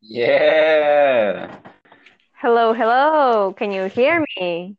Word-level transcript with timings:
Yeah. 0.00 1.56
Hello, 2.34 2.72
hello. 2.72 3.54
Can 3.56 3.72
you 3.72 3.86
hear 3.86 4.24
me? 4.38 4.76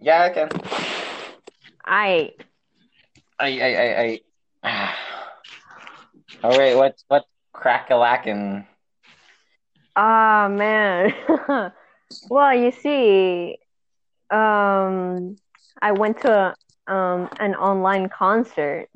Yeah, 0.00 0.22
I 0.22 0.30
can. 0.30 0.48
I 1.84 2.32
I 3.38 3.60
I 3.60 3.70
I 3.76 4.20
I. 4.64 4.94
All 6.44 6.58
right, 6.58 6.76
what 6.76 7.02
what 7.08 7.24
crack 7.52 7.90
a 7.90 7.96
lacking? 7.96 8.66
ah 9.96 10.48
man. 10.50 11.12
well, 12.30 12.54
you 12.54 12.70
see, 12.72 13.58
um, 14.30 15.36
I 15.82 15.92
went 15.92 16.20
to 16.22 16.54
um 16.86 17.28
an 17.38 17.54
online 17.54 18.08
concert. 18.08 18.88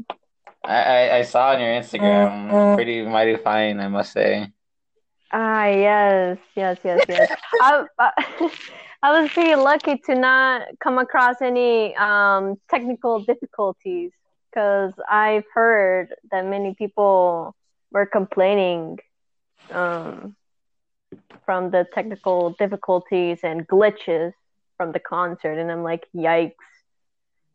I, 0.64 0.76
I 0.82 1.16
I 1.18 1.22
saw 1.22 1.50
on 1.50 1.60
your 1.60 1.70
Instagram. 1.70 2.74
Pretty 2.76 3.02
mighty 3.02 3.36
fine, 3.36 3.80
I 3.80 3.88
must 3.88 4.12
say. 4.12 4.52
Ah, 5.32 5.66
yes, 5.66 6.38
yes, 6.56 6.78
yes, 6.84 7.04
yes. 7.08 7.28
I, 7.60 7.84
I 7.98 8.10
I 9.04 9.20
was 9.20 9.30
pretty 9.30 9.56
lucky 9.56 9.96
to 10.06 10.14
not 10.14 10.62
come 10.82 10.98
across 10.98 11.36
any 11.42 11.94
um 11.96 12.56
technical 12.70 13.20
difficulties 13.24 14.12
because 14.50 14.92
I've 15.10 15.44
heard 15.54 16.14
that 16.30 16.44
many 16.46 16.74
people 16.74 17.56
were 17.90 18.06
complaining 18.06 18.98
um 19.72 20.36
from 21.46 21.70
the 21.70 21.86
technical 21.94 22.50
difficulties 22.58 23.40
and 23.42 23.66
glitches 23.66 24.32
from 24.76 24.92
the 24.92 25.00
concert, 25.00 25.58
and 25.58 25.70
I'm 25.72 25.82
like, 25.82 26.06
yikes, 26.14 26.52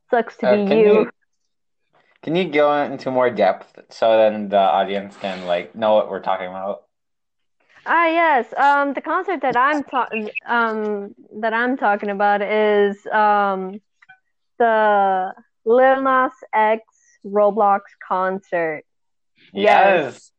sucks 0.09 0.35
to 0.37 0.47
Uh, 0.47 0.55
be 0.55 0.75
you. 0.75 1.05
you 1.05 1.11
can 2.23 2.35
you 2.35 2.49
go 2.49 2.73
into 2.83 3.11
more 3.11 3.29
depth 3.29 3.79
so 3.89 4.17
then 4.17 4.49
the 4.49 4.57
audience 4.57 5.15
can 5.17 5.45
like 5.45 5.75
know 5.75 5.93
what 5.93 6.09
we're 6.09 6.19
talking 6.21 6.47
about? 6.47 6.86
Ah, 7.89 8.07
yes. 8.07 8.53
Um, 8.57 8.93
the 8.93 9.01
concert 9.01 9.41
that 9.41 9.55
I'm 9.55 9.83
talking 9.85 10.29
um 10.45 11.15
that 11.39 11.53
I'm 11.53 11.77
talking 11.77 12.09
about 12.09 12.41
is 12.41 12.97
um 13.07 13.79
the 14.59 15.33
Lil 15.63 16.01
Nas 16.01 16.33
X 16.53 16.83
Roblox 17.25 17.81
concert. 18.05 18.83
Yes, 19.53 20.31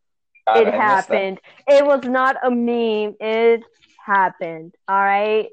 Yes. 0.47 0.67
It 0.67 0.75
happened. 0.75 1.41
It 1.67 1.85
was 1.87 2.05
not 2.05 2.37
a 2.45 2.51
meme. 2.51 3.17
It 3.19 3.63
happened. 4.05 4.75
All 4.87 4.97
right, 4.99 5.49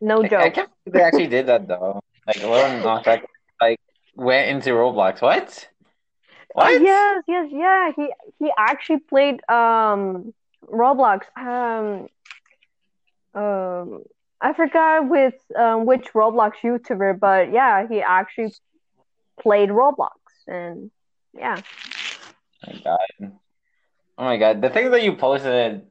no 0.00 0.22
I, 0.22 0.26
I 0.26 0.28
joke. 0.28 0.54
can't 0.54 0.70
they 0.86 1.00
actually 1.00 1.28
did 1.28 1.46
that 1.46 1.68
though. 1.68 2.00
Like 2.26 2.42
Lil 2.42 2.82
Nas 2.82 3.06
X 3.06 3.24
like 3.60 3.78
went 4.16 4.48
into 4.50 4.70
Roblox. 4.70 5.22
What? 5.22 5.68
What? 6.54 6.82
yes, 6.82 7.22
yes, 7.28 7.48
yeah. 7.52 7.92
He 7.94 8.12
he 8.40 8.50
actually 8.58 8.98
played 8.98 9.40
um 9.48 10.34
Roblox. 10.66 11.22
Um 11.36 12.08
um 13.34 14.02
I 14.40 14.52
forgot 14.54 15.08
with 15.08 15.34
um 15.56 15.86
which 15.86 16.12
Roblox 16.12 16.52
YouTuber, 16.62 17.18
but 17.18 17.52
yeah, 17.52 17.86
he 17.88 18.00
actually 18.00 18.52
played 19.40 19.70
Roblox 19.70 20.10
and 20.46 20.90
yeah. 21.34 21.60
Oh 22.66 22.72
my 22.72 22.80
God. 22.84 23.32
Oh 24.18 24.24
my 24.24 24.36
God. 24.36 24.62
The 24.62 24.70
thing 24.70 24.90
that 24.90 25.02
you 25.02 25.16
posted, 25.16 25.86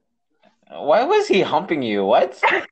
why 0.70 1.04
was 1.04 1.28
he 1.28 1.42
humping 1.42 1.82
you? 1.82 2.06
What? 2.06 2.42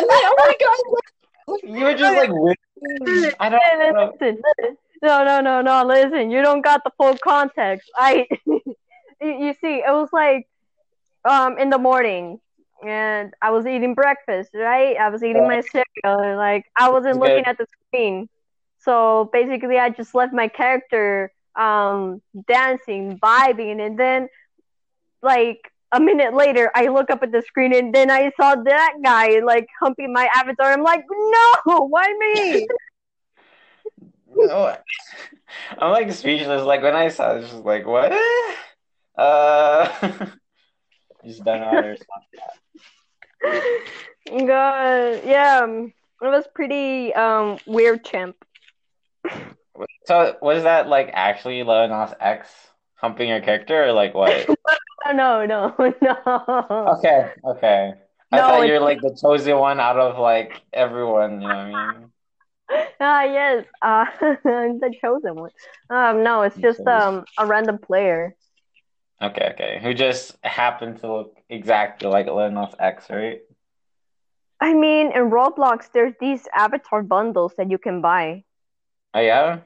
Like, 0.00 0.22
oh 0.24 0.34
my 0.38 0.54
God. 0.60 1.58
You 1.64 1.84
were 1.84 1.94
just 1.94 2.16
like 2.16 2.30
whispering. 2.30 3.32
I 3.40 3.48
don't 3.48 3.60
Listen, 3.78 3.94
know. 3.94 4.12
listen, 4.20 4.42
listen. 4.58 4.76
No, 5.02 5.24
no, 5.24 5.40
no, 5.40 5.60
no. 5.60 5.84
Listen, 5.84 6.30
you 6.30 6.42
don't 6.42 6.62
got 6.62 6.84
the 6.84 6.90
full 6.96 7.16
context. 7.18 7.90
I, 7.96 8.26
you, 9.20 9.54
see, 9.60 9.76
it 9.86 9.90
was 9.92 10.08
like, 10.12 10.46
um, 11.28 11.58
in 11.58 11.70
the 11.70 11.78
morning, 11.78 12.38
and 12.86 13.32
I 13.42 13.50
was 13.50 13.66
eating 13.66 13.94
breakfast, 13.94 14.50
right? 14.54 14.96
I 14.96 15.08
was 15.10 15.22
eating 15.22 15.46
my 15.46 15.60
cereal, 15.60 16.20
and 16.20 16.36
like 16.36 16.64
I 16.76 16.90
wasn't 16.90 17.16
Okay. 17.16 17.18
looking 17.18 17.44
at 17.46 17.58
the 17.58 17.66
screen. 17.88 18.28
So 18.80 19.28
basically, 19.32 19.78
I 19.78 19.90
just 19.90 20.14
left 20.14 20.32
my 20.32 20.48
character, 20.48 21.32
um, 21.58 22.22
dancing, 22.48 23.18
vibing, 23.18 23.84
and 23.84 23.98
then, 23.98 24.28
like 25.22 25.60
a 25.92 26.00
minute 26.00 26.34
later, 26.34 26.70
I 26.74 26.88
look 26.88 27.10
up 27.10 27.22
at 27.22 27.32
the 27.32 27.42
screen, 27.42 27.74
and 27.74 27.94
then 27.94 28.10
I 28.10 28.30
saw 28.36 28.54
that 28.54 28.94
guy 29.04 29.40
like 29.44 29.66
humping 29.80 30.12
my 30.12 30.28
avatar. 30.34 30.72
I'm 30.72 30.82
like, 30.82 31.04
no, 31.10 31.86
why 31.86 32.14
me? 32.18 32.66
No. 34.36 34.76
I'm 35.78 35.90
like 35.92 36.12
speechless. 36.12 36.62
Like 36.64 36.82
when 36.82 36.94
I 36.94 37.08
saw 37.08 37.30
it, 37.30 37.32
I 37.32 37.36
was 37.38 37.50
just 37.50 37.64
like, 37.64 37.86
what? 37.86 38.12
Uh, 39.18 39.88
just 41.24 41.44
don't 41.44 41.60
know 41.60 41.66
how 41.66 41.80
to 41.80 41.86
respond. 41.88 42.24
God, 44.26 45.22
yeah, 45.24 45.62
um, 45.64 45.92
it 46.22 46.26
was 46.26 46.46
pretty 46.54 47.14
um 47.14 47.58
weird, 47.66 48.04
champ. 48.04 48.36
So 50.06 50.36
was 50.42 50.64
that 50.64 50.88
like 50.88 51.10
actually 51.12 51.62
Lil 51.62 51.88
Nas 51.88 52.14
X 52.20 52.50
humping 52.96 53.28
your 53.28 53.40
character 53.40 53.84
or 53.84 53.92
like 53.92 54.14
what? 54.14 54.48
No, 55.14 55.46
no, 55.46 55.74
no. 56.02 56.98
Okay, 56.98 57.30
okay. 57.44 57.92
I 58.32 58.36
No, 58.38 58.46
thought 58.46 58.64
you're 58.64 58.80
like 58.80 59.00
the 59.00 59.16
chosen 59.20 59.56
one 59.58 59.80
out 59.80 59.98
of 59.98 60.18
like 60.18 60.62
everyone, 60.72 61.40
you 61.42 61.48
know 61.48 61.54
what 61.56 61.66
I 61.66 61.68
mean? 61.70 62.12
Ah, 63.00 63.22
yes, 63.24 63.64
uh, 63.82 64.06
the 64.20 64.94
chosen 65.00 65.34
one. 65.36 65.50
Um, 65.90 66.22
no, 66.24 66.42
it's 66.42 66.58
just 66.60 66.86
um 66.86 67.24
a 67.38 67.46
random 67.46 67.78
player. 67.78 68.34
Okay, 69.22 69.50
okay. 69.54 69.80
Who 69.82 69.94
just 69.94 70.36
happened 70.44 70.98
to 71.00 71.12
look 71.12 71.38
exactly 71.48 72.08
like 72.08 72.26
Lil 72.26 72.50
Nas 72.50 72.74
X, 72.78 73.10
right? 73.10 73.40
I 74.60 74.72
mean, 74.74 75.12
in 75.12 75.30
Roblox, 75.30 75.90
there's 75.92 76.14
these 76.20 76.48
avatar 76.54 77.02
bundles 77.02 77.54
that 77.56 77.70
you 77.70 77.78
can 77.78 78.00
buy. 78.00 78.44
Oh 79.14 79.20
yeah? 79.20 79.60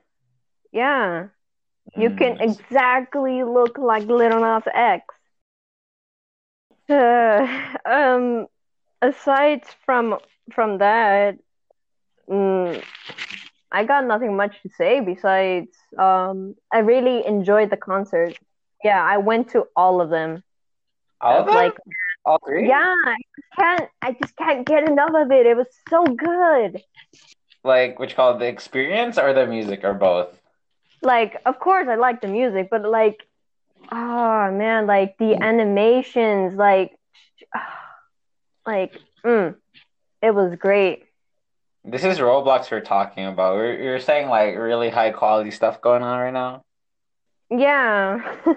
Yeah, 0.72 1.28
you 1.94 2.10
Hmm, 2.10 2.12
can 2.12 2.36
see. 2.38 2.40
exactly 2.40 3.42
look 3.44 3.78
like 3.78 4.04
Little 4.06 4.40
Nas 4.40 4.64
X. 4.72 5.04
Uh, 6.88 7.46
um, 7.86 8.46
aside 9.02 9.62
from 9.84 10.18
from 10.52 10.78
that, 10.78 11.38
mm, 12.30 12.82
I 13.72 13.84
got 13.84 14.04
nothing 14.06 14.36
much 14.36 14.60
to 14.62 14.68
say 14.70 15.00
besides 15.00 15.70
um, 15.98 16.54
I 16.72 16.78
really 16.78 17.26
enjoyed 17.26 17.70
the 17.70 17.76
concert. 17.76 18.34
Yeah, 18.84 19.02
I 19.02 19.18
went 19.18 19.50
to 19.50 19.66
all 19.76 20.00
of 20.00 20.10
them. 20.10 20.42
All 21.20 21.40
of 21.40 21.46
them? 21.46 21.54
Like, 21.54 21.76
All 22.24 22.38
three? 22.46 22.68
yeah, 22.68 22.94
I 23.06 23.16
just 23.36 23.48
can't, 23.56 23.90
I 24.02 24.12
just 24.20 24.36
can't 24.36 24.66
get 24.66 24.88
enough 24.88 25.12
of 25.14 25.30
it. 25.30 25.46
It 25.46 25.56
was 25.56 25.68
so 25.88 26.04
good. 26.04 26.82
Like 27.64 27.98
which 27.98 28.16
called 28.16 28.40
the 28.40 28.46
experience 28.46 29.18
or 29.18 29.32
the 29.32 29.46
music 29.46 29.84
or 29.84 29.94
both? 29.94 30.36
Like, 31.00 31.40
of 31.46 31.58
course, 31.60 31.86
I 31.88 31.94
like 31.94 32.20
the 32.20 32.28
music, 32.28 32.68
but 32.70 32.82
like, 32.82 33.22
oh 33.90 34.50
man, 34.50 34.86
like 34.86 35.16
the 35.18 35.36
animations, 35.40 36.54
like, 36.54 36.96
like, 38.66 38.98
mm, 39.24 39.54
it 40.22 40.34
was 40.34 40.56
great. 40.56 41.04
This 41.84 42.04
is 42.04 42.18
Roblox 42.18 42.70
we're 42.70 42.80
talking 42.80 43.26
about. 43.26 43.56
We're, 43.56 43.80
you're 43.80 44.00
saying 44.00 44.28
like 44.28 44.56
really 44.56 44.88
high 44.88 45.10
quality 45.10 45.50
stuff 45.50 45.80
going 45.80 46.02
on 46.02 46.18
right 46.18 46.32
now? 46.32 46.62
Yeah. 47.50 48.36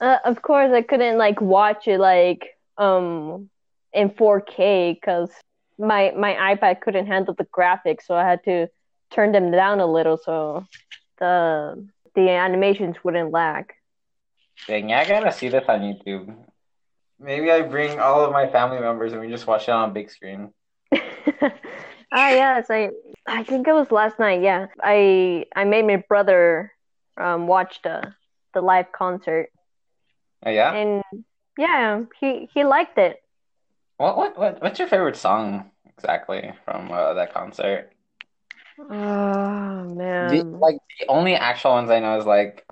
uh, 0.00 0.18
of 0.24 0.42
course, 0.42 0.70
I 0.72 0.82
couldn't 0.82 1.18
like 1.18 1.40
watch 1.40 1.88
it 1.88 1.98
like 1.98 2.56
um 2.76 3.48
in 3.92 4.10
4K 4.10 4.94
because 4.94 5.30
my 5.78 6.12
my 6.16 6.34
iPad 6.34 6.80
couldn't 6.80 7.06
handle 7.06 7.34
the 7.34 7.44
graphics, 7.46 8.02
so 8.06 8.14
I 8.14 8.24
had 8.28 8.44
to 8.44 8.68
turn 9.10 9.32
them 9.32 9.50
down 9.50 9.80
a 9.80 9.86
little 9.86 10.16
so 10.16 10.66
the 11.18 11.86
the 12.14 12.30
animations 12.30 12.96
wouldn't 13.02 13.30
lag. 13.30 13.72
Dang, 14.66 14.88
yeah, 14.88 15.00
I 15.00 15.04
gotta 15.04 15.32
see 15.32 15.48
this 15.48 15.64
on 15.68 15.80
YouTube. 15.80 16.34
Maybe 17.18 17.50
I 17.50 17.62
bring 17.62 18.00
all 18.00 18.24
of 18.24 18.32
my 18.32 18.48
family 18.48 18.80
members 18.80 19.12
and 19.12 19.20
we 19.20 19.28
just 19.28 19.46
watch 19.46 19.68
it 19.68 19.72
on 19.72 19.92
big 19.92 20.10
screen. 20.10 20.52
ah 20.92 22.30
yes, 22.30 22.66
I 22.70 22.90
I 23.26 23.42
think 23.44 23.66
it 23.66 23.72
was 23.72 23.90
last 23.90 24.18
night. 24.18 24.42
Yeah, 24.42 24.66
I 24.82 25.46
I 25.54 25.64
made 25.64 25.86
my 25.86 26.02
brother 26.08 26.72
um 27.16 27.46
watch 27.46 27.80
the 27.82 28.14
the 28.54 28.62
live 28.62 28.92
concert, 28.92 29.50
Oh 30.46 30.50
yeah? 30.50 30.76
and 30.76 31.02
yeah, 31.58 32.02
he 32.20 32.48
he 32.52 32.64
liked 32.64 32.98
it. 32.98 33.20
What 33.96 34.16
what 34.16 34.38
what 34.38 34.62
what's 34.62 34.78
your 34.78 34.86
favorite 34.88 35.16
song 35.16 35.72
exactly 35.84 36.52
from 36.64 36.92
uh, 36.92 37.14
that 37.14 37.34
concert? 37.34 37.92
Oh 38.78 39.84
The, 40.20 40.42
man, 40.42 40.60
like 40.60 40.76
the 41.00 41.06
only 41.08 41.34
actual 41.36 41.72
ones 41.72 41.90
I 41.90 42.00
know 42.00 42.18
is 42.18 42.26
like 42.26 42.66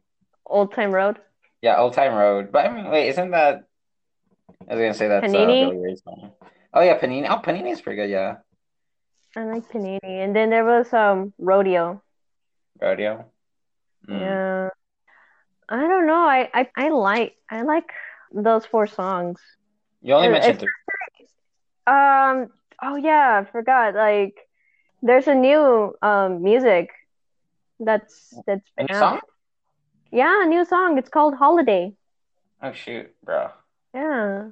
Old 0.47 0.73
Town 0.73 0.93
Road. 0.93 1.21
yeah, 1.63 1.79
Old 1.79 1.95
Town 1.95 2.15
Road. 2.15 2.53
But 2.53 2.67
I 2.67 2.75
mean, 2.75 2.91
wait, 2.91 3.09
isn't 3.09 3.31
that? 3.31 3.65
I 4.69 4.75
was 4.75 4.81
gonna 4.81 4.95
say 4.95 5.09
that's 5.09 5.35
a 5.35 5.55
Panini? 5.55 5.59
Billy 5.59 5.79
Ray 5.79 5.97
song. 5.97 6.33
Oh 6.75 6.81
yeah, 6.83 6.99
Panini. 6.99 7.29
Oh, 7.29 7.41
Panini's 7.43 7.81
pretty 7.81 7.97
good. 8.03 8.11
Yeah, 8.11 8.37
I 9.37 9.45
like 9.45 9.69
Panini, 9.69 10.01
and 10.25 10.35
then 10.35 10.49
there 10.49 10.65
was 10.65 10.91
um 10.95 11.35
Rodeo. 11.39 12.03
Rodeo. 12.81 13.33
Mm. 14.09 14.41
Yeah, 14.41 14.69
I 15.73 15.81
don't 15.89 16.07
know. 16.07 16.23
I, 16.37 16.51
I 16.55 16.69
I 16.77 16.89
like 16.91 17.35
I 17.51 17.63
like 17.63 17.89
those 18.33 18.67
four 18.67 18.87
songs. 18.87 19.41
You 20.03 20.15
only 20.15 20.29
Uh, 20.29 20.33
mentioned 20.33 20.59
three. 20.61 20.69
Um. 21.87 22.51
Oh 22.83 22.97
yeah, 22.97 23.43
I 23.43 23.51
forgot. 23.51 23.95
Like, 23.95 24.37
there's 25.03 25.29
a 25.29 25.35
new 25.35 25.95
um 26.03 26.43
music 26.43 26.91
that's 27.81 28.35
that's 28.47 28.69
A 28.79 28.85
new 28.85 28.95
song? 28.95 29.21
Yeah, 30.13 30.45
a 30.45 30.47
new 30.47 30.65
song. 30.65 30.99
It's 30.99 31.09
called 31.09 31.35
Holiday. 31.35 31.95
Oh 32.63 32.73
shoot, 32.73 33.15
bro. 33.25 33.51
Yeah, 33.95 34.51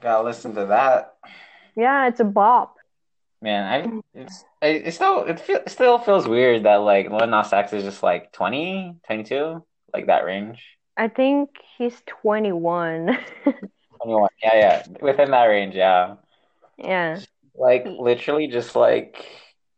Gotta 0.00 0.24
listen 0.24 0.54
to 0.54 0.66
that. 0.66 1.14
yeah, 1.76 2.08
it's 2.08 2.20
a 2.20 2.24
bop. 2.24 2.76
Man, 3.42 3.64
I 3.64 4.18
it's 4.20 4.44
I, 4.62 4.66
it 4.88 4.92
still 4.92 5.24
it, 5.24 5.40
feel, 5.40 5.56
it 5.64 5.70
still 5.70 5.98
feels 5.98 6.28
weird 6.28 6.64
that 6.64 6.76
like 6.84 7.10
Lil 7.10 7.26
Nas 7.26 7.52
X 7.52 7.72
is 7.72 7.84
just 7.84 8.02
like 8.02 8.32
20, 8.32 8.96
22, 9.06 9.64
like 9.94 10.06
that 10.06 10.24
range. 10.24 10.62
I 10.96 11.08
think 11.08 11.50
he's 11.78 12.00
21. 12.06 13.18
21. 14.02 14.28
Yeah, 14.42 14.56
yeah. 14.56 14.82
Within 15.00 15.30
that 15.30 15.44
range, 15.44 15.74
yeah. 15.74 16.16
yeah, 16.78 17.20
Like 17.54 17.84
literally 17.86 18.48
just 18.48 18.74
like 18.76 19.24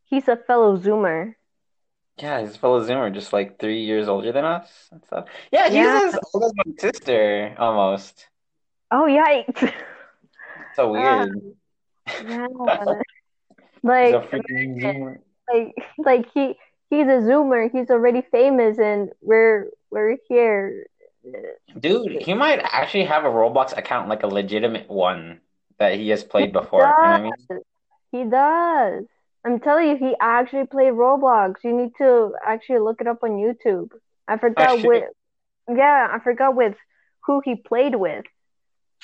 he's 0.04 0.28
a 0.28 0.36
fellow 0.36 0.76
Zoomer. 0.78 1.34
yeah, 2.18 2.40
his 2.40 2.56
fellow 2.56 2.80
Zoomer 2.86 3.12
just 3.12 3.32
like 3.32 3.58
three 3.58 3.82
years 3.84 4.08
older 4.08 4.32
than 4.32 4.44
us 4.44 4.88
and 4.92 5.02
stuff. 5.04 5.26
Yeah, 5.52 5.66
he's 5.66 5.74
Yeah. 5.76 6.00
as 6.06 6.18
old 6.34 6.44
as 6.44 6.52
my 6.56 6.72
sister 6.78 7.54
almost. 7.58 8.26
Oh 8.90 9.04
yikes! 9.08 9.72
So 10.74 10.92
weird. 10.92 11.30
yeah, 12.24 12.46
like 13.82 14.14
a 14.14 14.20
freaking 14.20 14.80
Zoomer. 14.80 15.18
like 15.52 15.74
like 15.98 16.26
he 16.32 16.56
he's 16.92 17.06
a 17.06 17.24
Zoomer. 17.24 17.70
He's 17.72 17.90
already 17.90 18.22
famous, 18.30 18.78
and 18.78 19.10
we're 19.22 19.70
we're 19.90 20.18
here. 20.28 20.86
Dude, 21.78 22.22
he 22.22 22.34
might 22.34 22.60
actually 22.62 23.04
have 23.04 23.24
a 23.24 23.28
Roblox 23.28 23.76
account, 23.76 24.08
like 24.08 24.22
a 24.22 24.26
legitimate 24.26 24.90
one 24.90 25.40
that 25.78 25.94
he 25.94 26.10
has 26.10 26.22
played 26.22 26.52
before. 26.52 26.80
You 26.80 26.86
know 26.86 26.92
I 26.94 27.20
mean? 27.22 27.32
He 28.10 28.24
does. 28.24 29.04
I'm 29.44 29.58
telling 29.60 29.88
you, 29.88 29.96
he 29.96 30.14
actually 30.20 30.66
played 30.66 30.92
Roblox. 30.92 31.54
You 31.64 31.72
need 31.72 31.92
to 31.98 32.34
actually 32.44 32.80
look 32.80 33.00
it 33.00 33.06
up 33.06 33.20
on 33.22 33.30
YouTube. 33.30 33.90
I 34.28 34.36
forgot 34.36 34.78
shit. 34.78 34.86
with, 34.86 35.04
yeah, 35.68 36.08
I 36.12 36.18
forgot 36.22 36.54
with 36.54 36.76
who 37.26 37.40
he 37.44 37.56
played 37.56 37.94
with. 37.94 38.24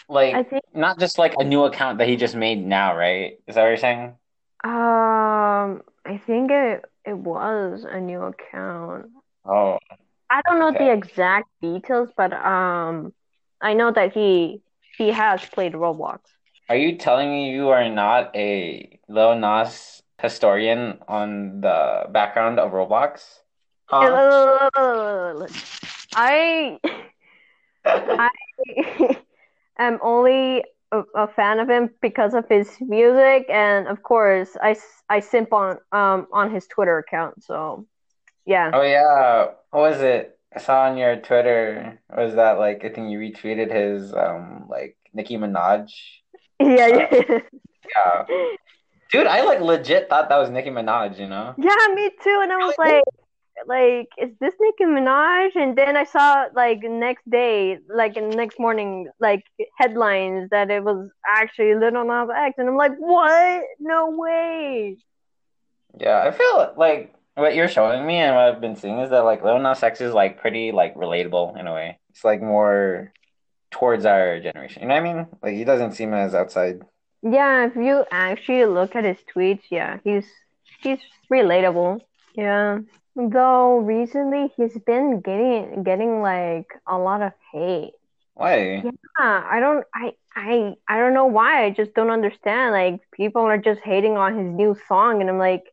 Like, 0.08 0.35
I 0.35 0.43
think, 0.43 0.62
not 0.75 0.99
just 1.00 1.19
like 1.19 1.35
a 1.38 1.44
new 1.44 1.64
account 1.64 1.99
that 1.99 2.08
he 2.08 2.17
just 2.17 2.37
made 2.37 2.64
now, 2.64 2.96
right? 2.96 3.38
Is 3.49 3.55
that 3.55 3.62
what 3.62 3.69
you're 3.69 3.76
saying? 3.79 4.14
um, 4.64 5.82
I 6.05 6.20
think 6.26 6.50
it 6.50 6.85
it 7.09 7.17
was 7.19 7.85
a 7.85 8.01
new 8.01 8.23
account. 8.23 9.07
Oh, 9.45 9.79
I 10.31 10.41
don't 10.47 10.59
know 10.61 10.73
Okay. 10.75 10.85
the 10.87 10.93
exact 10.93 11.49
details, 11.61 12.11
but 12.17 12.33
um, 12.33 13.13
I 13.61 13.75
know 13.75 13.93
that 13.93 14.13
he 14.15 14.63
he 14.97 15.11
has 15.13 15.45
played 15.47 15.73
Roblox. 15.75 16.21
are 16.69 16.77
you 16.77 16.97
telling 16.97 17.31
me 17.31 17.51
you 17.51 17.69
are 17.71 17.89
not 17.89 18.35
a 18.37 18.99
Lil 19.09 19.37
Nas 19.37 20.03
historian 20.21 20.99
on 21.09 21.61
the 21.61 22.07
background 22.11 22.59
of 22.59 22.73
Roblox? 22.73 23.41
Huh? 23.87 24.21
I 26.15 26.79
I 28.19 28.31
am 29.79 29.99
only 30.03 30.65
a, 30.93 31.02
a 31.17 31.29
fan 31.29 31.61
of 31.61 31.69
him 31.69 31.90
because 32.00 32.35
of 32.35 32.49
his 32.49 32.70
music, 32.81 33.46
and 33.50 33.88
of 33.88 34.02
course, 34.02 34.56
I, 34.62 34.76
I 35.08 35.20
simp 35.20 35.52
on 35.52 35.79
um 35.93 36.26
on 36.32 36.52
his 36.52 36.67
Twitter 36.67 36.99
account. 36.99 37.43
So, 37.44 37.87
yeah, 38.46 38.73
Oh 38.73 38.82
yeah, 38.82 39.52
what 39.70 39.81
was 39.81 40.00
it? 40.00 40.38
I 40.55 40.58
saw 40.61 40.85
on 40.88 40.96
your 40.96 41.17
Twitter 41.17 42.00
was 42.08 42.35
that 42.35 42.58
like 42.58 42.85
I 42.85 42.90
think 42.90 43.11
you 43.11 43.19
retweeted 43.19 43.70
his 43.73 44.12
um 44.14 44.67
like 44.69 44.96
Nicki 45.14 45.37
Minaj. 45.37 45.90
yeah, 46.61 46.87
yeah, 46.88 47.40
Yeah. 47.94 48.26
Dude, 49.11 49.26
I 49.26 49.43
like 49.43 49.61
legit 49.61 50.08
thought 50.11 50.29
that 50.31 50.38
was 50.38 50.50
Nicki 50.50 50.70
Minaj, 50.70 51.19
you 51.19 51.29
know? 51.29 51.56
yeah, 51.56 51.88
me 51.94 52.11
too. 52.23 52.40
And 52.43 52.52
I 52.52 52.56
was 52.58 52.75
like, 52.79 53.05
like, 53.67 54.09
is 54.19 54.31
this 54.41 54.55
Nicki 54.61 54.85
Minaj? 54.85 55.57
And 55.57 55.77
then 55.77 55.97
I 55.97 56.05
saw 56.05 56.47
like 56.55 56.81
next 56.83 57.29
day, 57.29 57.79
like 57.89 58.17
next 58.17 58.59
morning, 58.59 59.09
like 59.21 59.45
headlines 59.77 60.51
that 60.51 60.71
it 60.71 60.83
was 60.85 61.11
actually 61.27 61.75
Little 61.75 62.05
Nas 62.05 62.29
X, 62.35 62.55
and 62.59 62.69
I'm 62.69 62.77
like, 62.77 62.97
what? 62.99 63.65
No 63.81 64.11
way. 64.11 64.99
Yeah, 65.99 66.23
I 66.23 66.31
feel 66.31 66.75
like 66.77 67.15
what 67.35 67.55
you're 67.55 67.69
showing 67.69 68.07
me 68.07 68.17
and 68.17 68.35
what 68.35 68.45
I've 68.45 68.61
been 68.61 68.77
seeing 68.77 68.99
is 68.99 69.11
that 69.11 69.25
like 69.25 69.45
Lil 69.45 69.59
Nas 69.59 69.83
X 69.83 70.01
is 70.01 70.13
like 70.13 70.41
pretty 70.41 70.73
like 70.73 70.95
relatable 70.95 71.59
in 71.59 71.67
a 71.67 71.73
way. 71.73 71.99
It's 72.11 72.25
like 72.25 72.43
more 72.43 73.13
towards 73.71 74.05
our 74.05 74.41
generation. 74.41 74.83
You 74.83 74.89
know 74.89 74.95
what 74.95 75.09
I 75.09 75.15
mean? 75.15 75.27
Like 75.43 75.55
he 75.55 75.65
doesn't 75.65 75.93
seem 75.93 76.13
as 76.15 76.35
outside. 76.35 76.83
Yeah, 77.23 77.67
if 77.67 77.77
you 77.77 78.05
actually 78.11 78.65
look 78.67 78.95
at 78.97 79.05
his 79.05 79.19
tweets, 79.35 79.63
yeah, 79.71 79.99
he's 80.05 80.27
he's 80.81 80.99
relatable. 81.31 82.01
Yeah. 82.35 82.79
Though 83.20 83.79
recently 83.79 84.53
he's 84.56 84.79
been 84.79 85.20
getting 85.20 85.82
getting 85.82 86.23
like 86.23 86.70
a 86.87 86.97
lot 86.97 87.20
of 87.20 87.32
hate. 87.53 87.94
Why? 88.35 88.85
Yeah, 88.85 88.91
I 89.19 89.59
don't 89.59 89.85
I 89.93 90.12
I 90.37 90.75
I 90.87 90.99
don't 90.99 91.15
know 91.15 91.26
why. 91.26 91.65
I 91.65 91.70
just 91.70 91.94
don't 91.94 92.11
understand. 92.11 92.70
Like 92.70 93.00
people 93.11 93.43
are 93.43 93.59
just 93.59 93.81
hating 93.81 94.17
on 94.17 94.38
his 94.38 94.47
new 94.55 94.76
song 94.87 95.20
and 95.20 95.29
I'm 95.29 95.37
like, 95.38 95.65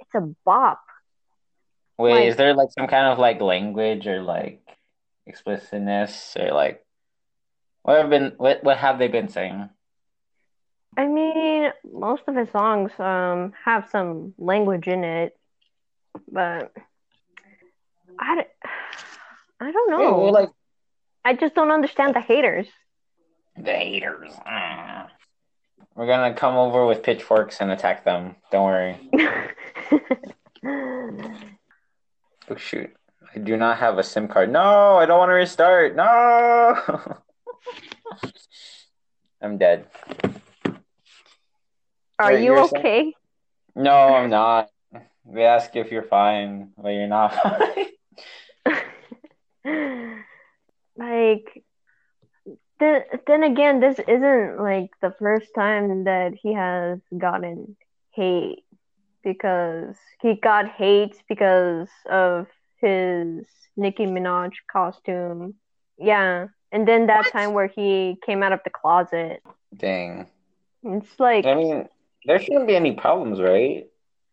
it's 0.00 0.14
a 0.14 0.22
bop. 0.46 0.80
Wait, 1.98 2.14
Like- 2.14 2.28
is 2.30 2.36
there 2.36 2.54
like 2.54 2.70
some 2.72 2.86
kind 2.86 3.12
of 3.12 3.18
like 3.18 3.38
language 3.42 4.06
or 4.06 4.22
like 4.22 4.62
explicitness 5.26 6.34
or 6.40 6.52
like 6.52 6.82
what 7.82 8.00
have 8.00 8.08
been 8.08 8.32
what 8.38 8.64
what 8.64 8.78
have 8.78 8.98
they 8.98 9.08
been 9.08 9.28
saying? 9.28 9.68
I 10.96 11.06
mean, 11.06 11.70
most 11.92 12.22
of 12.28 12.34
his 12.34 12.48
songs 12.48 12.92
um 12.98 13.52
have 13.62 13.90
some 13.90 14.32
language 14.38 14.88
in 14.88 15.04
it, 15.04 15.36
but 16.32 16.72
I, 18.18 18.42
d- 18.42 18.48
I 19.60 19.72
don't 19.72 19.90
Yeah, 19.90 19.96
know. 20.10 20.18
well, 20.18 20.32
like 20.32 20.50
I 21.24 21.34
just 21.34 21.54
don't 21.54 21.70
understand 21.70 22.14
the 22.14 22.20
haters. 22.20 22.66
the 23.56 23.72
haters. 23.72 24.32
Ah. 24.46 25.08
We're 25.94 26.06
gonna 26.06 26.34
come 26.34 26.56
over 26.56 26.86
with 26.86 27.02
pitchforks 27.02 27.60
and 27.60 27.70
attack 27.70 28.04
them. 28.04 28.36
Don't 28.50 28.64
worry. 28.64 29.10
Oh 32.50 32.56
shoot. 32.56 32.90
I 33.34 33.38
do 33.38 33.56
not 33.56 33.78
have 33.78 33.96
a 33.98 34.02
SIM 34.02 34.28
card. 34.28 34.50
No, 34.52 34.96
I 34.96 35.06
don't 35.06 35.18
want 35.18 35.30
to 35.30 35.34
restart. 35.34 35.96
No. 35.96 36.04
I'm 39.40 39.56
dead. 39.58 39.86
Are 42.18 42.32
Yeah, 42.32 42.38
you 42.38 42.44
you're 42.44 42.68
saying- 42.68 42.80
okay? 42.84 43.14
No, 43.74 43.92
I'm 43.92 44.30
not. 44.30 44.68
We 45.24 45.42
ask 45.42 45.74
if 45.74 45.90
you're 45.90 46.02
fine, 46.02 46.70
but 46.76 46.90
you're 46.90 47.06
not 47.08 47.34
fine. 47.42 47.86
Like, 50.96 51.64
then, 52.78 53.02
then 53.26 53.42
again, 53.42 53.80
this 53.80 53.98
isn't 53.98 54.60
like 54.60 54.90
the 55.02 55.12
first 55.18 55.48
time 55.54 56.04
that 56.04 56.34
he 56.40 56.54
has 56.54 57.00
gotten 57.18 57.76
hate 58.12 58.62
because 59.24 59.96
he 60.20 60.34
got 60.34 60.68
hate 60.68 61.20
because 61.28 61.88
of 62.08 62.46
his 62.80 63.44
Nicki 63.76 64.06
Minaj 64.06 64.52
costume. 64.70 65.54
Yeah. 65.98 66.46
And 66.70 66.86
then 66.86 67.06
that 67.06 67.24
What? 67.24 67.32
time 67.32 67.54
where 67.54 67.66
he 67.68 68.16
came 68.24 68.42
out 68.42 68.52
of 68.52 68.60
the 68.64 68.70
closet. 68.70 69.42
Dang. 69.76 70.26
It's 70.84 71.18
like, 71.18 71.46
I 71.46 71.54
mean, 71.54 71.88
there 72.24 72.38
shouldn't 72.38 72.66
be 72.66 72.76
any 72.76 72.92
problems, 72.92 73.40
right? 73.40 73.86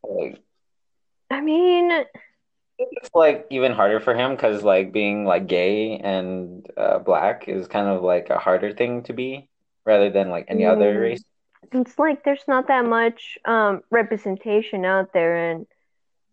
Like, 0.03 0.37
I 1.29 1.41
mean, 1.41 1.89
it's 2.79 3.09
like 3.13 3.45
even 3.49 3.71
harder 3.73 3.99
for 3.99 4.15
him 4.15 4.31
because 4.35 4.63
like 4.63 4.91
being 4.91 5.25
like 5.25 5.47
gay 5.47 5.97
and 5.97 6.67
uh, 6.77 6.99
black 6.99 7.47
is 7.47 7.67
kind 7.67 7.87
of 7.87 8.01
like 8.03 8.29
a 8.29 8.37
harder 8.39 8.71
thing 8.73 9.03
to 9.03 9.13
be 9.13 9.47
rather 9.85 10.09
than 10.09 10.29
like 10.29 10.45
any 10.47 10.65
other 10.65 10.93
Mm. 10.95 11.01
race. 11.01 11.23
it's 11.71 11.97
like 11.99 12.23
there's 12.23 12.43
not 12.47 12.67
that 12.67 12.85
much 12.85 13.37
um 13.45 13.81
representation 13.91 14.83
out 14.85 15.13
there 15.13 15.51
and 15.51 15.67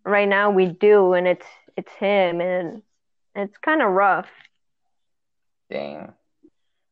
right 0.05 0.29
now 0.29 0.51
we 0.51 0.67
do 0.67 1.13
and 1.13 1.27
it's 1.29 1.47
it's 1.77 1.93
him 1.93 2.41
and 2.41 2.83
it's 3.35 3.57
kind 3.59 3.83
of 3.83 3.91
rough 3.93 4.29
Dang. 5.71 6.13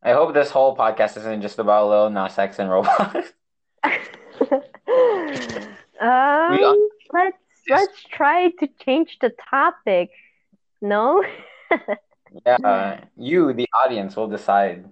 I 0.03 0.12
hope 0.12 0.35
this 0.35 0.50
whole 0.50 0.76
podcast 0.76 1.17
isn't 1.17 1.41
just 1.41 1.59
about 1.59 1.88
Lil 1.88 2.11
Nas 2.11 2.38
X 2.38 2.59
and 2.59 2.69
robots. 2.71 3.33
um 6.00 6.88
let's 7.12 7.38
let's 7.68 8.02
try 8.04 8.50
to 8.58 8.68
change 8.85 9.18
the 9.20 9.32
topic 9.50 10.11
no 10.80 11.25
yeah, 12.46 13.00
you, 13.16 13.52
the 13.52 13.66
audience, 13.75 14.16
will 14.16 14.28
decide. 14.28 14.85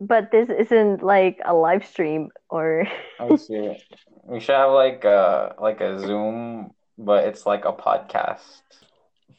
but 0.00 0.30
this 0.30 0.48
isn't 0.48 1.02
like 1.02 1.38
a 1.44 1.54
live 1.54 1.86
stream 1.86 2.30
or 2.48 2.86
Oh 3.20 3.36
shit. 3.36 3.82
We 4.24 4.40
should 4.40 4.54
have 4.54 4.70
like 4.70 5.04
a 5.04 5.54
like 5.60 5.80
a 5.80 5.98
Zoom, 5.98 6.72
but 6.98 7.24
it's 7.24 7.46
like 7.46 7.64
a 7.64 7.72
podcast. 7.72 8.62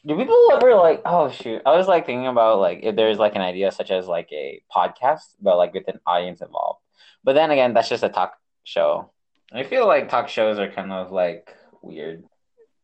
do 0.06 0.16
people 0.16 0.36
ever 0.52 0.74
like? 0.74 1.02
Oh 1.04 1.30
shoot! 1.30 1.62
I 1.66 1.76
was 1.76 1.88
like 1.88 2.06
thinking 2.06 2.26
about 2.26 2.60
like 2.60 2.80
if 2.82 2.96
there's 2.96 3.18
like 3.18 3.34
an 3.34 3.42
idea 3.42 3.72
such 3.72 3.90
as 3.90 4.06
like 4.06 4.28
a 4.32 4.60
podcast, 4.74 5.36
but 5.40 5.56
like 5.56 5.72
with 5.74 5.88
an 5.88 6.00
audience 6.06 6.40
involved. 6.42 6.80
But 7.24 7.34
then 7.34 7.50
again, 7.50 7.72
that's 7.74 7.88
just 7.88 8.04
a 8.04 8.08
talk 8.08 8.34
show. 8.64 9.10
I 9.52 9.62
feel 9.62 9.86
like 9.86 10.08
talk 10.08 10.28
shows 10.28 10.58
are 10.58 10.70
kind 10.70 10.92
of 10.92 11.12
like 11.12 11.54
weird. 11.84 12.24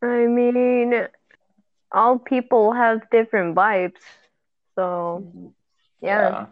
I 0.02 0.26
mean, 0.26 1.08
all 1.92 2.18
people 2.18 2.72
have 2.72 3.10
different 3.10 3.56
vibes. 3.56 4.00
So, 4.76 5.24
yeah. 6.00 6.46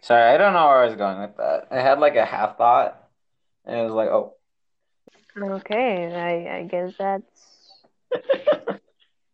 Sorry, 0.00 0.34
I 0.34 0.36
don't 0.38 0.52
know 0.52 0.66
where 0.66 0.82
I 0.82 0.86
was 0.86 0.94
going 0.96 1.20
with 1.20 1.36
that. 1.36 1.68
I 1.70 1.76
had 1.80 1.98
like 2.00 2.16
a 2.16 2.24
half 2.24 2.56
thought, 2.56 3.08
and 3.64 3.78
it 3.78 3.82
was 3.84 3.92
like, 3.92 4.08
oh. 4.08 4.34
Okay, 5.36 6.06
I 6.14 6.58
I 6.58 6.62
guess 6.64 6.92
that's 6.98 7.84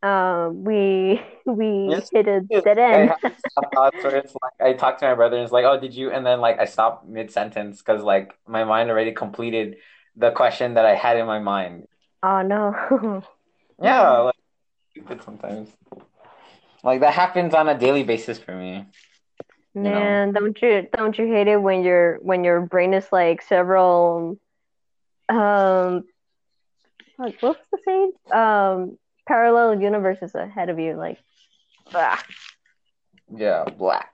uh, 0.02 0.50
we 0.52 1.20
we 1.46 1.96
Yes, 1.96 2.10
hit 2.12 2.28
a 2.28 2.40
dead 2.64 2.78
end. 2.78 3.10
thoughts 3.74 4.02
where 4.04 4.16
it's 4.16 4.34
like 4.42 4.52
I 4.60 4.72
talked 4.74 5.00
to 5.00 5.06
my 5.06 5.14
brother 5.14 5.36
and 5.36 5.44
it's 5.44 5.52
like, 5.52 5.64
oh, 5.64 5.78
did 5.78 5.94
you? 5.94 6.10
And 6.10 6.24
then 6.26 6.40
like 6.40 6.58
I 6.58 6.64
stopped 6.64 7.06
mid 7.06 7.30
sentence 7.30 7.78
because 7.82 8.02
like 8.02 8.32
my 8.46 8.64
mind 8.64 8.90
already 8.90 9.12
completed 9.12 9.76
the 10.16 10.30
question 10.30 10.74
that 10.74 10.84
I 10.84 10.94
had 10.94 11.16
in 11.16 11.26
my 11.26 11.38
mind. 11.38 11.86
oh 12.22 12.42
no. 12.42 13.22
Yeah, 13.82 14.18
like 14.18 14.36
stupid 14.92 15.22
sometimes. 15.24 15.68
Like 16.84 17.00
that 17.00 17.12
happens 17.12 17.54
on 17.54 17.68
a 17.68 17.76
daily 17.76 18.04
basis 18.04 18.38
for 18.38 18.54
me. 18.54 18.86
know. 19.74 19.90
Man, 19.90 20.32
don't 20.32 20.60
you 20.62 20.86
don't 20.92 21.18
you 21.18 21.26
hate 21.26 21.48
it 21.48 21.60
when 21.60 21.82
your 21.82 22.18
when 22.22 22.44
your 22.44 22.60
brain 22.60 22.94
is 22.94 23.06
like 23.10 23.42
several 23.42 24.38
um 25.28 26.04
like 27.18 27.36
what's 27.40 27.66
the 27.72 27.78
saying? 27.84 28.12
Um 28.32 28.98
parallel 29.26 29.80
universes 29.80 30.34
ahead 30.34 30.68
of 30.68 30.78
you, 30.78 30.94
like 30.94 31.18
ah. 31.92 32.22
Yeah, 33.34 33.64
black. 33.64 34.10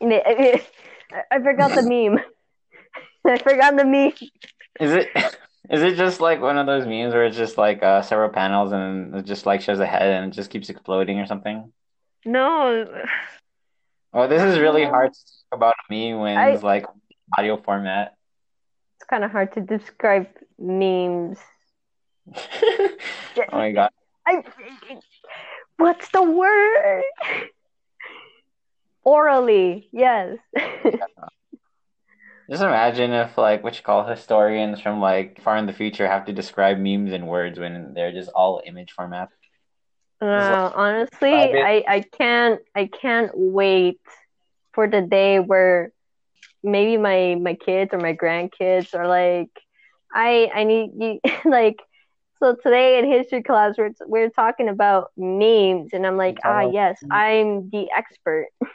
I 1.30 1.38
forgot 1.40 1.74
the 1.74 1.82
meme. 1.82 2.20
I 3.26 3.38
forgot 3.38 3.76
the 3.76 3.84
meme. 3.84 4.12
Is 4.80 4.92
it 4.92 5.08
is 5.70 5.82
it 5.82 5.96
just 5.96 6.20
like 6.20 6.40
one 6.40 6.58
of 6.58 6.66
those 6.66 6.86
memes 6.86 7.12
where 7.14 7.24
it's 7.24 7.36
just 7.36 7.58
like 7.58 7.82
uh, 7.82 8.02
several 8.02 8.28
panels 8.30 8.72
and 8.72 9.14
it 9.14 9.24
just 9.24 9.46
like 9.46 9.60
shows 9.60 9.80
a 9.80 9.86
head 9.86 10.02
and 10.08 10.32
it 10.32 10.36
just 10.36 10.50
keeps 10.50 10.68
exploding 10.70 11.18
or 11.18 11.26
something? 11.26 11.72
No, 12.24 12.86
Oh, 14.12 14.26
this 14.28 14.42
is 14.42 14.58
really 14.58 14.84
hard 14.84 15.12
to 15.12 15.20
talk 15.20 15.58
about 15.58 15.74
a 15.90 15.92
meme 15.92 16.20
when 16.20 16.38
I- 16.38 16.50
it's 16.50 16.62
like 16.62 16.86
audio 17.36 17.56
format. 17.56 18.14
it's 18.96 19.04
kind 19.08 19.24
of 19.24 19.30
hard 19.30 19.52
to 19.54 19.60
describe 19.60 20.28
memes. 20.58 21.38
oh 22.36 22.88
my 23.52 23.72
god. 23.72 23.90
I, 24.26 24.42
what's 25.76 26.08
the 26.08 26.22
word? 26.22 27.02
Orally, 29.04 29.88
yes. 29.92 30.38
Just 32.48 32.62
imagine 32.62 33.12
if 33.12 33.36
like 33.36 33.64
what 33.64 33.76
you 33.76 33.82
call 33.82 34.06
historians 34.06 34.80
from 34.80 35.00
like 35.00 35.40
far 35.42 35.56
in 35.56 35.66
the 35.66 35.72
future 35.72 36.06
have 36.06 36.26
to 36.26 36.32
describe 36.32 36.78
memes 36.78 37.12
in 37.12 37.26
words 37.26 37.58
when 37.58 37.92
they're 37.94 38.12
just 38.12 38.30
all 38.34 38.62
image 38.64 38.92
format. 38.92 39.30
Uh, 40.20 40.70
honestly, 40.74 41.54
I, 41.56 41.84
I 41.86 42.04
can't 42.18 42.60
I 42.74 42.86
can't 42.86 43.30
wait 43.34 44.00
for 44.72 44.88
the 44.88 45.02
day 45.02 45.40
where 45.40 45.92
maybe 46.62 46.96
my 46.96 47.36
my 47.40 47.54
kids 47.54 47.92
or 47.94 47.98
my 47.98 48.14
grandkids 48.14 48.94
are 48.94 49.08
like 49.08 49.50
I 50.12 50.50
I 50.54 50.64
need 50.64 50.92
you 50.98 51.20
like 51.50 51.76
so 52.40 52.56
today 52.62 52.98
in 52.98 53.10
history 53.10 53.42
class 53.42 53.76
we're 53.78 53.92
we're 54.06 54.30
talking 54.30 54.68
about 54.68 55.10
memes 55.16 55.90
and 55.92 56.06
I'm 56.06 56.16
like 56.16 56.38
ah 56.44 56.62
yes 56.62 56.98
I'm 57.10 57.70
the 57.70 57.88
expert 57.96 58.48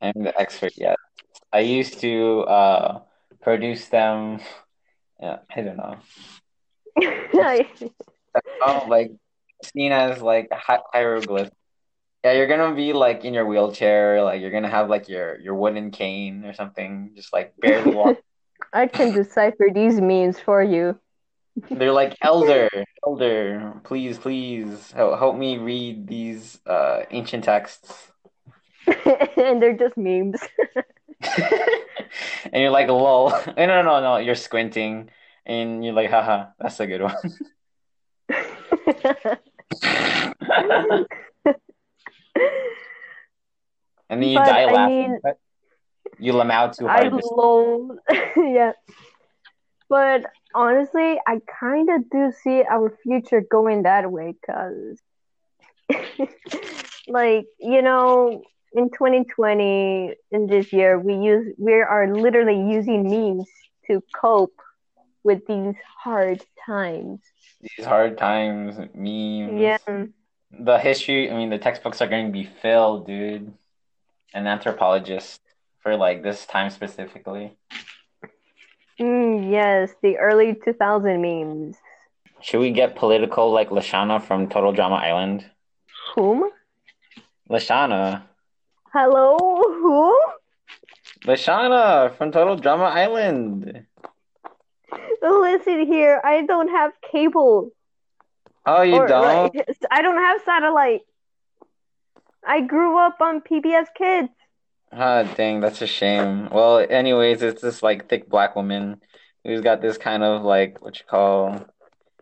I'm 0.00 0.22
the 0.22 0.38
expert 0.38 0.72
yet. 0.76 0.96
I 1.52 1.60
used 1.60 2.00
to 2.00 2.40
uh 2.42 3.00
produce 3.48 3.88
them 3.88 4.40
yeah, 5.20 5.38
I 5.56 5.62
don't 5.62 5.76
know. 5.76 5.96
Oh, 8.60 8.86
like 8.88 9.10
seen 9.64 9.90
as 9.90 10.20
like 10.20 10.48
hi- 10.52 10.84
hieroglyphs. 10.92 11.50
Yeah, 12.24 12.32
you're 12.32 12.46
gonna 12.46 12.74
be 12.74 12.92
like 12.92 13.24
in 13.24 13.32
your 13.34 13.46
wheelchair, 13.46 14.22
like 14.22 14.40
you're 14.40 14.50
gonna 14.50 14.68
have 14.68 14.88
like 14.90 15.08
your 15.08 15.40
your 15.40 15.54
wooden 15.54 15.90
cane 15.90 16.44
or 16.44 16.52
something, 16.52 17.12
just 17.16 17.32
like 17.32 17.54
barely 17.60 17.94
walk. 17.94 18.18
I 18.72 18.86
can 18.86 19.12
decipher 19.12 19.68
these 19.72 20.00
memes 20.00 20.38
for 20.38 20.62
you 20.62 20.98
They're 21.70 21.92
like 21.92 22.16
elder, 22.22 22.68
elder, 23.06 23.80
please, 23.84 24.18
please 24.18 24.92
help, 24.92 25.18
help 25.18 25.36
me 25.36 25.58
read 25.58 26.06
these 26.06 26.60
uh 26.66 27.04
ancient 27.10 27.44
texts. 27.44 28.12
and 29.36 29.62
they're 29.62 29.76
just 29.76 29.96
memes 29.96 30.40
and 32.52 32.62
you're 32.62 32.70
like, 32.70 32.88
lol. 32.88 33.32
Eh, 33.56 33.66
no, 33.66 33.82
no, 33.82 33.84
no, 34.00 34.00
no. 34.00 34.16
You're 34.18 34.34
squinting, 34.34 35.10
and 35.46 35.84
you're 35.84 35.94
like, 35.94 36.10
haha, 36.10 36.46
that's 36.58 36.80
a 36.80 36.86
good 36.86 37.02
one. 37.02 37.14
and 44.10 44.22
then 44.22 44.22
you 44.22 44.38
But, 44.38 44.46
die 44.46 44.62
I 44.62 44.72
laughing. 44.72 45.12
mean- 45.12 45.20
you 46.20 46.32
lamau 46.32 46.76
too 46.76 46.88
I 46.88 47.08
hard. 47.08 47.12
Just- 47.12 47.32
lol. 47.32 47.96
yeah. 48.36 48.72
But 49.88 50.24
honestly, 50.54 51.18
I 51.26 51.40
kind 51.60 51.88
of 51.90 52.10
do 52.10 52.32
see 52.42 52.62
our 52.68 52.96
future 53.02 53.40
going 53.40 53.84
that 53.84 54.10
way 54.10 54.34
because, 54.40 54.98
like, 57.08 57.46
you 57.58 57.82
know, 57.82 58.42
in 58.72 58.90
2020, 58.90 60.14
in 60.30 60.46
this 60.46 60.72
year, 60.72 60.98
we 60.98 61.14
use 61.14 61.54
we 61.58 61.74
are 61.74 62.14
literally 62.14 62.70
using 62.70 63.04
memes 63.04 63.48
to 63.86 64.02
cope 64.14 64.60
with 65.24 65.46
these 65.46 65.74
hard 66.02 66.44
times. 66.64 67.20
These 67.60 67.86
hard 67.86 68.18
times, 68.18 68.76
memes. 68.94 69.60
Yeah. 69.60 70.06
The 70.50 70.78
history, 70.78 71.30
I 71.30 71.36
mean, 71.36 71.50
the 71.50 71.58
textbooks 71.58 72.00
are 72.00 72.06
going 72.08 72.26
to 72.26 72.32
be 72.32 72.44
filled, 72.44 73.06
dude. 73.06 73.52
An 74.32 74.46
anthropologist 74.46 75.40
for 75.80 75.96
like 75.96 76.22
this 76.22 76.46
time 76.46 76.70
specifically. 76.70 77.56
Mm, 79.00 79.50
yes, 79.50 79.94
the 80.02 80.18
early 80.18 80.54
2000 80.54 81.20
memes. 81.20 81.76
Should 82.40 82.60
we 82.60 82.70
get 82.70 82.96
political 82.96 83.50
like 83.50 83.70
LeShawna 83.70 84.22
from 84.22 84.48
Total 84.48 84.72
Drama 84.72 84.96
Island? 84.96 85.44
Whom? 86.14 86.50
LeShawna. 87.50 88.22
Hello? 89.00 89.36
Who? 89.38 90.20
LeShawna 91.24 92.16
from 92.16 92.32
Total 92.32 92.56
Drama 92.56 92.86
Island. 92.86 93.86
Listen 95.22 95.86
here, 95.86 96.20
I 96.24 96.42
don't 96.42 96.66
have 96.66 96.90
cable. 97.12 97.70
Oh, 98.66 98.82
you 98.82 98.96
Or, 98.96 99.06
don't? 99.06 99.54
like, 99.54 99.68
I 99.92 100.02
don't 100.02 100.16
have 100.16 100.40
satellite. 100.44 101.02
I 102.44 102.60
grew 102.62 102.98
up 102.98 103.20
on 103.20 103.40
PBS 103.40 103.86
Kids. 103.96 104.30
Ah, 104.90 105.22
dang, 105.22 105.60
that's 105.60 105.80
a 105.80 105.86
shame. 105.86 106.48
Well, 106.50 106.84
anyways, 106.90 107.40
it's 107.40 107.62
this 107.62 107.84
like 107.84 108.08
thick 108.08 108.28
black 108.28 108.56
woman 108.56 109.00
who's 109.44 109.60
got 109.60 109.80
this 109.80 109.96
kind 109.96 110.24
of 110.24 110.42
like 110.42 110.82
what 110.82 110.98
you 110.98 111.04
call 111.08 111.64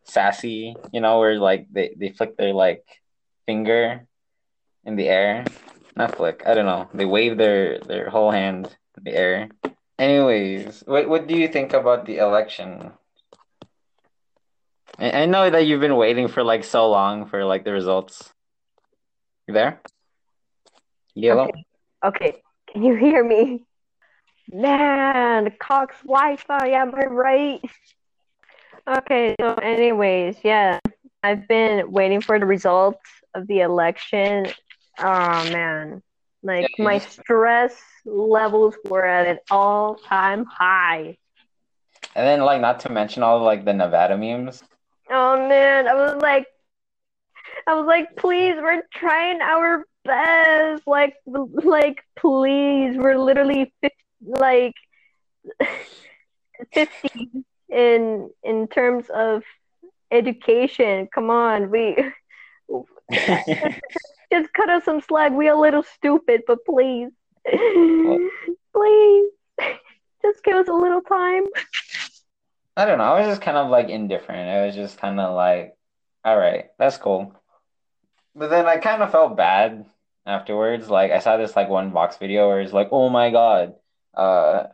sassy, 0.05 0.77
you 0.93 1.01
know, 1.01 1.21
where 1.21 1.39
like 1.39 1.69
they, 1.73 1.97
they 1.99 2.11
flick 2.11 2.37
their 2.37 2.53
like 2.53 2.85
finger 3.47 4.07
in 4.85 4.97
the 4.97 5.09
air. 5.09 5.47
Not 5.97 6.17
flick, 6.17 6.43
I 6.47 6.55
don't 6.55 6.67
know. 6.67 6.89
They 6.93 7.07
wave 7.07 7.39
their 7.39 7.79
their 7.81 8.11
whole 8.11 8.31
hand 8.31 8.69
in 8.99 9.05
the 9.05 9.17
air. 9.17 9.49
Anyways, 9.99 10.85
what 10.87 11.09
what 11.09 11.27
do 11.27 11.35
you 11.35 11.49
think 11.49 11.73
about 11.73 12.05
the 12.05 12.19
election? 12.19 12.93
I, 14.99 15.23
I 15.23 15.27
know 15.27 15.49
that 15.49 15.67
you've 15.67 15.81
been 15.81 15.97
waiting 15.97 16.29
for 16.29 16.45
like 16.45 16.65
so 16.65 16.91
long 16.91 17.27
for 17.27 17.45
like 17.45 17.65
the 17.65 17.73
results. 17.73 18.33
You 19.49 19.55
there? 19.55 19.81
Yellow? 21.15 21.49
Okay. 21.49 21.65
Okay, 22.05 22.43
can 22.71 22.83
you 22.83 22.95
hear 22.95 23.25
me? 23.25 23.65
Man, 24.53 25.51
Cox 25.59 25.97
Wi-Fi, 26.05 26.69
am 26.69 26.95
I 26.95 27.07
right? 27.07 27.61
Okay, 28.87 29.35
so 29.41 29.55
anyways, 29.55 30.37
yeah, 30.45 30.79
I've 31.23 31.49
been 31.49 31.91
waiting 31.91 32.21
for 32.21 32.39
the 32.39 32.47
results 32.47 33.01
of 33.35 33.47
the 33.49 33.61
election. 33.61 34.47
Oh 34.99 35.51
man, 35.51 36.03
like 36.43 36.71
Yeah, 36.79 36.85
my 36.85 36.99
stress 36.99 37.75
levels 38.05 38.75
were 38.85 39.05
at 39.05 39.27
an 39.27 39.39
all-time 39.51 40.45
high. 40.45 41.19
And 42.15 42.27
then 42.27 42.41
like 42.41 42.61
not 42.61 42.81
to 42.81 42.89
mention 42.91 43.23
all 43.23 43.43
like 43.43 43.65
the 43.65 43.75
Nevada 43.75 44.17
memes. 44.17 44.63
Oh 45.11 45.49
man, 45.49 45.87
I 45.87 45.95
was 45.95 46.21
like, 46.23 46.47
I 47.67 47.75
was 47.75 47.87
like, 47.87 48.17
please, 48.17 48.55
we're 48.57 48.83
trying 48.95 49.41
our 49.41 49.85
best. 50.05 50.87
Like, 50.87 51.15
like, 51.27 52.03
please, 52.17 52.97
we're 52.97 53.19
literally 53.19 53.73
fif- 53.81 53.93
like 54.23 54.75
fifty 56.73 57.31
in 57.69 58.31
in 58.43 58.69
terms 58.69 59.07
of 59.15 59.43
education. 60.11 61.09
Come 61.15 61.31
on, 61.31 61.71
we 61.71 61.97
Just 64.33 64.53
cut 64.53 64.69
us 64.71 64.85
some 64.85 65.01
slack. 65.01 65.33
We 65.33 65.49
are 65.49 65.57
a 65.57 65.61
little 65.61 65.83
stupid, 65.83 66.43
but 66.47 66.65
please, 66.65 67.11
please, 67.47 69.31
just 70.23 70.45
give 70.45 70.57
us 70.57 70.69
a 70.69 70.73
little 70.73 71.03
time. 71.03 71.45
I 72.77 72.85
don't 72.85 72.99
know. 72.99 73.05
I 73.05 73.21
was 73.21 73.29
just 73.29 73.43
kind 73.43 73.57
of 73.57 73.71
like 73.71 73.89
indifferent. 73.89 74.51
I 74.51 74.67
was 74.67 74.75
just 74.75 74.99
kind 74.99 75.19
of 75.19 75.35
like, 75.35 75.77
all 76.25 76.37
right, 76.37 76.67
that's 76.79 76.99
cool. 76.99 77.35
But 78.35 78.51
then 78.51 78.67
I 78.67 78.77
kind 78.77 79.03
of 79.03 79.11
felt 79.11 79.37
bad 79.37 79.87
afterwards. 80.27 80.91
Like 80.91 81.11
I 81.11 81.21
saw 81.21 81.37
this 81.37 81.57
like 81.57 81.69
one 81.69 81.91
box 81.91 82.19
video 82.19 82.49
where 82.49 82.61
it's 82.61 82.73
like, 82.73 82.89
oh 82.93 83.09
my 83.09 83.31
god, 83.31 83.75
uh, 84.15 84.65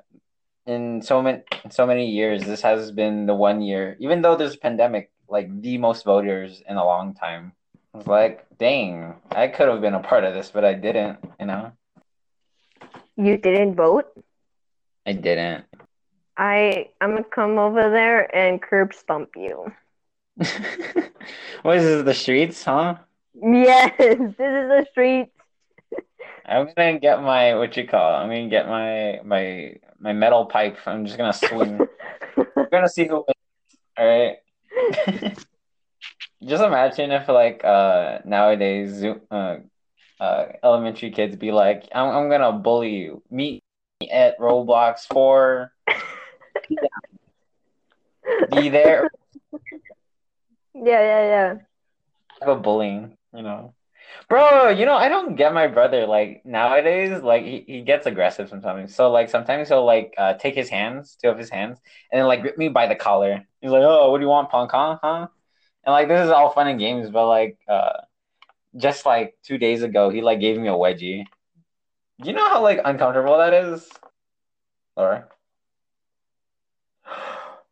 in 0.66 1.02
so 1.02 1.22
many 1.22 1.42
so 1.70 1.86
many 1.86 2.10
years, 2.10 2.42
this 2.42 2.62
has 2.62 2.90
been 2.90 3.26
the 3.26 3.34
one 3.34 3.62
year, 3.62 3.96
even 4.00 4.22
though 4.22 4.36
there's 4.36 4.54
a 4.54 4.58
pandemic, 4.58 5.10
like 5.28 5.48
the 5.60 5.78
most 5.78 6.04
voters 6.04 6.62
in 6.68 6.76
a 6.76 6.84
long 6.84 7.14
time. 7.14 7.52
Was 7.94 8.06
like, 8.06 8.46
dang, 8.58 9.14
I 9.30 9.48
could 9.48 9.68
have 9.68 9.82
been 9.82 9.94
a 9.94 10.00
part 10.00 10.24
of 10.24 10.32
this, 10.34 10.50
but 10.50 10.64
I 10.64 10.72
didn't. 10.74 11.18
You 11.38 11.46
know, 11.46 11.72
You 13.16 13.36
didn't 13.36 13.74
vote. 13.74 14.06
I 15.06 15.12
didn't. 15.12 15.64
I 16.36 16.88
I'm 17.00 17.10
gonna 17.10 17.24
come 17.24 17.58
over 17.58 17.90
there 17.90 18.34
and 18.34 18.62
curb 18.62 18.94
stomp 18.94 19.30
you. 19.36 19.70
what 21.62 21.76
is 21.76 21.84
this? 21.84 22.04
The 22.04 22.14
streets, 22.14 22.64
huh? 22.64 22.96
Yes, 23.34 23.92
this 23.98 24.18
is 24.22 24.36
the 24.38 24.86
street. 24.90 25.28
I'm 26.46 26.68
gonna 26.74 26.98
get 26.98 27.22
my 27.22 27.54
what 27.56 27.76
you 27.76 27.86
call. 27.86 28.14
It, 28.14 28.16
I'm 28.18 28.28
gonna 28.28 28.48
get 28.48 28.68
my 28.68 29.20
my 29.24 29.76
my 30.00 30.12
metal 30.14 30.46
pipe. 30.46 30.78
I'm 30.86 31.04
just 31.04 31.18
gonna 31.18 31.32
swing. 31.34 31.78
We're 32.56 32.68
gonna 32.70 32.88
see 32.88 33.06
who 33.06 33.24
wins. 33.26 33.76
All 33.98 34.06
right. 34.06 35.38
Just 36.44 36.62
imagine 36.62 37.10
if 37.12 37.28
like 37.28 37.64
uh 37.64 38.18
nowadays 38.24 38.90
Zoom 38.94 39.20
uh, 39.30 39.56
uh 40.20 40.46
elementary 40.62 41.10
kids 41.10 41.36
be 41.36 41.52
like, 41.52 41.88
I'm 41.94 42.08
I'm 42.08 42.30
gonna 42.30 42.52
bully 42.52 42.96
you. 42.96 43.22
Meet 43.30 43.62
me 44.00 44.10
at 44.10 44.38
Roblox 44.38 45.06
for 45.06 45.72
be 48.50 48.68
there. 48.68 49.10
Yeah, 50.74 51.00
yeah, 51.02 51.22
yeah. 51.26 51.54
Have 52.40 52.56
a 52.56 52.60
bullying, 52.60 53.18
you 53.34 53.42
know. 53.42 53.74
Bro, 54.28 54.70
you 54.70 54.86
know, 54.86 54.94
I 54.94 55.08
don't 55.08 55.36
get 55.36 55.52
my 55.52 55.66
brother 55.66 56.06
like 56.06 56.42
nowadays, 56.44 57.22
like 57.22 57.44
he, 57.44 57.64
he 57.66 57.82
gets 57.82 58.06
aggressive 58.06 58.48
sometimes. 58.48 58.94
So 58.94 59.10
like 59.10 59.28
sometimes 59.28 59.68
he'll 59.68 59.84
like 59.84 60.14
uh 60.16 60.34
take 60.34 60.54
his 60.54 60.70
hands, 60.70 61.16
two 61.22 61.28
of 61.28 61.38
his 61.38 61.50
hands, 61.50 61.78
and 62.10 62.18
then 62.18 62.26
like 62.26 62.40
grip 62.40 62.56
me 62.56 62.68
by 62.68 62.86
the 62.86 62.94
collar. 62.94 63.44
He's 63.60 63.70
like, 63.70 63.82
Oh, 63.84 64.10
what 64.10 64.18
do 64.18 64.24
you 64.24 64.28
want, 64.30 64.50
punk, 64.50 64.70
huh? 64.72 64.98
Huh? 65.02 65.26
And 65.84 65.92
like 65.92 66.08
this 66.08 66.24
is 66.24 66.30
all 66.30 66.50
fun 66.50 66.68
and 66.68 66.78
games, 66.78 67.10
but 67.10 67.26
like 67.26 67.58
uh 67.68 68.00
just 68.76 69.04
like 69.04 69.36
two 69.42 69.58
days 69.58 69.82
ago 69.82 70.10
he 70.10 70.22
like 70.22 70.40
gave 70.40 70.58
me 70.58 70.68
a 70.68 70.72
wedgie. 70.72 71.24
You 72.18 72.32
know 72.32 72.48
how 72.48 72.62
like 72.62 72.80
uncomfortable 72.84 73.38
that 73.38 73.54
is? 73.54 73.88
Laura? 74.96 75.26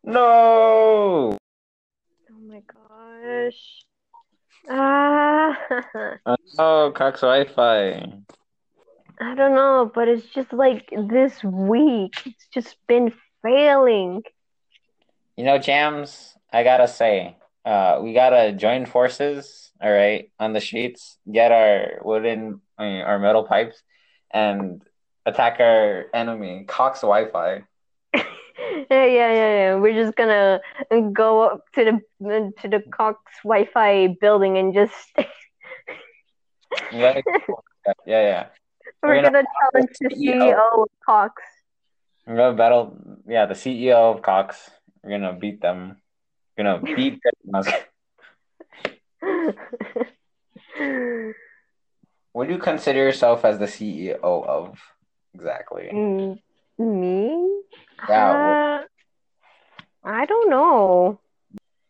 No. 0.03 1.37
Oh 1.37 2.39
my 2.47 2.63
gosh. 2.65 3.85
Ah, 4.67 5.55
Oh, 6.57 6.91
Cox 6.95 7.21
Wi-Fi. 7.21 8.11
I 9.19 9.35
don't 9.35 9.53
know, 9.53 9.91
but 9.93 10.07
it's 10.07 10.25
just 10.25 10.51
like 10.51 10.89
this 11.09 11.43
week, 11.43 12.15
it's 12.25 12.47
just 12.51 12.75
been 12.87 13.13
failing. 13.43 14.23
You 15.37 15.43
know, 15.43 15.59
Jams, 15.59 16.35
I 16.51 16.63
gotta 16.63 16.87
say, 16.87 17.37
uh, 17.65 17.99
we 18.01 18.13
gotta 18.13 18.51
join 18.53 18.85
forces, 18.85 19.71
all 19.81 19.91
right, 19.91 20.31
on 20.39 20.53
the 20.53 20.61
streets, 20.61 21.17
get 21.31 21.51
our 21.51 22.01
wooden, 22.03 22.61
I 22.77 22.83
mean, 22.83 23.01
our 23.01 23.19
metal 23.19 23.43
pipes, 23.43 23.81
and 24.31 24.81
attack 25.25 25.59
our 25.59 26.05
enemy, 26.13 26.65
Cox 26.67 27.01
Wi-Fi. 27.01 27.63
Yeah, 28.89 29.05
yeah, 29.05 29.31
yeah, 29.31 29.53
yeah. 29.53 29.75
We're 29.75 29.93
just 29.93 30.15
gonna 30.15 30.59
go 31.13 31.41
up 31.43 31.65
to 31.73 31.99
the 32.19 32.53
to 32.61 32.67
the 32.67 32.83
Cox 32.91 33.19
Wi-Fi 33.43 34.17
building 34.21 34.57
and 34.57 34.73
just 34.73 34.93
Yeah, 36.91 37.21
yeah, 38.05 38.21
yeah. 38.21 38.45
we're 39.01 39.09
We're 39.09 39.21
gonna 39.23 39.31
gonna 39.31 39.47
challenge 39.71 39.89
the 39.99 40.09
CEO. 40.09 40.53
CEO 40.53 40.83
of 40.83 40.89
Cox. 41.05 41.41
We're 42.27 42.35
gonna 42.37 42.55
battle, 42.57 42.97
yeah, 43.27 43.45
the 43.45 43.55
CEO 43.55 44.13
of 44.13 44.21
Cox. 44.21 44.69
We're 45.03 45.11
gonna 45.11 45.33
beat 45.33 45.61
them. 45.61 45.97
Gonna 46.57 46.79
beat 46.81 47.19
them. 47.51 47.63
What 52.33 52.47
do 52.47 52.53
you 52.53 52.59
consider 52.59 52.99
yourself 52.99 53.43
as 53.43 53.59
the 53.59 53.65
CEO 53.65 54.19
of? 54.21 54.79
Exactly. 55.35 55.89
Mm, 55.93 56.39
Me? 56.79 57.61
Yeah. 58.09 58.31
Uh, 58.31 58.83
I 60.03 60.25
don't 60.25 60.49
know. 60.49 61.19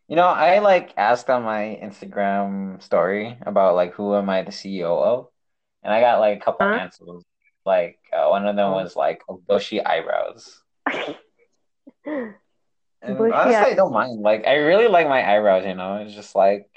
You 0.08 0.16
know, 0.16 0.26
I 0.26 0.58
like 0.58 0.92
asked 0.96 1.30
on 1.30 1.42
my 1.44 1.78
Instagram 1.82 2.82
story 2.82 3.38
about 3.46 3.74
like 3.76 3.94
who 3.94 4.14
am 4.14 4.28
I 4.28 4.42
the 4.42 4.50
CEO 4.50 5.00
of, 5.02 5.28
and 5.82 5.92
I 5.94 6.00
got 6.00 6.18
like 6.20 6.38
a 6.38 6.40
couple 6.44 6.66
Huh? 6.66 6.74
answers. 6.74 7.24
Like 7.64 7.98
uh, 8.12 8.26
one 8.28 8.46
of 8.46 8.56
them 8.56 8.70
Oh. 8.72 8.74
was 8.74 8.96
like 8.96 9.22
bushy 9.48 9.82
eyebrows, 9.84 10.60
and 13.02 13.18
honestly, 13.18 13.54
I 13.54 13.74
don't 13.74 13.92
mind. 13.92 14.20
Like 14.20 14.46
I 14.46 14.54
really 14.54 14.88
like 14.88 15.08
my 15.08 15.22
eyebrows. 15.22 15.64
You 15.66 15.74
know, 15.74 15.96
it's 15.96 16.14
just 16.14 16.34
like 16.34 16.68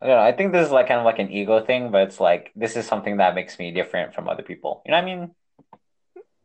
I 0.00 0.06
don't 0.06 0.16
know. 0.16 0.22
I 0.22 0.32
think 0.32 0.52
this 0.52 0.66
is 0.66 0.72
like 0.72 0.88
kind 0.88 1.00
of 1.00 1.06
like 1.06 1.18
an 1.18 1.30
ego 1.30 1.64
thing, 1.64 1.90
but 1.90 2.02
it's 2.08 2.20
like 2.20 2.52
this 2.54 2.76
is 2.76 2.86
something 2.86 3.18
that 3.18 3.34
makes 3.34 3.58
me 3.58 3.70
different 3.70 4.14
from 4.14 4.28
other 4.28 4.42
people. 4.42 4.82
You 4.84 4.92
know 4.92 4.98
what 4.98 5.04
I 5.04 5.16
mean? 5.16 5.34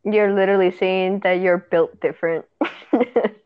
You're 0.04 0.32
literally 0.32 0.70
saying 0.70 1.20
that 1.20 1.40
you're 1.40 1.58
built 1.58 2.00
different. 2.00 2.46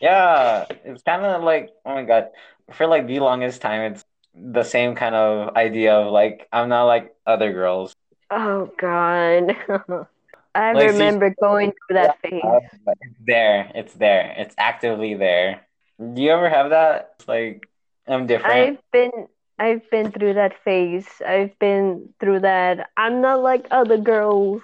Yeah, 0.00 0.64
it's 0.84 1.02
kind 1.02 1.24
of 1.24 1.42
like, 1.42 1.70
oh 1.84 1.94
my 1.94 2.04
God, 2.04 2.28
for 2.72 2.86
like 2.86 3.06
the 3.06 3.20
longest 3.20 3.60
time, 3.60 3.92
it's 3.92 4.04
the 4.34 4.62
same 4.62 4.94
kind 4.94 5.14
of 5.14 5.54
idea 5.56 5.94
of 5.94 6.10
like, 6.10 6.48
I'm 6.52 6.68
not 6.68 6.84
like 6.84 7.14
other 7.26 7.52
girls. 7.52 7.94
Oh 8.30 8.70
God. 8.78 9.56
I 10.54 10.72
Like, 10.72 10.90
remember 10.90 11.34
going 11.40 11.72
through 11.72 11.96
that 11.96 12.20
phase. 12.20 12.42
Uh, 12.42 12.60
it's 13.00 13.20
there, 13.24 13.70
it's 13.74 13.94
there, 13.94 14.34
it's 14.36 14.54
actively 14.58 15.14
there. 15.14 15.66
Do 15.98 16.22
you 16.22 16.30
ever 16.30 16.48
have 16.48 16.70
that? 16.70 17.14
It's 17.18 17.28
like, 17.28 17.68
I'm 18.08 18.26
different. 18.26 18.54
I've 18.54 18.78
been 18.92 19.28
I've 19.58 19.90
been 19.90 20.10
through 20.10 20.34
that 20.34 20.54
phase. 20.64 21.06
I've 21.24 21.56
been 21.58 22.14
through 22.18 22.40
that. 22.40 22.88
I'm 22.96 23.20
not 23.20 23.42
like 23.42 23.66
other 23.70 23.98
girls. 23.98 24.62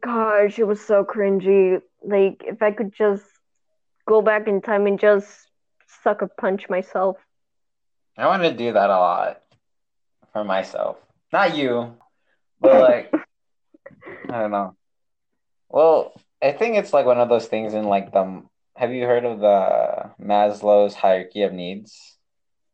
Gosh, 0.00 0.58
it 0.58 0.64
was 0.64 0.80
so 0.80 1.04
cringy. 1.04 1.82
Like 2.02 2.44
if 2.46 2.62
I 2.62 2.70
could 2.70 2.94
just 2.94 3.24
go 4.06 4.22
back 4.22 4.46
in 4.46 4.62
time 4.62 4.86
and 4.86 4.98
just 4.98 5.28
sucker 6.02 6.30
punch 6.38 6.68
myself. 6.68 7.16
I 8.16 8.26
want 8.26 8.42
to 8.44 8.52
do 8.52 8.72
that 8.72 8.90
a 8.90 8.98
lot 8.98 9.42
for 10.32 10.44
myself. 10.44 10.96
Not 11.32 11.56
you, 11.56 11.94
but 12.60 12.80
like, 12.80 13.12
I 14.30 14.40
don't 14.40 14.50
know. 14.50 14.77
Well, 15.68 16.12
I 16.42 16.52
think 16.52 16.76
it's 16.76 16.92
like 16.92 17.06
one 17.06 17.18
of 17.18 17.28
those 17.28 17.46
things 17.46 17.74
in 17.74 17.84
like 17.84 18.12
the, 18.12 18.42
have 18.76 18.92
you 18.92 19.04
heard 19.06 19.24
of 19.24 19.40
the 19.40 20.10
Maslow's 20.20 20.94
hierarchy 20.94 21.42
of 21.42 21.52
needs? 21.52 22.16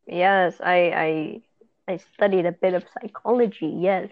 Yes, 0.06 0.60
I 0.60 1.42
I 1.88 1.92
I 1.92 1.96
studied 1.98 2.46
a 2.46 2.52
bit 2.52 2.74
of 2.74 2.84
psychology. 2.94 3.66
Yes. 3.66 4.10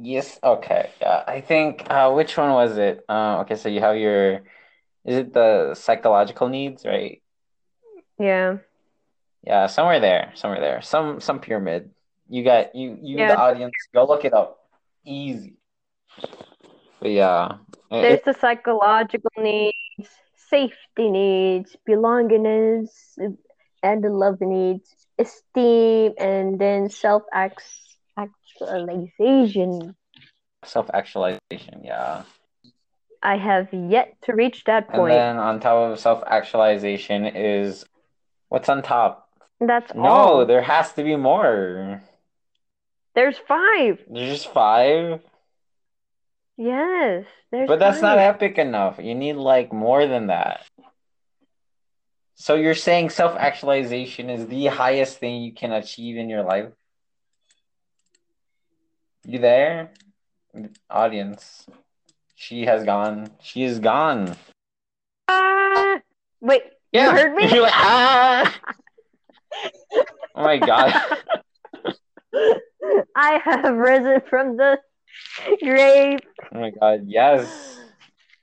Yes, 0.00 0.38
okay. 0.42 0.90
Yeah, 1.00 1.24
I 1.26 1.40
think 1.40 1.88
uh 1.90 2.12
which 2.12 2.36
one 2.36 2.50
was 2.52 2.76
it? 2.78 3.04
Uh 3.08 3.40
okay, 3.40 3.56
so 3.56 3.68
you 3.68 3.80
have 3.80 3.96
your 3.96 4.42
is 5.04 5.16
it 5.18 5.32
the 5.32 5.74
psychological 5.74 6.48
needs, 6.48 6.84
right? 6.86 7.22
Yeah. 8.18 8.58
Yeah, 9.42 9.66
somewhere 9.66 10.00
there, 10.00 10.32
somewhere 10.34 10.60
there. 10.60 10.82
Some 10.82 11.20
some 11.20 11.40
pyramid. 11.40 11.90
You 12.28 12.44
got 12.44 12.74
you 12.74 12.98
you 13.02 13.18
Yeah. 13.18 13.28
the 13.28 13.38
audience, 13.38 13.74
go 13.92 14.06
look 14.06 14.24
it 14.24 14.32
up. 14.34 14.58
Easy. 15.04 15.56
But 17.00 17.10
yeah. 17.10 17.54
it- 17.90 18.02
There's 18.02 18.22
the 18.22 18.34
psychological 18.34 19.30
needs, 19.38 19.74
safety 20.36 21.10
needs, 21.10 21.76
belongingness, 21.88 22.90
and 23.82 24.04
the 24.04 24.10
love 24.10 24.40
needs, 24.40 24.94
esteem, 25.18 26.12
and 26.18 26.58
then 26.58 26.88
self 26.90 27.22
actualization. 27.34 29.96
self-actualization, 30.64 31.82
yeah. 31.84 32.22
I 33.22 33.36
have 33.36 33.68
yet 33.72 34.16
to 34.22 34.34
reach 34.34 34.64
that 34.64 34.88
point. 34.88 35.12
And 35.12 35.20
then 35.20 35.36
on 35.38 35.60
top 35.60 35.92
of 35.92 35.98
self-actualization 35.98 37.26
is 37.26 37.84
what's 38.48 38.68
on 38.68 38.82
top? 38.82 39.28
That's 39.60 39.92
No, 39.94 40.08
all. 40.08 40.46
there 40.46 40.62
has 40.62 40.92
to 40.94 41.02
be 41.02 41.16
more. 41.16 42.02
There's 43.14 43.36
five. 43.38 43.98
There's 44.08 44.42
just 44.42 44.52
five. 44.52 45.20
Yes, 46.60 47.24
there's 47.50 47.66
But 47.68 47.78
that's 47.78 48.02
not 48.02 48.18
epic 48.18 48.58
enough. 48.58 48.98
You 49.00 49.14
need 49.14 49.36
like 49.36 49.72
more 49.72 50.06
than 50.06 50.26
that. 50.26 50.60
So 52.34 52.54
you're 52.54 52.74
saying 52.74 53.08
self-actualization 53.10 54.28
is 54.28 54.46
the 54.46 54.66
highest 54.66 55.16
thing 55.16 55.40
you 55.40 55.54
can 55.54 55.72
achieve 55.72 56.18
in 56.18 56.28
your 56.28 56.42
life? 56.42 56.68
You 59.24 59.38
there? 59.38 59.92
Audience. 60.90 61.66
She 62.34 62.66
has 62.66 62.84
gone. 62.84 63.30
She 63.40 63.62
is 63.62 63.78
gone. 63.78 64.36
Ah, 65.28 66.00
wait, 66.42 66.62
Yeah. 66.92 67.06
you 67.06 67.10
heard 67.16 67.34
me? 67.36 67.48
You're 67.54 67.62
like, 67.62 67.72
ah! 67.74 68.60
Oh 70.34 70.44
my 70.44 70.58
god. 70.58 70.92
I 73.16 73.40
have 73.44 73.74
risen 73.74 74.20
from 74.28 74.58
the 74.58 74.78
grave. 75.62 76.20
Oh 76.52 76.60
my 76.60 76.70
god. 76.70 77.04
Yes. 77.06 77.78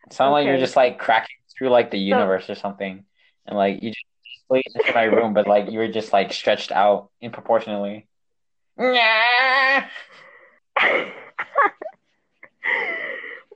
It 0.06 0.14
sounded 0.14 0.34
like 0.34 0.46
you're 0.46 0.58
just 0.58 0.76
like 0.76 1.00
cracking 1.00 1.36
through 1.58 1.70
like 1.70 1.92
the 1.92 1.98
universe 2.00 2.50
or 2.50 2.56
something. 2.56 3.04
And 3.46 3.58
like 3.58 3.82
you 3.82 3.92
just 3.92 4.06
split 4.44 4.64
into 4.74 4.94
my 4.94 5.04
room, 5.04 5.34
but 5.34 5.48
like 5.48 5.70
you 5.72 5.80
were 5.80 5.88
just 5.88 6.14
like 6.14 6.32
stretched 6.34 6.72
out 6.72 7.10
improportionately. 7.22 8.08
Yeah. 8.80 9.88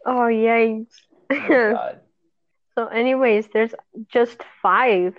oh 0.06 0.28
yikes. 0.30 0.88
Oh 1.30 1.36
my 1.36 1.48
god. 1.48 2.00
so 2.76 2.88
anyways, 2.88 3.48
there's 3.54 3.74
just 4.10 4.42
five. 4.62 5.16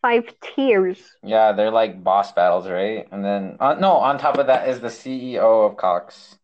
Five 0.00 0.34
tiers. 0.40 0.98
Yeah, 1.22 1.52
they're 1.52 1.70
like 1.70 2.02
boss 2.02 2.32
battles, 2.32 2.66
right? 2.66 3.06
And 3.12 3.24
then, 3.24 3.56
uh, 3.60 3.74
no, 3.74 3.92
on 3.92 4.18
top 4.18 4.36
of 4.36 4.48
that 4.48 4.68
is 4.68 4.80
the 4.80 4.88
CEO 4.88 5.70
of 5.70 5.76
Cox, 5.76 6.38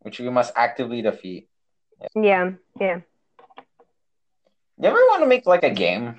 which 0.00 0.18
we 0.20 0.28
must 0.30 0.52
actively 0.56 1.02
defeat. 1.02 1.48
Yeah, 2.14 2.52
yeah. 2.80 3.00
You 4.78 4.88
ever 4.88 4.96
want 5.12 5.22
to 5.22 5.26
make 5.28 5.46
like 5.46 5.62
a 5.64 5.70
game, 5.70 6.16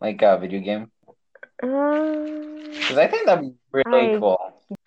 like 0.00 0.20
a 0.22 0.38
video 0.38 0.60
game? 0.60 0.90
Um, 1.62 2.64
Because 2.70 2.98
I 2.98 3.06
think 3.08 3.26
that'd 3.26 3.42
be 3.44 3.54
really 3.72 4.14
I- 4.14 4.18
cool. 4.18 4.38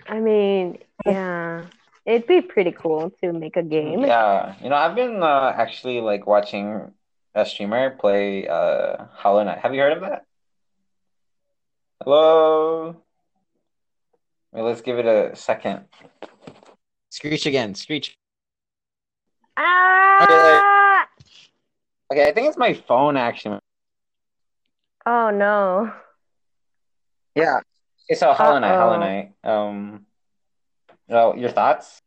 I 0.08 0.20
mean, 0.20 0.78
yeah. 1.06 1.66
It'd 2.06 2.28
be 2.28 2.42
pretty 2.42 2.72
cool 2.72 3.12
to 3.22 3.32
make 3.34 3.58
a 3.58 3.64
game. 3.64 4.02
Yeah, 4.02 4.56
you 4.62 4.70
know, 4.70 4.76
I've 4.76 4.96
been 4.96 5.22
uh, 5.22 5.54
actually 5.56 6.02
like 6.02 6.26
watching 6.26 6.92
a 7.36 7.46
streamer 7.46 7.92
play 7.92 8.48
uh 8.48 9.06
Hollow 9.14 9.44
Knight. 9.44 9.60
Have 9.60 9.74
you 9.74 9.82
heard 9.82 9.94
of 9.94 10.02
that? 10.02 10.26
Hello. 12.04 12.96
Wait, 14.52 14.62
let's 14.64 14.82
give 14.82 14.98
it 14.98 15.06
a 15.06 15.36
second. 15.36 15.86
Screech 17.12 17.46
again, 17.46 17.76
screech. 17.76 18.18
Ah! 19.58 21.06
Okay, 22.10 22.26
I 22.28 22.32
think 22.34 22.48
it's 22.48 22.58
my 22.58 22.74
phone 22.74 23.18
actually. 23.18 23.60
Oh 25.06 25.30
no. 25.30 25.92
Yeah. 27.36 27.60
Okay, 28.10 28.18
so 28.18 28.32
Hollow 28.32 28.60
Knight, 28.60 28.76
Hollow. 28.76 28.98
Knight. 28.98 29.34
Um, 29.44 30.06
well, 31.10 31.38
your 31.38 31.50
thoughts? 31.50 32.02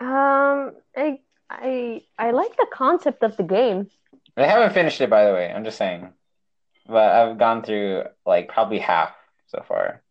Um, 0.00 0.76
I 0.96 1.18
I 1.50 2.02
I 2.16 2.30
like 2.30 2.56
the 2.56 2.68
concept 2.72 3.24
of 3.24 3.36
the 3.36 3.42
game. 3.42 3.90
I 4.36 4.46
haven't 4.46 4.74
finished 4.74 5.00
it, 5.00 5.10
by 5.10 5.24
the 5.26 5.32
way. 5.32 5.52
I'm 5.52 5.64
just 5.64 5.76
saying, 5.76 6.12
but 6.86 7.10
I've 7.10 7.36
gone 7.36 7.64
through 7.64 8.04
like 8.24 8.48
probably 8.48 8.78
half 8.78 9.12
so 9.48 9.64
far. 9.66 10.02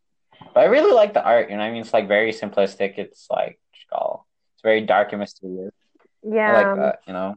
But 0.54 0.60
I 0.60 0.65
really 0.65 0.91
like 0.91 1.13
the 1.13 1.23
art. 1.23 1.50
You 1.50 1.56
know, 1.56 1.63
I 1.63 1.71
mean, 1.71 1.82
it's 1.82 1.93
like 1.93 2.10
very 2.10 2.34
simplistic. 2.34 2.97
It's 2.97 3.28
like 3.30 3.60
skull. 3.88 4.28
It's 4.54 4.62
very 4.62 4.82
dark 4.86 5.12
and 5.13 5.19
mysterious. 5.21 5.73
I 6.23 6.36
Yeah, 6.36 6.52
like 6.54 6.76
that. 6.76 7.00
You 7.08 7.13
know, 7.13 7.36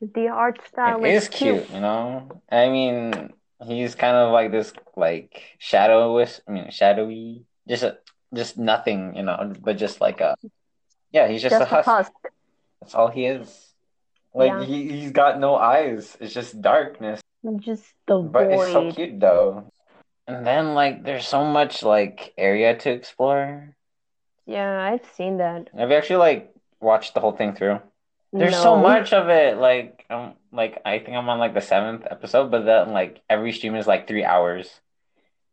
the 0.00 0.28
art 0.28 0.60
style 0.68 1.04
it 1.04 1.14
is 1.14 1.22
is 1.24 1.28
cute. 1.28 1.70
You 1.70 1.80
know, 1.80 2.28
I 2.50 2.68
mean, 2.68 3.32
he's 3.64 3.94
kind 3.94 4.16
of 4.16 4.32
like 4.32 4.50
this 4.52 4.72
like 4.96 5.42
shadowish. 5.60 6.40
I 6.46 6.50
mean, 6.52 6.70
shadowy. 6.70 7.44
Just 7.68 7.82
a, 7.82 7.98
just 8.34 8.58
nothing. 8.58 9.14
You 9.16 9.22
know, 9.22 9.52
but 9.60 9.76
just 9.78 10.00
like 10.00 10.20
a 10.20 10.36
yeah. 11.12 11.28
He's 11.28 11.42
just, 11.42 11.52
Just 11.54 11.62
a 11.62 11.74
husk. 11.74 11.88
husk. 11.88 12.12
That's 12.80 12.94
all 12.94 13.08
he 13.08 13.26
is. 13.26 13.48
Like 14.34 14.52
Yeah. 14.52 14.64
he 14.64 14.88
he's 14.88 15.12
got 15.12 15.40
no 15.40 15.56
eyes. 15.56 16.16
It's 16.20 16.34
just 16.34 16.60
darkness. 16.60 17.20
Just 17.58 17.84
the 18.06 18.18
But 18.18 18.52
it's 18.52 18.72
so 18.72 18.92
cute 18.92 19.18
though. 19.18 19.72
And 20.26 20.46
then 20.46 20.74
like 20.74 21.02
there's 21.04 21.26
so 21.26 21.44
much 21.44 21.82
like 21.82 22.32
area 22.38 22.76
to 22.76 22.90
explore. 22.90 23.74
Yeah, 24.50 24.82
I've 24.82 25.06
seen 25.14 25.36
that. 25.38 25.70
Have 25.78 25.90
you 25.90 25.96
actually 25.96 26.16
like 26.16 26.52
watched 26.80 27.14
the 27.14 27.20
whole 27.20 27.32
thing 27.32 27.54
through? 27.54 27.80
There's 28.32 28.56
so 28.56 28.76
much 28.76 29.12
of 29.12 29.28
it. 29.28 29.58
Like 29.58 30.04
um 30.10 30.34
like 30.52 30.82
I 30.84 30.98
think 30.98 31.16
I'm 31.16 31.28
on 31.28 31.38
like 31.38 31.54
the 31.54 31.60
seventh 31.60 32.04
episode, 32.10 32.50
but 32.50 32.64
then 32.64 32.92
like 32.92 33.22
every 33.30 33.52
stream 33.52 33.76
is 33.76 33.86
like 33.86 34.08
three 34.08 34.24
hours. 34.24 34.68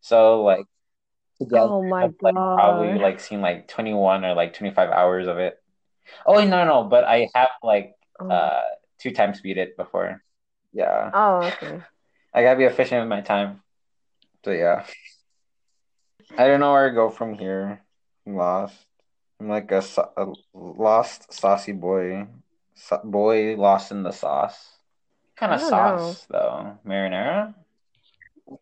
So 0.02 0.44
like 0.44 0.66
together 1.40 1.68
Oh 1.70 1.84
my 1.84 2.06
I've 2.06 2.16
like 2.22 2.34
probably 2.34 2.98
like 2.98 3.20
seen 3.20 3.42
like 3.42 3.68
21 3.68 4.26
or 4.26 4.34
like 4.34 4.54
25 4.54 4.90
hours 4.90 5.28
of 5.28 5.38
it. 5.38 5.62
Oh 6.26 6.36
wait, 6.38 6.48
no 6.50 6.66
no, 6.66 6.84
but 6.84 7.04
I 7.04 7.30
have 7.36 7.50
like 7.62 7.94
Oh. 8.20 8.30
uh 8.32 8.64
two 8.98 9.12
times 9.12 9.38
speed 9.38 9.60
it 9.60 9.78
before. 9.78 10.24
Yeah. 10.74 11.12
Oh, 11.14 11.46
okay. 11.46 11.82
I 12.34 12.42
gotta 12.42 12.58
be 12.58 12.64
efficient 12.66 13.02
with 13.02 13.10
my 13.10 13.22
time. 13.22 13.62
So 14.44 14.52
yeah. 14.52 14.86
I 16.36 16.48
don't 16.48 16.60
know 16.60 16.72
where 16.74 16.90
to 16.90 16.96
go 16.96 17.10
from 17.12 17.36
here. 17.36 17.82
I'm 18.26 18.36
lost. 18.36 18.87
I'm 19.40 19.50
like 19.50 19.72
a, 19.72 19.84
a 20.18 20.34
lost 20.54 21.32
saucy 21.34 21.72
boy. 21.72 22.28
Boy 23.04 23.56
lost 23.56 23.92
in 23.92 24.04
the 24.04 24.12
sauce. 24.12 24.78
Kind 25.36 25.54
of 25.54 25.62
sauce 25.62 26.26
though? 26.30 26.80
Marinara? 26.86 27.54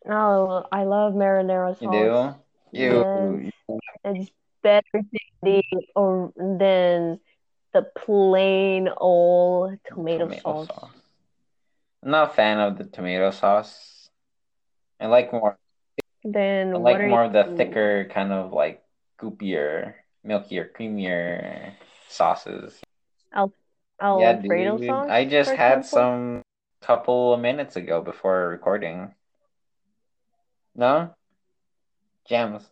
Oh, 0.10 0.66
I 0.72 0.84
love 0.84 1.14
marinara 1.14 1.74
sauce. 1.74 1.82
You 1.82 1.90
do? 1.90 2.36
You 2.72 3.52
It's 4.04 4.32
better 4.62 4.84
than 4.94 5.04
the 5.44 5.64
or 5.96 6.34
than 6.36 7.20
the 7.74 7.84
plain 7.96 8.90
old 8.98 9.78
tomato, 9.88 10.30
sauce. 10.32 10.70
I'm 12.04 12.12
not 12.12 12.32
a 12.32 12.34
fan 12.34 12.60
of 12.60 12.78
the 12.78 12.86
tomato 12.86 13.32
sauce. 13.32 14.10
I 15.00 15.08
like 15.08 15.32
more 15.32 15.58
Then 16.24 16.76
I 16.76 16.78
like 16.78 17.02
more 17.08 17.24
of 17.24 17.34
the 17.34 17.44
thicker 17.44 18.10
kind 18.12 18.32
of 18.32 18.54
like 18.54 18.84
goopier, 19.20 19.96
milkier, 20.26 20.72
creamier 20.72 21.74
sauces. 22.10 22.80
Alfredo 24.12 24.78
dude. 24.78 24.88
sauce? 24.88 25.08
I 25.10 25.26
just 25.26 25.52
had 25.52 25.80
example? 25.80 25.90
some 25.90 26.42
couple 26.82 27.34
of 27.34 27.40
minutes 27.40 27.76
ago 27.76 28.02
before 28.02 28.50
recording. 28.50 29.14
No? 30.76 31.16
Jams. 32.28 32.64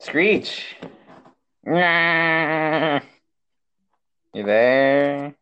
Screech. 0.00 0.76
You 4.34 4.44
there? 4.44 5.34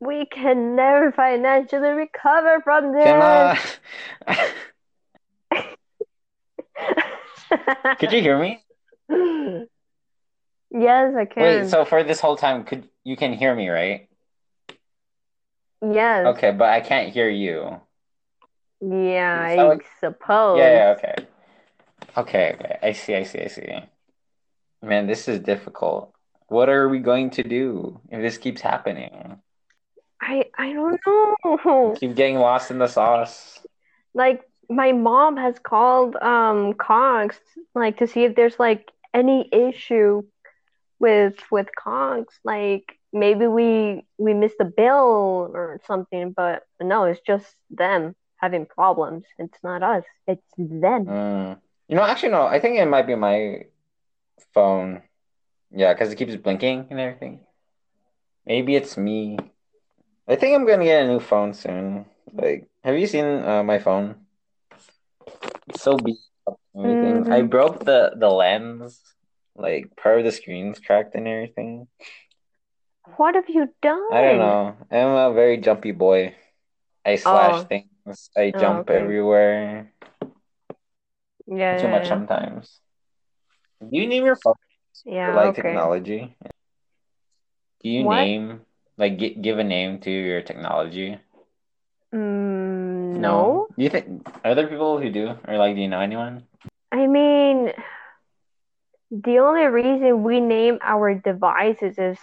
We 0.00 0.26
can 0.26 0.74
never 0.74 1.12
financially 1.12 1.90
recover 1.90 2.60
from 2.64 2.92
this. 2.92 3.04
Can 3.04 3.22
I? 3.22 3.58
Could 7.98 8.12
you 8.12 8.22
hear 8.22 8.38
me? 8.38 8.64
Yes, 10.74 11.14
I 11.16 11.26
can. 11.26 11.64
Wait, 11.64 11.70
so 11.70 11.84
for 11.84 12.02
this 12.02 12.20
whole 12.20 12.36
time, 12.36 12.64
could 12.64 12.88
you 13.04 13.16
can 13.16 13.34
hear 13.34 13.54
me, 13.54 13.68
right? 13.68 14.08
yes. 15.82 16.26
Okay, 16.36 16.50
but 16.52 16.70
I 16.70 16.80
can't 16.80 17.12
hear 17.12 17.28
you. 17.28 17.80
Yeah, 18.80 19.48
I 19.48 19.78
suppose. 20.00 20.58
Yeah, 20.58 20.74
yeah, 20.74 20.94
okay. 20.96 21.14
Okay, 22.16 22.56
okay. 22.58 22.78
I 22.82 22.92
see, 22.92 23.14
I 23.14 23.22
see, 23.22 23.40
I 23.40 23.46
see. 23.46 23.82
Man, 24.82 25.06
this 25.06 25.28
is 25.28 25.40
difficult. 25.40 26.12
What 26.48 26.68
are 26.68 26.88
we 26.88 26.98
going 26.98 27.30
to 27.30 27.42
do 27.42 28.00
if 28.10 28.20
this 28.20 28.38
keeps 28.38 28.60
happening? 28.60 29.40
I 30.20 30.44
I 30.58 30.72
don't 30.72 31.00
know. 31.06 31.94
Keep 31.98 32.16
getting 32.16 32.36
lost 32.36 32.70
in 32.70 32.78
the 32.78 32.86
sauce. 32.86 33.60
Like 34.14 34.42
my 34.68 34.92
mom 34.92 35.36
has 35.36 35.58
called 35.58 36.16
um 36.16 36.74
Cox 36.74 37.38
like 37.74 37.98
to 37.98 38.06
see 38.06 38.24
if 38.24 38.34
there's 38.34 38.58
like 38.58 38.90
any 39.14 39.48
issue 39.52 40.22
with 41.02 41.34
with 41.50 41.68
Cox. 41.76 42.38
Like 42.44 42.96
maybe 43.12 43.46
we 43.46 44.06
we 44.16 44.32
missed 44.32 44.60
a 44.60 44.64
bill 44.64 45.50
or 45.52 45.80
something, 45.86 46.32
but 46.32 46.62
no, 46.80 47.04
it's 47.04 47.20
just 47.26 47.54
them 47.68 48.14
having 48.36 48.64
problems. 48.64 49.24
It's 49.38 49.58
not 49.62 49.82
us. 49.82 50.04
It's 50.26 50.42
them. 50.56 51.04
Mm. 51.04 51.58
You 51.88 51.96
know, 51.96 52.04
actually, 52.04 52.30
no, 52.30 52.46
I 52.46 52.58
think 52.58 52.78
it 52.78 52.86
might 52.86 53.06
be 53.06 53.16
my 53.16 53.66
phone. 54.54 55.02
Yeah, 55.70 55.92
because 55.92 56.12
it 56.12 56.16
keeps 56.16 56.36
blinking 56.36 56.86
and 56.90 57.00
everything. 57.00 57.40
Maybe 58.46 58.76
it's 58.76 58.96
me. 58.96 59.38
I 60.28 60.36
think 60.36 60.54
I'm 60.54 60.66
gonna 60.66 60.84
get 60.84 61.04
a 61.04 61.08
new 61.08 61.20
phone 61.20 61.52
soon. 61.52 62.06
Like, 62.32 62.68
have 62.84 62.96
you 62.96 63.06
seen 63.06 63.24
uh, 63.24 63.62
my 63.62 63.78
phone? 63.78 64.16
It's 65.68 65.82
so 65.82 65.96
beat 65.96 66.18
up 66.46 66.60
everything. 66.76 67.32
I 67.32 67.42
broke 67.42 67.84
the 67.84 68.12
the 68.16 68.28
lens. 68.28 69.11
Like, 69.56 69.94
part 69.96 70.18
of 70.18 70.24
the 70.24 70.32
screen's 70.32 70.80
cracked 70.80 71.14
and 71.14 71.28
everything. 71.28 71.86
What 73.16 73.34
have 73.34 73.48
you 73.48 73.68
done? 73.82 74.00
I 74.12 74.20
don't 74.22 74.38
know. 74.38 74.76
I'm 74.90 75.30
a 75.30 75.34
very 75.34 75.58
jumpy 75.58 75.92
boy. 75.92 76.34
I 77.04 77.16
slash 77.16 77.60
Oh. 77.60 77.66
things. 77.66 78.30
I 78.36 78.52
Oh, 78.54 78.58
jump 78.58 78.88
okay. 78.88 78.98
everywhere. 78.98 79.92
Yeah, 81.46 81.76
Too 81.78 81.86
yeah, 81.86 81.90
much 81.90 82.04
yeah. 82.04 82.08
sometimes. 82.08 82.80
Do 83.80 83.98
you 83.98 84.06
name 84.06 84.24
your 84.24 84.36
phone 84.36 84.54
Yeah, 85.04 85.34
like 85.34 85.50
okay. 85.50 85.62
technology? 85.62 86.36
Do 87.82 87.88
you 87.90 88.04
What? 88.04 88.16
name 88.16 88.60
like 88.96 89.18
gi- 89.18 89.34
give 89.42 89.58
a 89.58 89.64
name 89.64 89.98
to 90.06 90.10
your 90.10 90.40
technology? 90.42 91.18
Mm, 92.14 93.18
no. 93.18 93.66
Do 93.76 93.82
you 93.82 93.90
think 93.90 94.22
are 94.44 94.54
there 94.54 94.68
people 94.68 95.00
who 95.00 95.10
do, 95.10 95.34
or 95.48 95.58
like 95.58 95.74
do 95.74 95.82
you 95.82 95.88
know 95.88 96.00
anyone? 96.00 96.46
I 96.92 97.06
mean, 97.06 97.72
the 99.12 99.38
only 99.40 99.66
reason 99.66 100.22
we 100.22 100.40
name 100.40 100.78
our 100.80 101.14
devices 101.14 101.98
is 101.98 102.18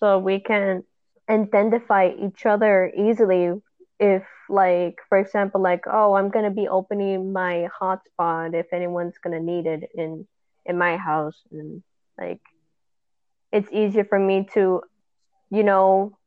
so 0.00 0.18
we 0.18 0.40
can 0.40 0.82
identify 1.30 2.10
each 2.18 2.44
other 2.44 2.92
easily. 2.96 3.52
If, 4.00 4.24
like, 4.48 4.98
for 5.08 5.18
example, 5.18 5.62
like, 5.62 5.84
oh, 5.86 6.14
I'm 6.14 6.30
gonna 6.30 6.50
be 6.50 6.66
opening 6.66 7.32
my 7.32 7.68
hotspot 7.80 8.54
if 8.54 8.66
anyone's 8.72 9.18
gonna 9.18 9.38
need 9.38 9.66
it 9.66 9.88
in 9.94 10.26
in 10.66 10.76
my 10.78 10.96
house, 10.96 11.40
and 11.52 11.82
like, 12.18 12.40
it's 13.52 13.70
easier 13.70 14.04
for 14.04 14.18
me 14.18 14.48
to, 14.54 14.82
you 15.50 15.62
know, 15.62 16.18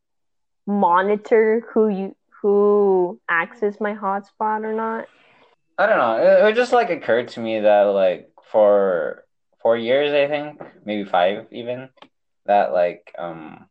monitor 0.66 1.62
who 1.74 1.88
you 1.88 2.16
who 2.40 3.20
access 3.28 3.78
my 3.80 3.94
hotspot 3.94 4.64
or 4.64 4.72
not. 4.72 5.06
I 5.76 5.86
don't 5.86 5.98
know. 5.98 6.16
It, 6.16 6.48
it 6.48 6.56
just 6.56 6.72
like 6.72 6.88
occurred 6.88 7.28
to 7.28 7.40
me 7.40 7.60
that 7.60 7.82
like 7.82 8.30
for 8.50 9.25
four 9.66 9.76
years, 9.76 10.12
I 10.14 10.28
think, 10.28 10.62
maybe 10.84 11.02
five 11.02 11.46
even, 11.50 11.88
that 12.44 12.72
like 12.72 13.12
um 13.18 13.66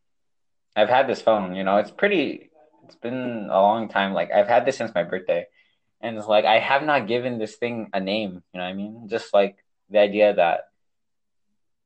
I've 0.76 0.90
had 0.90 1.08
this 1.08 1.22
phone, 1.22 1.56
you 1.56 1.64
know, 1.64 1.78
it's 1.78 1.90
pretty 1.90 2.50
it's 2.84 2.96
been 2.96 3.48
a 3.50 3.62
long 3.62 3.88
time. 3.88 4.12
Like 4.12 4.30
I've 4.30 4.46
had 4.46 4.66
this 4.66 4.76
since 4.76 4.92
my 4.94 5.04
birthday. 5.04 5.46
And 6.02 6.18
it's 6.18 6.26
like 6.26 6.44
I 6.44 6.58
have 6.58 6.82
not 6.82 7.08
given 7.08 7.38
this 7.38 7.56
thing 7.56 7.88
a 7.94 8.00
name, 8.12 8.42
you 8.52 8.58
know 8.58 8.64
what 8.64 8.76
I 8.76 8.82
mean? 8.82 9.08
Just 9.08 9.32
like 9.32 9.56
the 9.88 10.00
idea 10.00 10.34
that 10.34 10.68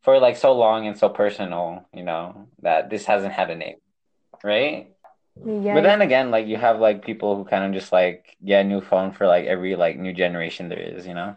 for 0.02 0.18
like 0.18 0.36
so 0.36 0.54
long 0.58 0.88
and 0.88 0.98
so 0.98 1.08
personal, 1.08 1.86
you 1.94 2.02
know, 2.02 2.48
that 2.62 2.90
this 2.90 3.04
hasn't 3.06 3.32
had 3.32 3.48
a 3.50 3.54
name, 3.54 3.78
right? 4.42 4.90
Yeah, 5.46 5.74
But 5.74 5.84
then 5.84 6.02
again, 6.02 6.32
like 6.32 6.48
you 6.48 6.56
have 6.56 6.80
like 6.80 7.06
people 7.06 7.36
who 7.36 7.44
kind 7.44 7.62
of 7.62 7.80
just 7.80 7.92
like 7.92 8.36
get 8.44 8.62
a 8.62 8.68
new 8.72 8.80
phone 8.80 9.12
for 9.12 9.28
like 9.28 9.46
every 9.46 9.76
like 9.76 9.96
new 10.00 10.12
generation 10.12 10.68
there 10.68 10.82
is, 10.82 11.06
you 11.06 11.14
know? 11.14 11.36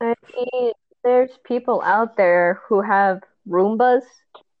I 0.00 0.14
mean, 0.34 0.72
there's 1.08 1.30
people 1.44 1.80
out 1.82 2.16
there 2.18 2.60
who 2.68 2.82
have 2.82 3.22
Roombas 3.48 4.02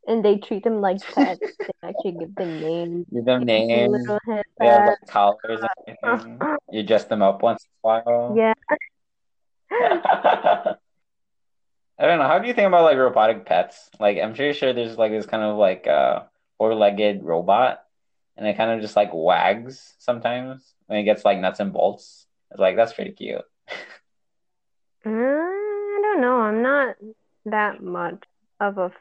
and 0.06 0.24
they 0.24 0.38
treat 0.38 0.64
them 0.64 0.80
like 0.80 1.00
pets. 1.14 1.40
They 1.60 1.88
actually 1.88 2.12
give 2.12 2.34
them 2.34 2.58
names, 2.58 3.06
Give 3.12 3.24
them 3.24 3.44
names, 3.44 4.06
they 4.58 4.66
have 4.66 4.86
like 4.86 4.98
collars 5.06 5.60
and 5.60 5.68
everything. 5.86 6.40
You 6.70 6.82
dress 6.82 7.04
them 7.04 7.22
up 7.22 7.42
once 7.42 7.64
in 7.64 7.68
a 7.68 8.02
while. 8.02 8.34
Yeah, 8.36 8.52
I 9.70 10.76
don't 12.06 12.18
know. 12.18 12.28
How 12.28 12.38
do 12.38 12.46
you 12.46 12.54
think 12.54 12.68
about 12.68 12.84
like 12.84 12.98
robotic 12.98 13.46
pets? 13.46 13.90
Like 13.98 14.18
I'm 14.18 14.34
pretty 14.34 14.58
sure 14.58 14.72
there's 14.72 14.98
like 14.98 15.12
this 15.12 15.26
kind 15.26 15.42
of 15.42 15.56
like 15.56 15.86
uh 15.86 16.24
four-legged 16.58 17.22
robot 17.22 17.84
and 18.36 18.46
it 18.46 18.56
kind 18.56 18.70
of 18.70 18.80
just 18.80 18.96
like 18.96 19.14
wags 19.14 19.94
sometimes 19.98 20.74
when 20.86 20.98
it 20.98 21.04
gets 21.04 21.24
like 21.24 21.40
nuts 21.40 21.60
and 21.60 21.72
bolts. 21.72 22.26
It's 22.50 22.60
like 22.60 22.76
that's 22.76 22.92
pretty 22.92 23.12
cute. 23.12 23.42
I 25.04 25.57
don't 26.20 26.22
know. 26.22 26.40
I'm 26.40 26.62
not 26.62 26.96
that 27.46 27.82
much 27.82 28.22
of 28.60 28.78
a 28.78 28.92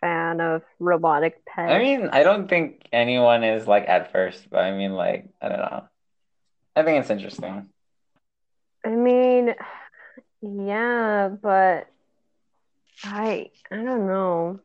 fan 0.00 0.40
of 0.40 0.62
robotic 0.78 1.44
pets. 1.44 1.70
I 1.72 1.78
mean, 1.78 2.08
I 2.12 2.22
don't 2.22 2.48
think 2.48 2.86
anyone 2.92 3.44
is 3.44 3.66
like 3.66 3.88
at 3.88 4.12
first, 4.12 4.48
but 4.50 4.60
I 4.60 4.72
mean 4.72 4.92
like 4.92 5.28
I 5.40 5.48
don't 5.48 5.58
know. 5.58 5.84
I 6.76 6.82
think 6.82 7.00
it's 7.00 7.10
interesting. 7.10 7.68
I 8.84 8.88
mean, 8.90 9.54
yeah, 10.42 11.28
but 11.28 11.86
I 13.02 13.50
I 13.70 13.76
don't 13.76 14.06
know. 14.06 14.60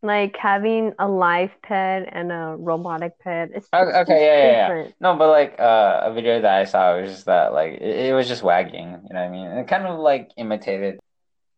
Like 0.00 0.36
having 0.36 0.92
a 1.00 1.08
live 1.08 1.50
pet 1.60 2.08
and 2.12 2.30
a 2.30 2.54
robotic 2.56 3.18
pet, 3.18 3.50
it's, 3.52 3.66
Oh, 3.72 3.82
okay, 4.02 4.24
yeah, 4.24 4.36
yeah, 4.36 4.50
yeah. 4.52 4.68
different. 4.68 4.94
No, 5.00 5.16
but 5.16 5.28
like 5.28 5.58
uh, 5.58 6.02
a 6.04 6.12
video 6.12 6.40
that 6.40 6.54
I 6.60 6.64
saw 6.64 7.00
was 7.00 7.10
just 7.10 7.26
that 7.26 7.52
like 7.52 7.72
it, 7.80 8.06
it 8.06 8.14
was 8.14 8.28
just 8.28 8.44
wagging, 8.44 8.90
you 8.92 9.14
know 9.14 9.20
what 9.20 9.28
I 9.28 9.28
mean? 9.28 9.46
It 9.48 9.66
kind 9.66 9.86
of 9.88 9.98
like 9.98 10.30
imitated 10.36 11.00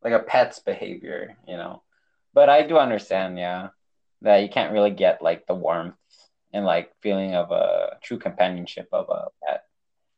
like 0.03 0.13
a 0.13 0.19
pet's 0.21 0.59
behavior, 0.59 1.37
you 1.47 1.57
know. 1.57 1.83
But 2.33 2.49
I 2.49 2.63
do 2.67 2.79
understand, 2.79 3.39
yeah, 3.39 3.69
that 4.23 4.39
you 4.39 4.49
can't 4.49 4.73
really 4.73 4.91
get 4.91 5.23
like 5.23 5.47
the 5.47 5.55
warmth 5.55 5.95
and 6.53 6.65
like 6.65 6.93
feeling 7.01 7.35
of 7.35 7.51
a 7.51 7.99
true 8.03 8.19
companionship 8.19 8.89
of 8.93 9.09
a 9.09 9.27
pet. 9.45 9.65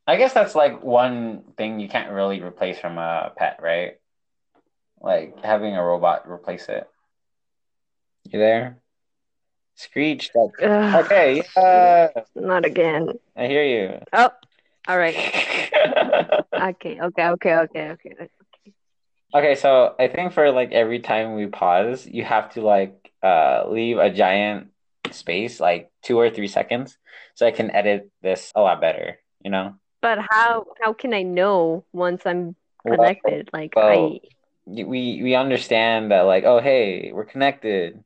I 0.05 0.17
guess 0.17 0.33
that's 0.33 0.55
like 0.55 0.83
one 0.83 1.43
thing 1.57 1.79
you 1.79 1.87
can't 1.87 2.11
really 2.11 2.41
replace 2.41 2.79
from 2.79 2.97
a 2.97 3.31
pet, 3.35 3.59
right? 3.61 3.99
Like 5.01 5.43
having 5.43 5.75
a 5.75 5.83
robot 5.83 6.29
replace 6.29 6.67
it. 6.69 6.87
You 8.25 8.39
there? 8.39 8.77
Screech. 9.75 10.31
Ugh, 10.35 11.05
Okay, 11.05 11.43
yeah, 11.57 12.09
not 12.35 12.65
again. 12.65 13.09
I 13.35 13.47
hear 13.47 13.63
you. 13.63 13.99
Oh, 14.13 14.29
all 14.87 14.97
right. 14.97 15.15
Okay, 16.53 17.01
okay, 17.01 17.27
okay, 17.27 17.55
okay, 17.55 17.89
okay. 17.91 18.29
Okay, 19.33 19.55
so 19.55 19.95
I 19.97 20.07
think 20.07 20.33
for 20.33 20.51
like 20.51 20.71
every 20.71 20.99
time 20.99 21.33
we 21.35 21.47
pause, 21.47 22.05
you 22.05 22.23
have 22.23 22.51
to 22.53 22.61
like 22.61 23.11
uh 23.23 23.63
leave 23.67 23.97
a 23.97 24.11
giant 24.11 24.69
space, 25.11 25.59
like 25.59 25.91
two 26.03 26.19
or 26.19 26.29
three 26.29 26.47
seconds, 26.47 26.97
so 27.33 27.47
I 27.47 27.51
can 27.51 27.71
edit 27.71 28.11
this 28.21 28.51
a 28.55 28.61
lot 28.61 28.79
better, 28.79 29.17
you 29.43 29.49
know? 29.49 29.75
But 30.01 30.19
how 30.29 30.65
how 30.81 30.93
can 30.93 31.13
I 31.13 31.23
know 31.23 31.85
once 31.93 32.25
I'm 32.25 32.55
Well, 32.83 32.97
connected? 32.97 33.49
Like 33.53 33.73
well, 33.75 34.13
I 34.13 34.19
we 34.67 35.21
we 35.23 35.35
understand 35.35 36.11
that 36.11 36.21
like, 36.21 36.43
oh 36.43 36.59
hey, 36.59 37.11
we're 37.11 37.25
connected, 37.25 38.03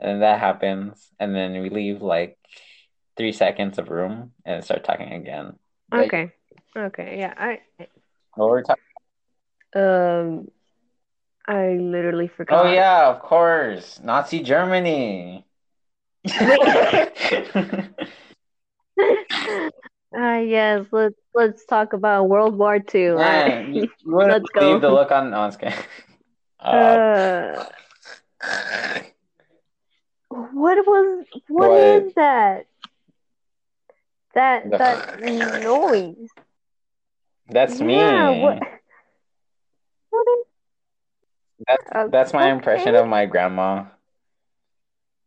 and 0.00 0.20
that 0.22 0.38
happens, 0.40 1.10
and 1.18 1.34
then 1.34 1.60
we 1.62 1.70
leave 1.70 2.02
like 2.02 2.36
three 3.16 3.32
seconds 3.32 3.78
of 3.78 3.88
room 3.88 4.32
and 4.44 4.62
start 4.62 4.84
talking 4.84 5.12
again. 5.12 5.56
Okay, 5.94 6.32
okay, 6.76 7.16
yeah. 7.18 7.34
I 7.36 7.60
what 8.34 8.50
were 8.50 8.56
we 8.56 8.62
talking? 8.62 8.82
um 9.74 10.48
I 11.48 11.74
literally 11.80 12.28
forgot. 12.28 12.48
Oh 12.50 12.64
yeah, 12.64 13.08
of 13.08 13.20
course, 13.22 14.00
Nazi 14.02 14.40
Germany. 14.42 15.46
Ah 20.16 20.38
yes, 20.38 20.86
let's 20.92 21.16
let's 21.34 21.64
talk 21.66 21.92
about 21.92 22.28
World 22.28 22.56
War 22.58 22.78
II. 22.80 23.10
Man, 23.14 23.72
Right? 23.72 23.88
Let's 24.04 24.50
believe 24.50 24.80
the 24.80 24.90
look 24.90 25.12
on 25.12 25.34
on 25.34 25.52
screen. 25.52 25.72
Uh, 26.60 27.00
Uh, 27.00 27.64
what 30.28 30.78
was 30.86 31.26
what 31.48 31.72
what? 31.72 32.06
is 32.06 32.12
that? 32.14 32.66
That 34.34 34.76
that 34.78 35.02
noise. 35.18 36.30
That's 37.48 37.80
me. 37.80 37.96
Yeah, 37.96 38.30
what 38.30 38.58
what 40.10 40.26
is 40.28 40.46
That's 41.68 41.84
that's 42.08 42.34
my 42.34 42.50
impression 42.50 42.96
of 42.96 43.06
my 43.06 43.26
grandma. 43.26 43.86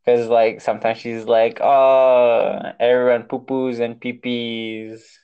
Because 0.06 0.28
like 0.30 0.62
sometimes 0.62 1.00
she's 1.00 1.26
like, 1.26 1.60
"Oh, 1.62 2.60
everyone 2.80 3.24
poo 3.28 3.40
poos 3.46 3.80
and 3.80 4.00
pee 4.02 4.14
pees," 4.14 5.20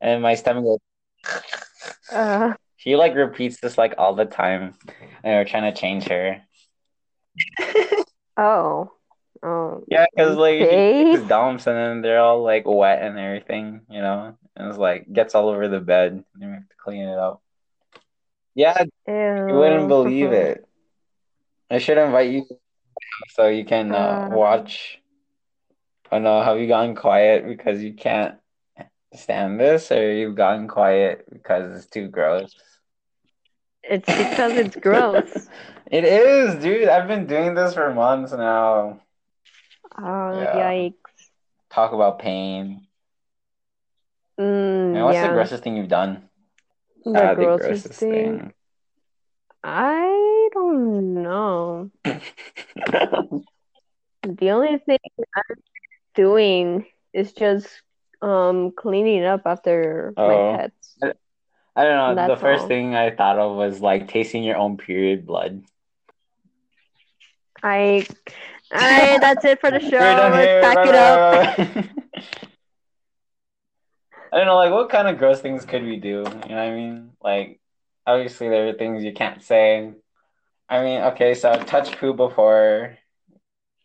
and 0.00 0.22
my 0.22 0.34
stomach 0.34 0.64
goes. 0.64 0.78
Uh 2.10 2.54
She 2.76 2.96
like 2.96 3.14
repeats 3.14 3.60
this 3.60 3.76
like 3.78 3.94
all 3.98 4.14
the 4.14 4.24
time, 4.24 4.74
and 5.22 5.34
we're 5.34 5.44
trying 5.44 5.72
to 5.72 5.78
change 5.80 6.04
her. 6.08 6.42
oh. 8.36 8.92
Oh, 9.42 9.84
Yeah, 9.86 10.06
because 10.14 10.36
like 10.36 10.68
she 10.68 10.82
okay. 11.00 11.04
takes 11.10 11.22
dumps 11.28 11.66
and 11.66 11.76
then 11.76 12.02
they're 12.02 12.20
all 12.20 12.42
like 12.42 12.64
wet 12.66 13.02
and 13.02 13.18
everything, 13.18 13.82
you 13.90 14.00
know, 14.00 14.36
and 14.56 14.68
it's 14.68 14.78
like 14.78 15.10
gets 15.12 15.34
all 15.34 15.48
over 15.48 15.68
the 15.68 15.80
bed. 15.80 16.12
And 16.12 16.24
we 16.40 16.46
have 16.46 16.68
to 16.68 16.76
clean 16.82 17.02
it 17.08 17.18
up. 17.18 17.42
Yeah, 18.58 18.82
you 19.06 19.54
wouldn't 19.54 19.88
believe 19.88 20.32
it. 20.32 20.66
I 21.70 21.78
should 21.78 21.96
invite 21.98 22.30
you 22.32 22.44
so 23.30 23.46
you 23.46 23.64
can 23.64 23.94
uh, 23.94 24.26
Uh, 24.26 24.28
watch. 24.34 24.98
Oh 26.10 26.18
no, 26.18 26.42
have 26.42 26.58
you 26.58 26.66
gotten 26.66 26.96
quiet 26.96 27.46
because 27.46 27.82
you 27.82 27.94
can't 27.94 28.34
stand 29.14 29.60
this, 29.60 29.92
or 29.92 30.12
you've 30.12 30.34
gotten 30.34 30.66
quiet 30.66 31.24
because 31.30 31.76
it's 31.76 31.86
too 31.86 32.08
gross? 32.08 32.54
it's 33.84 34.06
because 34.06 34.54
it's 34.54 34.76
gross. 34.88 35.48
It 35.90 36.04
is, 36.04 36.60
dude. 36.62 36.88
I've 36.88 37.08
been 37.08 37.26
doing 37.26 37.54
this 37.54 37.74
for 37.74 37.94
months 37.94 38.32
now. 38.32 39.00
Oh, 39.96 40.32
Yeah. 40.34 40.54
yikes. 40.54 40.94
Talk 41.70 41.92
about 41.92 42.18
pain. 42.18 42.86
Mm, 44.40 45.04
what's 45.04 45.20
the 45.20 45.28
grossest 45.28 45.62
thing 45.62 45.76
you've 45.76 45.88
done? 45.88 46.27
The 47.04 47.10
Ah, 47.14 47.30
the 47.34 47.34
grossest 47.36 47.88
grossest 47.88 48.00
thing. 48.00 48.52
I 49.62 50.48
don't 50.52 51.14
know. 51.22 51.90
The 54.24 54.50
only 54.50 54.78
thing 54.78 54.98
I'm 55.36 55.56
doing 56.14 56.86
is 57.12 57.32
just 57.32 57.68
um 58.22 58.72
cleaning 58.72 59.24
up 59.24 59.42
after 59.46 60.12
Oh. 60.16 60.26
my 60.28 60.56
pets. 60.58 60.96
I 61.76 61.84
don't 61.84 62.16
know. 62.16 62.28
The 62.28 62.36
first 62.40 62.62
all. 62.62 62.68
thing 62.68 62.94
I 62.94 63.10
thought 63.10 63.38
of 63.38 63.56
was 63.56 63.80
like 63.80 64.08
tasting 64.08 64.42
your 64.42 64.56
own 64.56 64.76
period 64.76 65.26
blood. 65.26 65.62
I 67.62 68.06
All 68.72 68.78
right, 68.80 69.20
that's 69.20 69.44
it 69.44 69.60
for 69.60 69.70
the 69.70 69.80
show. 69.90 70.30
Let's 70.32 70.60
pack 70.60 70.86
it 70.86 70.94
up. 70.94 71.58
bye, 74.30 74.36
bye. 74.36 74.36
I 74.36 74.38
don't 74.38 74.46
know, 74.46 74.56
like 74.56 74.72
what 74.72 74.90
kind 74.90 75.08
of 75.08 75.18
gross 75.18 75.40
things 75.40 75.64
could 75.64 75.82
we 75.82 75.96
do? 75.96 76.08
You 76.08 76.24
know 76.24 76.30
what 76.30 76.50
I 76.50 76.74
mean? 76.74 77.10
Like 77.22 77.60
obviously 78.06 78.48
there 78.48 78.68
are 78.68 78.72
things 78.74 79.04
you 79.04 79.12
can't 79.12 79.42
say. 79.42 79.92
I 80.68 80.82
mean, 80.82 81.00
okay, 81.02 81.34
so 81.34 81.50
I've 81.50 81.66
touched 81.66 81.98
poo 81.98 82.14
before 82.14 82.96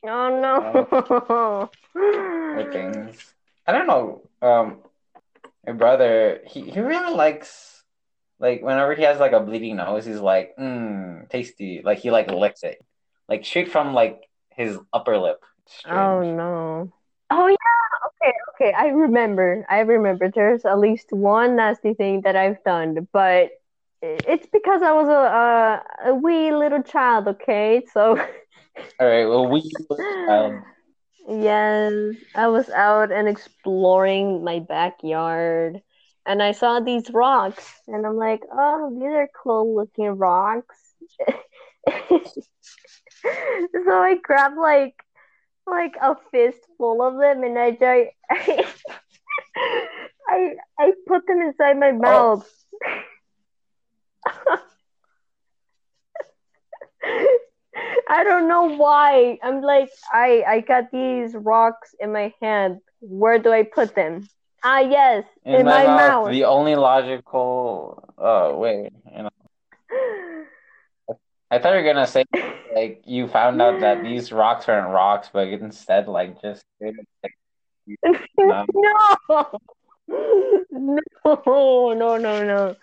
Oh 0.06 0.40
no. 0.42 1.70
or 1.96 2.72
things. 2.72 3.34
I 3.66 3.72
don't 3.72 3.88
know. 3.88 4.22
Um 4.42 4.80
my 5.66 5.74
brother, 5.74 6.42
he, 6.46 6.70
he 6.70 6.80
really 6.80 7.14
likes 7.14 7.84
like 8.40 8.62
whenever 8.62 8.96
he 8.96 9.04
has 9.04 9.20
like 9.20 9.32
a 9.32 9.40
bleeding 9.40 9.78
nose, 9.78 10.06
he's 10.06 10.20
like, 10.20 10.56
mmm, 10.60 11.30
tasty. 11.30 11.82
Like 11.84 12.00
he 12.00 12.12
like 12.12 12.30
licks 12.30 12.64
it. 12.64 12.84
Like 13.30 13.46
straight 13.46 13.72
from 13.72 13.94
like 13.94 14.30
his 14.50 14.78
upper 14.92 15.18
lip. 15.18 15.42
Strange. 15.68 15.98
Oh 15.98 16.20
no. 16.22 16.92
Oh 17.30 17.48
yeah. 17.48 17.56
Okay, 18.24 18.34
okay. 18.56 18.74
I 18.74 18.88
remember. 18.88 19.66
I 19.70 19.80
remember. 19.80 20.32
There's 20.34 20.66
at 20.66 20.80
least 20.80 21.08
one 21.12 21.58
nasty 21.58 21.94
thing 21.94 22.22
that 22.22 22.36
I've 22.36 22.64
done, 22.64 23.08
but 23.12 23.52
it's 24.02 24.48
because 24.48 24.82
I 24.82 24.92
was 24.94 25.08
a 25.08 26.08
a, 26.08 26.12
a 26.12 26.16
wee 26.16 26.54
little 26.54 26.84
child. 26.84 27.28
Okay, 27.28 27.84
so 27.92 28.18
All 29.00 29.08
right, 29.08 29.26
well 29.26 29.48
we 29.48 29.70
um, 30.30 30.64
yes, 31.28 31.94
I 32.36 32.48
was 32.48 32.70
out 32.70 33.12
and 33.12 33.28
exploring 33.28 34.44
my 34.44 34.60
backyard, 34.60 35.82
and 36.26 36.42
I 36.42 36.52
saw 36.54 36.80
these 36.80 37.10
rocks, 37.12 37.82
and 37.88 38.06
I'm 38.06 38.18
like, 38.18 38.42
oh, 38.52 38.92
these 38.94 39.04
are 39.10 39.30
cool 39.44 39.76
looking 39.76 40.18
rocks. 40.18 40.78
so 41.88 42.42
I 43.24 44.18
grabbed 44.24 44.58
like 44.58 44.96
like 45.68 45.96
a 46.02 46.16
fistful 46.32 47.02
of 47.02 47.18
them, 47.20 47.44
and 47.44 47.58
I 47.58 47.72
just 47.72 48.12
I 50.28 50.56
I 50.80 50.92
put 51.08 51.26
them 51.28 51.42
inside 51.42 51.80
my 51.80 51.92
mouth. 51.92 52.50
I 58.10 58.24
don't 58.24 58.48
know 58.48 58.76
why. 58.76 59.40
I'm 59.44 59.62
like, 59.62 59.90
I 60.12 60.44
I 60.48 60.60
got 60.62 60.92
these 60.92 61.36
rocks 61.36 61.96
in 62.00 62.12
my 62.12 62.34
hand. 62.42 62.80
Where 63.00 63.40
do 63.40 63.52
I 63.52 63.64
put 63.64 63.96
them? 63.96 64.28
Ah, 64.66 64.80
yes, 64.80 65.26
in, 65.44 65.56
in, 65.56 65.66
my, 65.66 65.86
my, 65.86 65.86
mouth, 65.88 65.98
mouth. 66.26 66.32
the 66.32 66.46
only 66.46 66.76
logical 66.76 68.14
oh 68.18 68.58
wait. 68.58 68.92
I 71.54 71.60
thought 71.60 71.74
you 71.74 71.84
were 71.84 71.94
gonna 71.94 72.08
say 72.08 72.26
like 72.76 73.04
you 73.06 73.28
found 73.28 73.62
out 73.62 73.80
that 73.82 74.02
these 74.04 74.32
rocks 74.32 74.68
aren't 74.68 74.92
rocks, 74.92 75.30
but 75.32 75.50
instead 75.50 76.08
like 76.08 76.42
just 76.42 76.64
like, 76.82 76.96
no, 78.38 78.66
no, 78.68 79.60
no, 81.94 81.96
no, 82.18 82.18
no, 82.18 82.76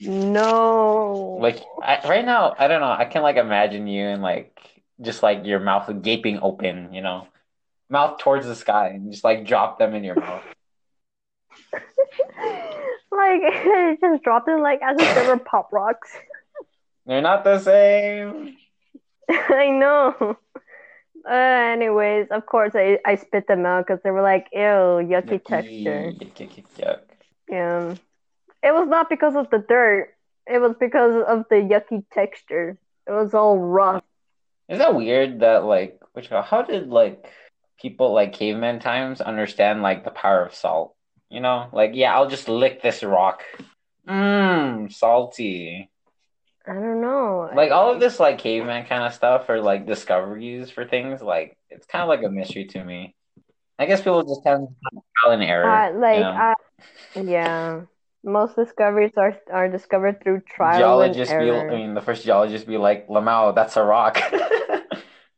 no. 0.00 1.38
like 1.40 1.62
I, 1.80 2.00
right 2.08 2.24
now 2.24 2.56
I 2.58 2.66
don't 2.66 2.80
know 2.80 2.90
I 2.90 3.04
can 3.04 3.22
like 3.22 3.36
imagine 3.36 3.86
you 3.86 4.04
and 4.04 4.20
like 4.20 4.58
just 5.00 5.22
like 5.22 5.46
your 5.46 5.60
mouth 5.60 5.88
gaping 6.02 6.40
open, 6.42 6.92
you 6.92 7.02
know, 7.02 7.28
mouth 7.88 8.18
towards 8.18 8.46
the 8.46 8.56
sky, 8.56 8.88
and 8.88 9.12
just 9.12 9.22
like 9.22 9.46
drop 9.46 9.78
them 9.78 9.94
in 9.94 10.02
your 10.02 10.16
mouth. 10.16 10.42
like 13.12 13.42
just 14.00 14.24
dropped 14.24 14.46
them 14.46 14.60
like 14.60 14.80
as 14.82 14.96
if 14.98 15.14
they 15.14 15.28
were 15.28 15.38
pop 15.38 15.72
rocks. 15.72 16.10
They're 17.06 17.20
not 17.20 17.44
the 17.44 17.58
same. 17.58 18.56
I 19.30 19.70
know. 19.70 20.36
Uh, 21.28 21.32
anyways, 21.32 22.28
of 22.30 22.46
course, 22.46 22.72
I, 22.74 22.98
I 23.06 23.16
spit 23.16 23.46
them 23.46 23.64
out 23.64 23.86
because 23.86 24.02
they 24.02 24.10
were 24.10 24.22
like, 24.22 24.48
ew, 24.52 24.60
yucky 24.60 25.44
texture. 25.44 26.12
Yuck, 26.12 26.34
yuck, 26.34 26.50
yuck, 26.50 26.64
yuck. 26.78 27.00
Yeah. 27.48 27.94
It 28.62 28.72
was 28.72 28.88
not 28.88 29.08
because 29.08 29.36
of 29.36 29.50
the 29.50 29.58
dirt. 29.58 30.14
It 30.46 30.60
was 30.60 30.74
because 30.78 31.24
of 31.28 31.44
the 31.48 31.56
yucky 31.56 32.04
texture. 32.12 32.78
It 33.06 33.12
was 33.12 33.34
all 33.34 33.58
rough. 33.58 34.02
Is 34.68 34.78
that 34.78 34.94
weird 34.94 35.40
that 35.40 35.64
like 35.64 36.00
which 36.12 36.28
how 36.28 36.62
did 36.62 36.88
like 36.88 37.26
people 37.80 38.12
like 38.12 38.32
caveman 38.32 38.80
times 38.80 39.20
understand 39.20 39.82
like 39.82 40.04
the 40.04 40.10
power 40.10 40.44
of 40.44 40.54
salt? 40.54 40.94
You 41.28 41.40
know, 41.40 41.68
like 41.72 41.92
yeah, 41.94 42.14
I'll 42.14 42.28
just 42.28 42.48
lick 42.48 42.82
this 42.82 43.02
rock. 43.02 43.42
Mmm, 44.08 44.92
salty. 44.92 45.90
I 46.66 46.74
don't 46.74 47.00
know. 47.00 47.50
Like 47.54 47.72
all 47.72 47.92
of 47.92 48.00
this 48.00 48.20
like 48.20 48.38
caveman 48.38 48.86
kind 48.86 49.02
of 49.02 49.12
stuff 49.12 49.48
or 49.48 49.60
like 49.60 49.86
discoveries 49.86 50.70
for 50.70 50.84
things, 50.84 51.20
like 51.20 51.56
it's 51.70 51.86
kind 51.86 52.02
of 52.02 52.08
like 52.08 52.22
a 52.22 52.30
mystery 52.30 52.66
to 52.66 52.84
me. 52.84 53.14
I 53.78 53.86
guess 53.86 54.00
people 54.00 54.22
just 54.22 54.46
have 54.46 54.60
trial 55.18 55.32
and 55.32 55.42
error. 55.42 55.66
Uh, 55.66 55.92
like, 55.98 56.16
you 56.16 56.22
know? 56.22 56.30
uh, 56.30 56.54
yeah. 57.24 57.80
Most 58.24 58.54
discoveries 58.54 59.10
are 59.16 59.36
are 59.50 59.68
discovered 59.68 60.22
through 60.22 60.42
trial 60.42 60.78
Geologists 60.78 61.32
and 61.32 61.44
be, 61.44 61.50
I 61.50 61.68
mean, 61.76 61.94
the 61.94 62.00
first 62.00 62.24
geologist 62.24 62.68
be 62.68 62.76
like, 62.76 63.08
Lamau, 63.08 63.52
that's 63.52 63.76
a 63.76 63.82
rock. 63.82 64.22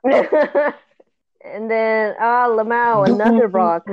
and 0.04 1.70
then, 1.70 2.14
ah, 2.20 2.48
Lamau, 2.48 3.08
another 3.08 3.48
rock. 3.48 3.86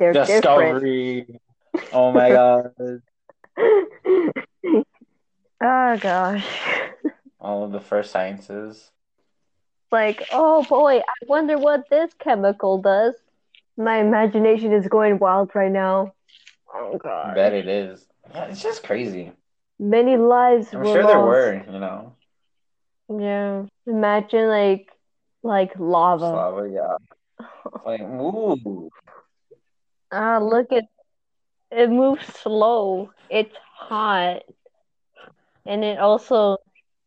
They're 0.00 0.12
Discovery. 0.12 1.38
Oh 1.92 2.10
my 2.10 2.30
god. 2.36 2.72
oh 5.62 5.96
gosh. 5.98 6.46
All 7.40 7.64
of 7.64 7.72
the 7.72 7.80
first 7.80 8.10
sciences. 8.10 8.90
Like, 9.90 10.26
oh 10.32 10.64
boy, 10.64 10.98
I 10.98 11.26
wonder 11.26 11.58
what 11.58 11.88
this 11.90 12.12
chemical 12.18 12.78
does. 12.78 13.14
My 13.76 13.98
imagination 13.98 14.72
is 14.72 14.86
going 14.88 15.18
wild 15.18 15.50
right 15.54 15.70
now. 15.70 16.14
Oh 16.74 16.94
I 16.94 16.98
god. 16.98 17.34
bet 17.34 17.52
it 17.52 17.68
is. 17.68 18.06
Yeah, 18.32 18.44
it's 18.44 18.62
just 18.62 18.82
crazy. 18.82 19.32
Many 19.78 20.16
lives 20.16 20.68
I'm 20.72 20.84
sure 20.84 21.06
there 21.06 21.20
were, 21.20 21.62
you 21.66 21.78
know. 21.78 22.14
Yeah. 23.08 23.64
Imagine 23.86 24.48
like 24.48 24.88
like 25.42 25.72
lava. 25.78 26.24
Lava, 26.24 26.70
yeah. 26.70 26.96
Like, 27.84 28.00
ooh. 28.00 28.90
Ah, 30.12 30.38
look 30.38 30.72
at 30.72 30.84
it 31.70 31.90
moves 31.90 32.26
slow. 32.26 33.10
It's 33.30 33.54
hot. 33.74 34.42
And 35.66 35.84
it 35.84 35.98
also 35.98 36.58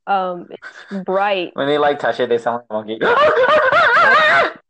um 0.07 0.47
it's 0.49 1.03
bright. 1.03 1.51
When 1.53 1.67
they 1.67 1.77
like 1.77 1.99
touch 1.99 2.19
it, 2.19 2.29
they 2.29 2.37
sound 2.37 2.63
like 2.69 2.69
a 2.69 2.73
monkey. 2.73 2.99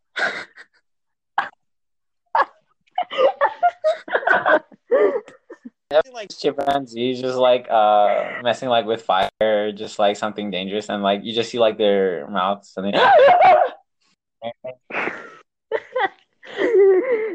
Yeah, 5.92 6.02
like 6.12 6.32
chimpanzees 6.36 7.22
just 7.22 7.38
like 7.38 7.70
uh 7.70 8.42
messing 8.42 8.70
like 8.70 8.86
with 8.86 9.04
fire, 9.04 9.72
just 9.72 10.00
like 10.00 10.18
something 10.18 10.50
dangerous, 10.50 10.90
and 10.90 11.04
like 11.04 11.22
you 11.24 11.34
just 11.34 11.52
see 11.52 11.60
like 11.60 11.78
their 11.78 12.28
mouths 12.28 12.74
and 12.76 12.88
they 12.88 12.92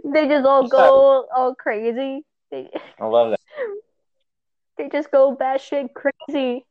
they 0.05 0.27
just 0.29 0.45
all 0.45 0.67
go 0.69 1.27
all 1.35 1.55
crazy. 1.55 2.25
I 2.53 2.67
love 3.01 3.31
that. 3.31 3.41
they 4.81 4.89
just 4.89 5.11
go 5.11 5.37
batshit 5.37 5.91
crazy. 5.93 6.65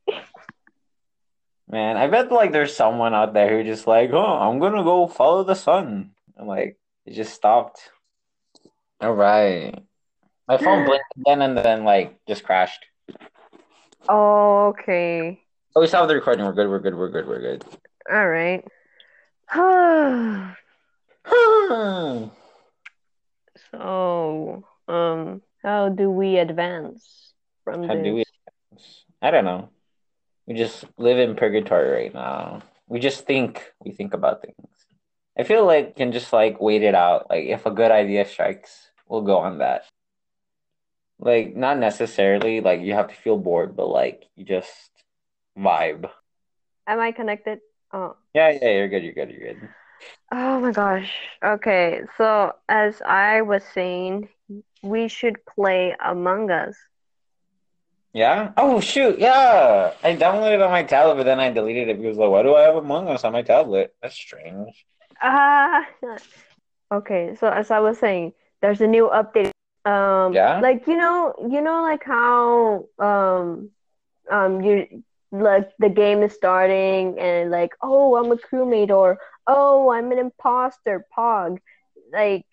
Man, 1.69 1.97
I 1.97 2.07
bet 2.07 2.31
like 2.31 2.51
there's 2.51 2.75
someone 2.75 3.13
out 3.13 3.33
there 3.33 3.49
who 3.49 3.63
just 3.63 3.85
like, 3.85 4.09
oh, 4.11 4.17
I'm 4.17 4.57
gonna 4.59 4.83
go 4.83 5.05
follow 5.07 5.43
the 5.43 5.53
sun. 5.53 6.11
I'm 6.35 6.47
like 6.47 6.79
it 7.05 7.13
just 7.13 7.33
stopped. 7.33 7.91
All 8.99 9.13
right. 9.13 9.77
My 10.47 10.57
phone 10.57 10.85
blinked 10.87 11.05
again 11.19 11.43
and 11.43 11.55
then 11.57 11.83
like 11.83 12.17
just 12.27 12.43
crashed. 12.43 12.83
Oh, 14.07 14.69
okay. 14.69 15.39
Oh, 15.75 15.81
we 15.81 15.87
stopped 15.87 16.07
the 16.07 16.15
recording. 16.15 16.45
We're 16.45 16.53
good. 16.53 16.67
We're 16.67 16.79
good. 16.79 16.95
We're 16.95 17.09
good. 17.11 17.27
We're 17.27 17.41
good. 17.41 17.63
All 18.09 18.27
right. 18.27 18.65
so, 23.71 24.63
um, 24.87 25.41
how 25.61 25.89
do 25.89 26.09
we 26.09 26.37
advance 26.37 27.28
from 27.71 27.87
How 27.87 27.95
this? 27.95 28.03
do 28.03 28.15
we? 28.15 28.23
I 29.21 29.31
don't 29.31 29.45
know. 29.45 29.69
We 30.45 30.55
just 30.55 30.85
live 30.97 31.19
in 31.19 31.35
purgatory 31.35 31.91
right 31.91 32.13
now. 32.13 32.61
We 32.87 32.99
just 32.99 33.25
think. 33.25 33.73
We 33.83 33.91
think 33.91 34.13
about 34.13 34.41
things. 34.41 34.67
I 35.37 35.43
feel 35.43 35.65
like 35.65 35.95
can 35.95 36.11
just 36.11 36.33
like 36.33 36.59
wait 36.59 36.83
it 36.83 36.95
out. 36.95 37.29
Like 37.29 37.45
if 37.45 37.65
a 37.65 37.71
good 37.71 37.91
idea 37.91 38.25
strikes, 38.25 38.89
we'll 39.07 39.21
go 39.21 39.37
on 39.37 39.59
that. 39.59 39.85
Like 41.19 41.55
not 41.55 41.77
necessarily 41.77 42.61
like 42.61 42.81
you 42.81 42.93
have 42.93 43.09
to 43.09 43.15
feel 43.15 43.37
bored, 43.37 43.75
but 43.75 43.87
like 43.87 44.25
you 44.35 44.45
just 44.45 44.91
vibe. 45.57 46.09
Am 46.87 46.99
I 46.99 47.11
connected? 47.11 47.59
Oh. 47.93 48.15
Yeah, 48.33 48.57
yeah, 48.61 48.71
you're 48.71 48.87
good. 48.87 49.03
You're 49.03 49.13
good. 49.13 49.29
You're 49.31 49.53
good. 49.53 49.69
Oh 50.31 50.59
my 50.59 50.71
gosh. 50.71 51.11
Okay, 51.43 52.01
so 52.17 52.53
as 52.67 53.01
I 53.05 53.41
was 53.41 53.63
saying, 53.73 54.29
we 54.81 55.07
should 55.07 55.45
play 55.45 55.95
Among 56.03 56.51
Us. 56.51 56.75
Yeah. 58.19 58.51
Oh 58.57 58.81
shoot. 58.81 59.17
Yeah. 59.19 59.93
I 60.03 60.15
downloaded 60.15 60.55
it 60.55 60.61
on 60.61 60.71
my 60.71 60.83
tablet, 60.83 61.15
but 61.15 61.23
then 61.23 61.39
I 61.39 61.51
deleted 61.51 61.87
it 61.89 62.01
because 62.01 62.17
like, 62.17 62.29
why 62.29 62.43
do 62.43 62.55
I 62.55 62.63
have 62.63 62.75
Among 62.75 63.07
Us 63.07 63.23
on 63.23 63.31
my 63.33 63.43
tablet? 63.43 63.95
That's 64.01 64.15
strange. 64.15 64.85
Ah, 65.21 65.87
okay. 66.91 67.35
So 67.39 67.47
as 67.49 67.71
I 67.71 67.79
was 67.79 67.97
saying, 67.99 68.33
there's 68.61 68.81
a 68.81 68.87
new 68.87 69.09
update. 69.09 69.51
Um, 69.85 70.33
Yeah? 70.33 70.59
like 70.59 70.87
you 70.87 70.97
know, 70.97 71.33
you 71.49 71.61
know, 71.61 71.81
like 71.81 72.03
how 72.03 72.85
um, 72.99 73.69
um, 74.29 74.61
you 74.61 75.03
like 75.31 75.71
the 75.79 75.89
game 75.89 76.23
is 76.23 76.33
starting 76.33 77.17
and 77.19 77.51
like, 77.51 77.71
oh, 77.81 78.15
I'm 78.17 78.31
a 78.31 78.37
crewmate 78.37 78.91
or 78.91 79.17
oh, 79.47 79.91
I'm 79.91 80.11
an 80.11 80.19
imposter, 80.19 81.05
Pog. 81.15 81.59
Like, 82.11 82.45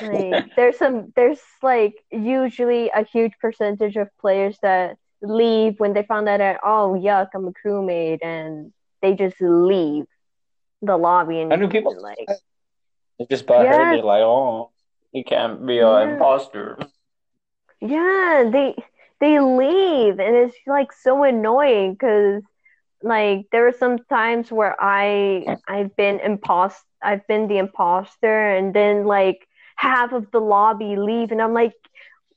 like 0.00 0.44
there's 0.56 0.78
some, 0.78 1.12
there's 1.16 1.40
like 1.62 1.94
usually 2.10 2.90
a 2.90 3.04
huge 3.04 3.32
percentage 3.40 3.96
of 3.96 4.08
players 4.20 4.58
that 4.62 4.96
leave 5.22 5.78
when 5.78 5.92
they 5.94 6.02
found 6.04 6.28
out 6.28 6.38
that 6.38 6.60
oh, 6.64 6.96
yuck, 6.98 7.28
I'm 7.34 7.46
a 7.48 7.52
crewmate, 7.52 8.20
and 8.22 8.72
they 9.02 9.14
just 9.14 9.36
leave 9.40 10.06
the 10.82 10.96
lobby 10.96 11.40
and 11.40 11.52
How 11.52 11.56
do 11.56 11.68
people 11.68 12.00
like. 12.02 12.28
They 13.18 13.26
just 13.26 13.46
butthurt. 13.46 13.64
Yeah. 13.64 13.90
They're 13.90 14.02
like, 14.02 14.22
oh, 14.22 14.70
you 15.12 15.24
can't 15.24 15.66
be 15.66 15.80
an 15.80 15.86
Yeah. 15.86 16.12
imposter. 16.12 16.78
Yeah, 17.80 18.50
they 18.52 18.76
they 19.20 19.40
leave 19.40 20.18
and 20.20 20.36
it's 20.36 20.56
like 20.66 20.92
so 20.92 21.24
annoying 21.24 21.94
because 21.94 22.42
like 23.02 23.46
there 23.52 23.66
are 23.68 23.72
some 23.72 23.98
times 24.10 24.52
where 24.52 24.76
I 24.80 25.50
I've 25.68 25.96
been 25.96 26.20
impost 26.20 26.84
I've 27.02 27.26
been 27.28 27.48
the 27.48 27.58
imposter 27.58 28.50
and 28.56 28.74
then 28.74 29.06
like 29.06 29.47
half 29.78 30.12
of 30.12 30.30
the 30.32 30.40
lobby 30.40 30.96
leave 30.96 31.32
and 31.32 31.42
I'm 31.42 31.54
like 31.54 31.74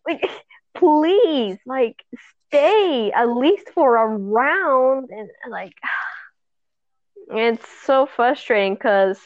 "Wait, 0.08 0.26
please 0.76 1.58
like 1.66 2.04
stay 2.50 3.12
at 3.14 3.26
least 3.30 3.70
for 3.74 3.98
a 3.98 4.08
round 4.08 5.10
and 5.12 5.30
like 5.50 5.74
it's 7.30 7.68
so 7.86 8.06
frustrating 8.06 8.76
because 8.76 9.20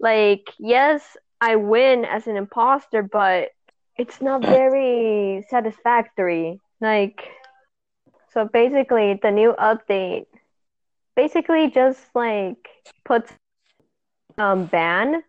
like 0.00 0.48
yes 0.58 1.16
I 1.40 1.56
win 1.56 2.04
as 2.04 2.26
an 2.26 2.36
imposter 2.36 3.02
but 3.02 3.50
it's 3.96 4.20
not 4.22 4.42
very 4.46 5.44
satisfactory. 5.50 6.60
Like, 6.80 7.22
so 8.32 8.44
basically, 8.46 9.18
the 9.22 9.30
new 9.30 9.54
update 9.58 10.26
basically 11.16 11.70
just 11.70 12.00
like 12.14 12.56
puts 13.04 13.32
um 14.38 14.66
ban. 14.66 15.22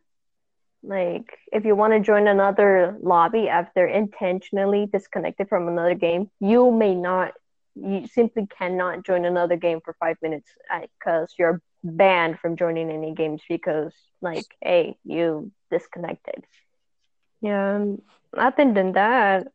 Like, 0.83 1.37
if 1.51 1.65
you 1.65 1.75
want 1.75 1.93
to 1.93 1.99
join 1.99 2.27
another 2.27 2.97
lobby 3.01 3.47
after 3.47 3.85
intentionally 3.87 4.87
disconnected 4.91 5.47
from 5.49 5.67
another 5.67 5.95
game, 5.95 6.29
you 6.39 6.71
may 6.71 6.95
not. 6.95 7.33
You 7.75 8.05
simply 8.07 8.47
cannot 8.57 9.05
join 9.05 9.25
another 9.25 9.55
game 9.55 9.79
for 9.83 9.93
five 9.99 10.17
minutes 10.21 10.51
because 10.99 11.33
you're 11.37 11.61
banned 11.83 12.39
from 12.39 12.55
joining 12.57 12.89
any 12.91 13.13
games 13.13 13.41
because, 13.47 13.93
like, 14.21 14.45
hey, 14.61 14.97
you 15.05 15.51
disconnected. 15.71 16.43
Yeah, 17.41 17.85
other 18.37 18.73
than 18.73 18.93
that, 18.93 19.47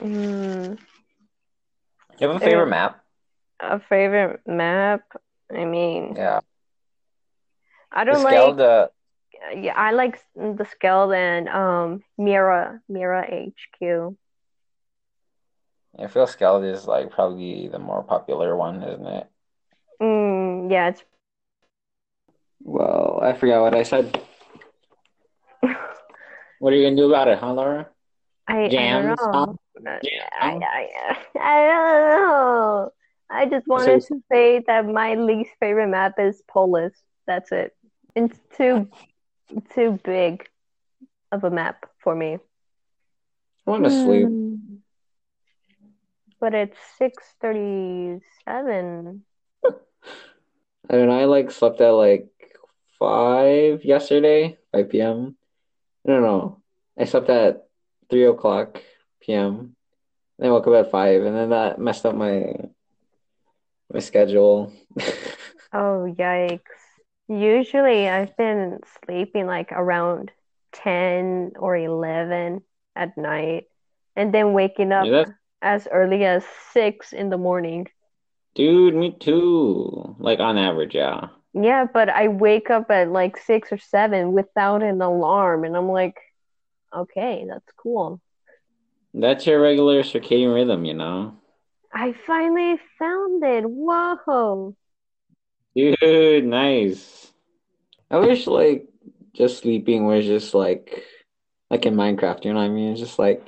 mm, 0.00 0.78
You 2.18 2.28
have 2.28 2.36
a 2.36 2.40
favorite 2.40 2.66
Yeah. 2.66 2.70
map? 2.70 3.00
a 3.60 3.80
favorite 3.80 4.40
map. 4.46 5.02
I 5.52 5.64
mean, 5.64 6.16
Yeah. 6.16 6.40
I 7.92 8.04
don't 8.04 8.22
scale, 8.22 8.52
like. 8.52 8.56
The 9.40 9.60
Yeah, 9.60 9.74
I 9.76 9.92
like 9.92 10.18
the 10.34 10.64
Skeld 10.64 11.16
and 11.16 11.48
um 11.48 12.02
Mira 12.18 12.80
Mira 12.88 13.22
HQ. 13.22 14.16
I 15.98 16.06
feel 16.06 16.26
Skeld 16.26 16.70
is 16.70 16.86
like 16.86 17.10
probably 17.10 17.68
the 17.68 17.78
more 17.78 18.02
popular 18.02 18.56
one, 18.56 18.82
isn't 18.82 19.06
it? 19.06 19.26
Mm, 20.00 20.70
yeah, 20.70 20.88
it's 20.88 21.04
Well, 22.62 23.20
I 23.22 23.32
forgot 23.32 23.62
what 23.62 23.74
I 23.74 23.82
said. 23.82 24.20
What 26.58 26.74
are 26.74 26.76
you 26.76 26.84
gonna 26.84 26.96
do 26.96 27.08
about 27.08 27.28
it, 27.28 27.38
huh, 27.38 27.54
Laura? 27.54 27.88
I 28.46 28.64
I 28.64 28.68
don't 28.68 29.06
know. 29.06 29.58
I, 29.86 30.00
Jam. 30.02 30.62
I, 30.62 31.16
I 31.40 31.66
don't 31.66 32.10
know. 32.10 32.92
I 33.30 33.46
just 33.46 33.66
wanted 33.66 34.02
to 34.08 34.22
say 34.30 34.62
that 34.66 34.86
my 34.86 35.14
least 35.14 35.50
favorite 35.58 35.88
map 35.88 36.18
is 36.18 36.42
Polus. 36.48 36.92
That's 37.26 37.50
it. 37.52 37.74
It's 38.14 38.38
too 38.56 38.88
too 39.74 39.98
big 40.04 40.48
of 41.32 41.44
a 41.44 41.50
map 41.50 41.86
for 42.02 42.14
me. 42.14 42.38
I 43.66 43.70
want 43.70 43.84
to 43.84 43.90
sleep. 43.90 44.26
Hmm. 44.26 44.56
But 46.40 46.54
it's 46.54 46.78
six 46.96 47.22
thirty-seven. 47.40 49.22
I 49.64 50.92
don't. 50.92 51.10
I 51.10 51.24
like 51.24 51.50
slept 51.50 51.80
at 51.80 51.90
like 51.90 52.28
five 52.98 53.84
yesterday, 53.84 54.56
five 54.72 54.88
p.m. 54.88 55.36
I 56.06 56.10
don't 56.12 56.22
know. 56.22 56.62
I 56.98 57.04
slept 57.04 57.28
at 57.28 57.66
three 58.08 58.24
o'clock 58.24 58.82
p.m. 59.20 59.76
Then 60.38 60.48
I 60.48 60.52
woke 60.52 60.66
up 60.66 60.86
at 60.86 60.90
five, 60.90 61.22
and 61.22 61.36
then 61.36 61.50
that 61.50 61.78
messed 61.78 62.06
up 62.06 62.14
my 62.14 62.54
my 63.92 64.00
schedule. 64.00 64.72
Oh, 65.72 66.12
yikes. 66.18 66.79
Usually 67.30 68.08
I've 68.08 68.36
been 68.36 68.80
sleeping 69.04 69.46
like 69.46 69.70
around 69.70 70.32
10 70.72 71.52
or 71.56 71.76
11 71.76 72.60
at 72.96 73.16
night 73.16 73.66
and 74.16 74.34
then 74.34 74.52
waking 74.52 74.90
up 74.90 75.06
Yeah, 75.06 75.26
as 75.62 75.86
early 75.92 76.24
as 76.24 76.44
6 76.72 77.12
in 77.12 77.30
the 77.30 77.38
morning. 77.38 77.86
Dude, 78.56 78.96
me 78.96 79.12
too. 79.12 80.16
Like 80.18 80.40
on 80.40 80.58
average, 80.58 80.96
yeah. 80.96 81.28
Yeah, 81.54 81.86
but 81.92 82.08
I 82.08 82.26
wake 82.26 82.68
up 82.68 82.90
at 82.90 83.12
like 83.12 83.36
6 83.36 83.70
or 83.70 83.78
7 83.78 84.32
without 84.32 84.82
an 84.82 85.00
alarm 85.00 85.62
and 85.62 85.76
I'm 85.76 85.88
like, 85.88 86.18
okay, 86.92 87.46
that's 87.48 87.72
cool. 87.76 88.20
That's 89.14 89.46
your 89.46 89.60
regular 89.60 90.02
circadian 90.02 90.52
rhythm, 90.52 90.84
you 90.84 90.94
know? 90.94 91.36
I 91.92 92.12
finally 92.26 92.80
found 92.98 93.44
it. 93.44 93.64
Whoa. 93.70 94.74
Dude, 95.80 96.44
nice. 96.44 97.32
I 98.10 98.18
wish 98.18 98.46
like 98.46 98.88
just 99.32 99.58
sleeping 99.58 100.06
was 100.06 100.26
just 100.26 100.54
like 100.54 101.04
like 101.70 101.86
in 101.86 101.94
Minecraft, 101.94 102.44
you 102.44 102.52
know 102.52 102.58
what 102.58 102.66
I 102.66 102.68
mean? 102.68 102.92
It's 102.92 103.00
just 103.00 103.18
like 103.18 103.46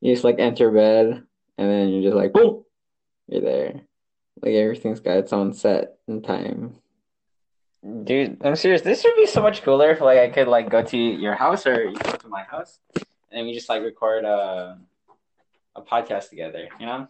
you 0.00 0.12
just 0.12 0.24
like 0.24 0.38
enter 0.38 0.70
bed 0.70 1.22
and 1.58 1.70
then 1.70 1.88
you're 1.88 2.02
just 2.02 2.16
like 2.16 2.32
boom, 2.32 2.64
you're 3.28 3.42
there. 3.42 3.80
Like 4.42 4.54
everything's 4.54 5.00
got 5.00 5.18
its 5.18 5.32
own 5.32 5.52
set 5.52 5.98
and 6.06 6.24
time. 6.24 6.76
Dude, 8.04 8.38
I'm 8.42 8.56
serious. 8.56 8.82
This 8.82 9.04
would 9.04 9.16
be 9.16 9.26
so 9.26 9.42
much 9.42 9.62
cooler 9.62 9.90
if 9.90 10.00
like 10.00 10.18
I 10.18 10.28
could 10.28 10.48
like 10.48 10.70
go 10.70 10.82
to 10.82 10.96
your 10.96 11.34
house 11.34 11.66
or 11.66 11.84
you 11.84 11.98
go 11.98 12.12
to 12.12 12.28
my 12.28 12.42
house 12.42 12.80
and 13.30 13.46
we 13.46 13.52
just 13.52 13.68
like 13.68 13.82
record 13.82 14.24
a 14.24 14.78
a 15.76 15.82
podcast 15.82 16.30
together, 16.30 16.68
you 16.80 16.86
know? 16.86 17.08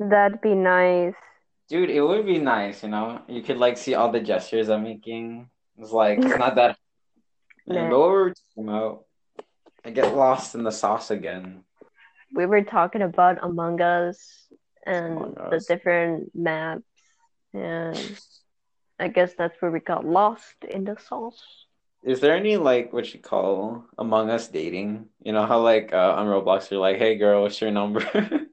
That'd 0.00 0.40
be 0.40 0.54
nice. 0.54 1.14
Dude, 1.68 1.90
it 1.90 2.00
would 2.00 2.24
be 2.24 2.38
nice, 2.38 2.82
you 2.82 2.88
know? 2.88 3.20
You 3.28 3.42
could 3.42 3.58
like 3.58 3.76
see 3.76 3.94
all 3.94 4.10
the 4.10 4.20
gestures 4.20 4.70
I'm 4.70 4.84
making. 4.84 5.50
It's 5.76 5.92
like 5.92 6.18
it's 6.18 6.38
not 6.38 6.54
that 6.56 6.76
Nah. 7.68 7.90
but 7.90 7.98
what 7.98 8.10
were 8.10 8.24
we 8.24 8.32
talking 8.32 8.68
about? 8.68 9.04
I 9.84 9.90
get 9.90 10.16
lost 10.16 10.54
in 10.54 10.64
the 10.64 10.72
sauce 10.72 11.10
again. 11.10 11.64
We 12.34 12.46
were 12.46 12.62
talking 12.62 13.02
about 13.02 13.38
Among 13.42 13.80
Us 13.80 14.48
and 14.86 15.18
Among 15.18 15.34
the 15.50 15.62
different 15.68 16.34
maps, 16.34 16.82
and 17.52 18.20
I 18.98 19.08
guess 19.08 19.34
that's 19.36 19.60
where 19.60 19.70
we 19.70 19.80
got 19.80 20.06
lost 20.06 20.64
in 20.68 20.84
the 20.84 20.96
sauce. 20.96 21.42
Is 22.02 22.20
there 22.20 22.34
any 22.34 22.56
like 22.56 22.92
what 22.92 23.12
you 23.12 23.20
call 23.20 23.84
Among 23.98 24.30
Us 24.30 24.48
dating? 24.48 25.06
You 25.22 25.32
know 25.32 25.44
how 25.44 25.60
like 25.60 25.92
uh, 25.92 26.14
on 26.16 26.26
Roblox 26.26 26.70
you're 26.70 26.80
like, 26.80 26.96
hey 26.96 27.16
girl, 27.16 27.42
what's 27.42 27.60
your 27.60 27.70
number? 27.70 28.00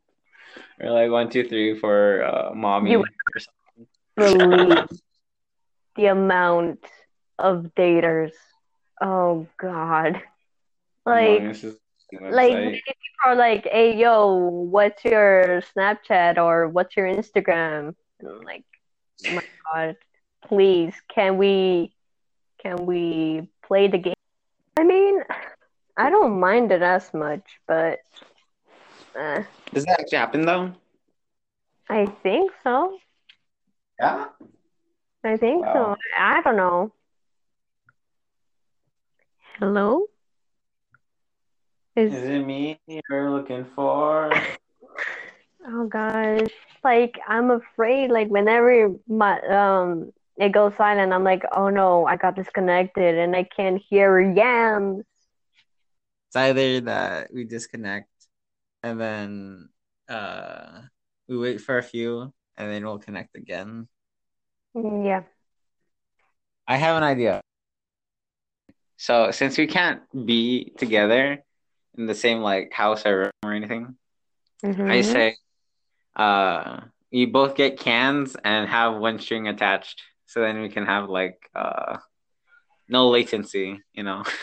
or 0.80 0.91
like 0.91 1.09
one, 1.11 1.30
two, 1.30 1.47
three 1.47 1.78
for 1.80 2.23
uh, 2.23 2.53
mommy. 2.53 2.91
You- 2.91 2.99
or 3.01 3.39
something. 3.39 3.88
Believe 4.15 4.88
the 5.95 6.05
amount 6.07 6.80
of 7.38 7.71
daters. 7.78 8.32
Oh 9.01 9.47
God! 9.57 10.21
Like, 11.05 11.41
is 11.43 11.78
like 12.11 12.73
people 12.73 13.26
are 13.26 13.36
like, 13.36 13.67
"Hey, 13.69 13.95
yo, 13.97 14.36
what's 14.36 15.03
your 15.03 15.61
Snapchat 15.76 16.38
or 16.38 16.69
what's 16.69 16.95
your 16.95 17.07
Instagram?" 17.07 17.95
And 18.19 18.45
like, 18.45 18.63
oh 19.28 19.34
my 19.34 19.43
God, 19.73 19.97
please, 20.47 20.93
can 21.13 21.38
we, 21.38 21.93
can 22.61 22.86
we 22.86 23.49
play 23.65 23.88
the 23.88 23.97
game? 23.97 24.13
I 24.78 24.84
mean, 24.84 25.21
I 25.97 26.09
don't 26.09 26.39
mind 26.39 26.71
it 26.71 26.82
as 26.82 27.13
much, 27.13 27.43
but 27.67 27.99
uh, 29.18 29.43
Does 29.74 29.86
that 29.86 29.99
actually 29.99 30.18
happen 30.18 30.45
though? 30.45 30.74
I 31.89 32.05
think 32.24 32.51
so. 32.63 32.97
Yeah. 33.99 34.26
I 35.24 35.38
think 35.38 35.66
so. 35.66 35.95
I 36.18 36.41
don't 36.41 36.57
know. 36.57 36.93
Hello? 39.59 40.05
Is 41.95 42.13
Is 42.13 42.30
it 42.30 42.45
me 42.45 42.80
you're 42.88 43.32
looking 43.32 43.66
for? 43.76 44.32
oh 45.68 45.88
gosh. 45.88 46.49
Like 46.84 47.20
I'm 47.28 47.51
afraid 47.51 48.11
like 48.11 48.28
whenever 48.28 48.93
my 49.07 49.39
um 49.41 50.11
it 50.38 50.51
goes 50.51 50.74
silent. 50.76 51.13
I'm 51.13 51.24
like, 51.24 51.43
oh 51.55 51.70
no, 51.70 52.05
I 52.05 52.18
got 52.18 52.36
disconnected 52.36 53.16
and 53.18 53.36
I 53.36 53.43
can't 53.43 53.82
hear 53.89 54.20
yams. 54.20 55.05
It's 56.28 56.36
either 56.36 56.82
that 56.82 57.34
we 57.34 57.45
disconnect 57.45 58.09
and 58.86 59.02
then 59.02 59.70
uh 60.08 60.82
we 61.28 61.38
wait 61.38 61.60
for 61.60 61.80
a 61.80 61.84
few 61.84 62.32
and 62.56 62.72
then 62.72 62.86
we'll 62.86 63.00
connect 63.00 63.36
again. 63.36 63.88
Yeah. 64.76 65.24
I 66.68 66.78
have 66.78 66.96
an 66.98 67.04
idea. 67.04 67.42
So 68.98 69.32
since 69.32 69.58
we 69.58 69.66
can't 69.66 70.02
be 70.26 70.72
together 70.78 71.44
in 71.98 72.06
the 72.06 72.14
same 72.14 72.40
like 72.42 72.72
house 72.74 73.06
or 73.06 73.18
room 73.18 73.32
or 73.44 73.54
anything, 73.54 73.98
I 74.64 75.02
Mhm. 75.02 75.14
say 75.14 75.36
uh 76.16 76.82
you 77.10 77.28
both 77.28 77.56
get 77.56 77.80
cans 77.80 78.36
and 78.44 78.70
have 78.70 78.96
one 79.02 79.18
string 79.20 79.48
attached. 79.48 80.04
So 80.28 80.42
then 80.42 80.62
we 80.62 80.70
can 80.70 80.86
have 80.86 81.10
like 81.10 81.50
uh 81.56 81.98
no 82.88 83.10
latency, 83.10 83.82
you 83.94 84.04
know. 84.04 84.24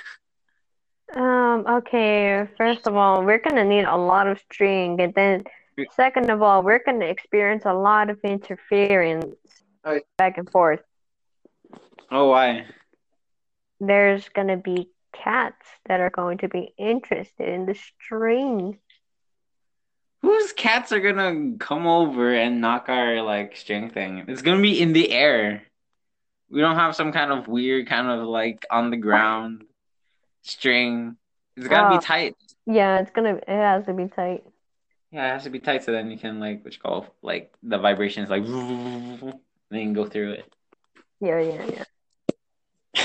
Um, 1.14 1.66
okay, 1.68 2.48
first 2.56 2.86
of 2.86 2.96
all, 2.96 3.24
we're 3.24 3.38
gonna 3.38 3.64
need 3.64 3.84
a 3.84 3.96
lot 3.96 4.26
of 4.26 4.38
string, 4.40 5.00
and 5.00 5.12
then 5.14 5.44
second 5.94 6.30
of 6.30 6.42
all, 6.42 6.62
we're 6.62 6.82
gonna 6.84 7.04
experience 7.06 7.64
a 7.66 7.74
lot 7.74 8.08
of 8.10 8.18
interference 8.24 9.34
Oh. 9.84 10.00
back 10.16 10.38
and 10.38 10.48
forth. 10.50 10.80
Oh 12.10 12.28
why? 12.28 12.66
There's 13.80 14.28
gonna 14.30 14.56
be 14.56 14.90
cats 15.12 15.66
that 15.86 16.00
are 16.00 16.10
going 16.10 16.38
to 16.38 16.48
be 16.48 16.72
interested 16.78 17.48
in 17.48 17.66
the 17.66 17.74
string. 17.74 18.78
Whose 20.22 20.52
cats 20.52 20.92
are 20.92 21.00
gonna 21.00 21.56
come 21.58 21.86
over 21.86 22.32
and 22.32 22.60
knock 22.60 22.88
our 22.88 23.20
like 23.22 23.56
string 23.56 23.90
thing? 23.90 24.24
It's 24.28 24.42
gonna 24.42 24.62
be 24.62 24.80
in 24.80 24.92
the 24.92 25.10
air. 25.10 25.64
We 26.48 26.60
don't 26.60 26.76
have 26.76 26.94
some 26.94 27.12
kind 27.12 27.32
of 27.32 27.48
weird 27.48 27.86
kind 27.88 28.08
of 28.08 28.26
like 28.26 28.64
on 28.70 28.90
the 28.90 28.96
ground 28.96 29.64
string. 30.43 31.16
It's 31.57 31.66
gotta 31.68 31.95
Oh. 31.95 31.99
be 31.99 32.05
tight. 32.05 32.36
Yeah, 32.66 33.01
it's 33.01 33.11
gonna, 33.11 33.34
it 33.36 33.49
has 33.49 33.84
to 33.86 33.93
be 33.95 34.09
tight. 34.09 34.45
Yeah, 35.11 35.28
it 35.28 35.32
has 35.34 35.45
to 35.45 35.51
be 35.51 35.59
tight 35.61 35.84
so 35.84 35.93
then 35.93 36.11
you 36.11 36.16
can 36.18 36.40
like 36.40 36.64
what 36.64 36.74
you 36.74 36.80
call 36.80 37.07
like 37.22 37.53
the 37.62 37.78
vibrations 37.78 38.30
like 38.30 38.45
and 38.45 39.34
then 39.70 39.93
go 39.93 40.07
through 40.07 40.32
it. 40.32 40.55
Yeah, 41.20 41.40
yeah, 41.40 41.84
yeah. 42.97 43.05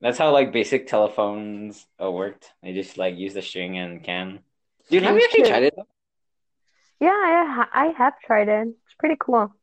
That's 0.00 0.18
how 0.18 0.32
like 0.32 0.52
basic 0.52 0.86
telephones 0.88 1.86
uh, 2.02 2.10
worked. 2.10 2.52
They 2.62 2.72
just 2.72 2.98
like 2.98 3.16
use 3.16 3.34
the 3.34 3.42
string 3.42 3.78
and 3.78 4.02
can. 4.02 4.40
Dude, 4.90 5.04
have 5.04 5.16
you 5.16 5.22
actually 5.24 5.44
tried 5.48 5.62
it? 5.64 5.74
Yeah, 7.00 7.08
I, 7.10 7.44
ha- 7.54 7.70
I 7.72 7.86
have 7.96 8.14
tried 8.24 8.48
it. 8.48 8.68
It's 8.68 8.94
pretty 8.98 9.16
cool. 9.18 9.54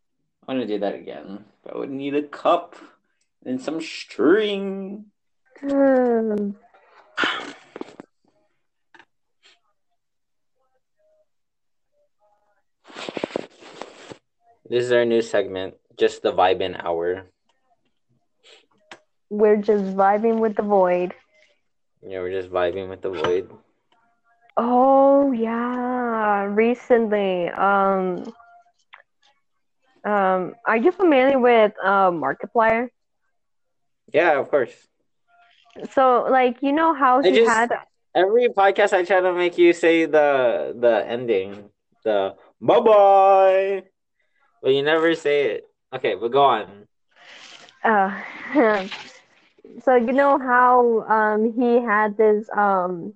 I 0.47 0.53
want 0.53 0.61
to 0.61 0.67
do 0.67 0.79
that 0.79 0.95
again. 0.95 1.45
But 1.63 1.75
I 1.75 1.77
would 1.77 1.89
need 1.91 2.15
a 2.15 2.23
cup 2.23 2.75
and 3.45 3.61
some 3.61 3.81
string. 3.81 5.05
Hmm. 5.59 6.51
This 14.69 14.85
is 14.85 14.91
our 14.91 15.03
new 15.03 15.21
segment, 15.21 15.75
just 15.97 16.21
the 16.21 16.31
vibe 16.31 16.61
in 16.61 16.75
hour. 16.75 17.25
We're 19.29 19.57
just 19.57 19.83
vibing 19.97 20.39
with 20.39 20.55
the 20.55 20.61
void. 20.61 21.13
Yeah, 22.01 22.19
we're 22.19 22.31
just 22.31 22.49
vibing 22.49 22.87
with 22.87 23.01
the 23.01 23.09
void. 23.09 23.51
Oh 24.55 25.31
yeah, 25.31 26.43
recently. 26.45 27.49
Um, 27.49 28.23
um, 30.05 30.55
are 30.65 30.77
you 30.77 30.91
familiar 30.91 31.39
with 31.39 31.73
uh, 31.83 32.11
Markiplier? 32.11 32.89
Yeah, 34.13 34.39
of 34.39 34.49
course. 34.49 34.71
So, 35.93 36.27
like, 36.29 36.57
you 36.61 36.71
know 36.71 36.93
how 36.93 37.21
he 37.21 37.31
just- 37.31 37.47
had 37.49 37.69
Every 38.15 38.49
podcast 38.49 38.91
I 38.91 39.03
try 39.05 39.21
to 39.21 39.31
make 39.33 39.57
you 39.57 39.71
say 39.71 40.05
the 40.05 40.73
the 40.75 41.05
ending, 41.07 41.69
the 42.03 42.33
bye 42.59 42.79
bye, 42.81 43.83
but 44.63 44.73
you 44.73 44.81
never 44.81 45.13
say 45.13 45.51
it. 45.61 45.69
Okay, 45.93 46.15
but 46.15 46.31
go 46.31 46.41
on. 46.43 46.87
uh, 47.85 48.09
so 49.85 49.95
you 49.95 50.11
know 50.11 50.37
how 50.39 51.05
um 51.05 51.53
he 51.53 51.79
had 51.85 52.17
this 52.17 52.49
um 52.57 53.13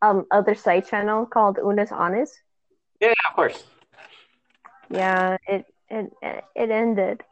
um 0.00 0.24
other 0.30 0.54
side 0.54 0.86
channel 0.86 1.26
called 1.26 1.58
Unus 1.58 1.90
Annus? 1.90 2.30
Yeah, 3.00 3.12
of 3.28 3.34
course. 3.34 3.64
Yeah, 4.90 5.36
it 5.48 5.66
it 5.90 6.12
it 6.54 6.70
ended. 6.70 7.22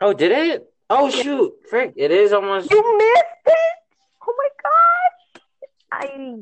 Oh, 0.00 0.12
did 0.14 0.32
it? 0.32 0.72
Oh 0.88 1.10
shoot, 1.10 1.52
frick! 1.68 1.92
It 1.96 2.10
is 2.10 2.32
almost. 2.32 2.70
You 2.70 2.80
missed 2.98 3.46
it! 3.46 3.73
Oh 4.26 4.34
my 4.36 4.48
gosh! 4.62 5.42
I 5.92 6.34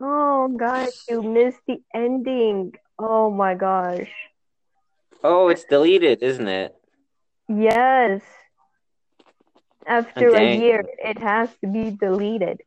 oh 0.00 0.48
gosh, 0.56 0.92
you 1.08 1.22
missed 1.22 1.60
the 1.66 1.80
ending. 1.94 2.74
Oh 2.98 3.30
my 3.30 3.54
gosh. 3.54 4.10
Oh, 5.22 5.48
it's 5.48 5.64
deleted, 5.64 6.22
isn't 6.22 6.48
it? 6.48 6.74
Yes. 7.48 8.22
After 9.86 10.36
a 10.36 10.56
year, 10.56 10.84
it 11.02 11.18
has 11.18 11.48
to 11.60 11.66
be 11.66 11.90
deleted. 11.90 12.60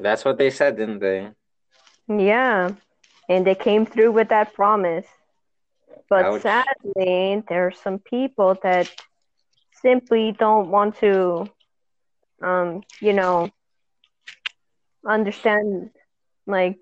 That's 0.00 0.24
what 0.24 0.36
they 0.36 0.50
said, 0.50 0.76
didn't 0.76 0.98
they? 0.98 1.30
Yeah. 2.08 2.72
And 3.28 3.46
they 3.46 3.54
came 3.54 3.86
through 3.86 4.12
with 4.12 4.28
that 4.28 4.52
promise. 4.52 5.06
But 6.08 6.26
Ouch. 6.26 6.42
sadly, 6.42 7.42
there 7.48 7.66
are 7.68 7.72
some 7.72 7.98
people 7.98 8.56
that 8.62 8.90
simply 9.80 10.32
don't 10.32 10.70
want 10.70 10.96
to, 10.98 11.48
um, 12.42 12.82
you 13.00 13.12
know, 13.12 13.50
understand, 15.06 15.90
like, 16.46 16.80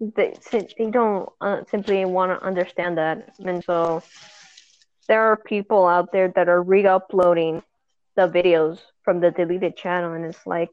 they, 0.00 0.34
they 0.78 0.90
don't 0.90 1.28
uh, 1.40 1.62
simply 1.70 2.04
want 2.04 2.38
to 2.38 2.46
understand 2.46 2.98
that. 2.98 3.34
And 3.44 3.64
so 3.64 4.02
there 5.08 5.22
are 5.22 5.36
people 5.36 5.86
out 5.86 6.12
there 6.12 6.32
that 6.36 6.48
are 6.48 6.62
re 6.62 6.86
uploading 6.86 7.62
the 8.16 8.28
videos 8.28 8.80
from 9.04 9.20
the 9.20 9.30
deleted 9.30 9.76
channel, 9.76 10.12
and 10.12 10.24
it's 10.24 10.46
like, 10.46 10.70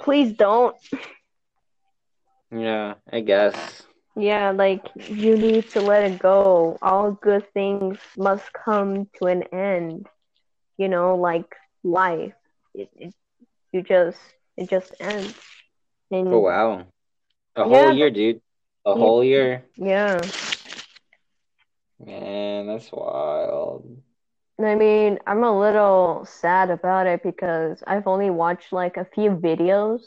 please 0.00 0.32
don't. 0.32 0.76
Yeah, 2.50 2.94
I 3.12 3.20
guess. 3.20 3.82
Yeah, 4.16 4.52
like 4.52 4.82
you 4.94 5.36
need 5.36 5.70
to 5.70 5.80
let 5.80 6.10
it 6.10 6.18
go. 6.18 6.78
All 6.80 7.12
good 7.12 7.52
things 7.52 7.98
must 8.16 8.50
come 8.52 9.08
to 9.18 9.26
an 9.26 9.42
end. 9.52 10.06
You 10.78 10.88
know, 10.88 11.16
like 11.16 11.54
life. 11.84 12.34
It, 12.74 12.88
it 12.96 13.14
you 13.72 13.82
just 13.82 14.18
it 14.56 14.68
just 14.70 14.94
ends. 15.00 15.34
And 16.10 16.28
Oh 16.32 16.38
wow, 16.38 16.86
a 17.56 17.64
Yeah, 17.64 17.68
whole 17.68 17.92
year, 17.92 18.10
dude. 18.10 18.40
A 18.84 18.94
Yeah. 18.94 18.98
whole 18.98 19.24
year. 19.24 19.64
yeah. 19.76 20.20
Man, 21.98 22.66
that's 22.66 22.92
wild. 22.92 24.02
I 24.60 24.74
mean, 24.74 25.18
I'm 25.26 25.44
a 25.44 25.58
little 25.58 26.24
sad 26.26 26.70
about 26.70 27.06
it 27.06 27.22
because 27.22 27.82
I've 27.86 28.06
only 28.06 28.30
watched 28.30 28.72
like 28.72 28.96
a 28.96 29.04
few 29.04 29.30
videos 29.30 30.00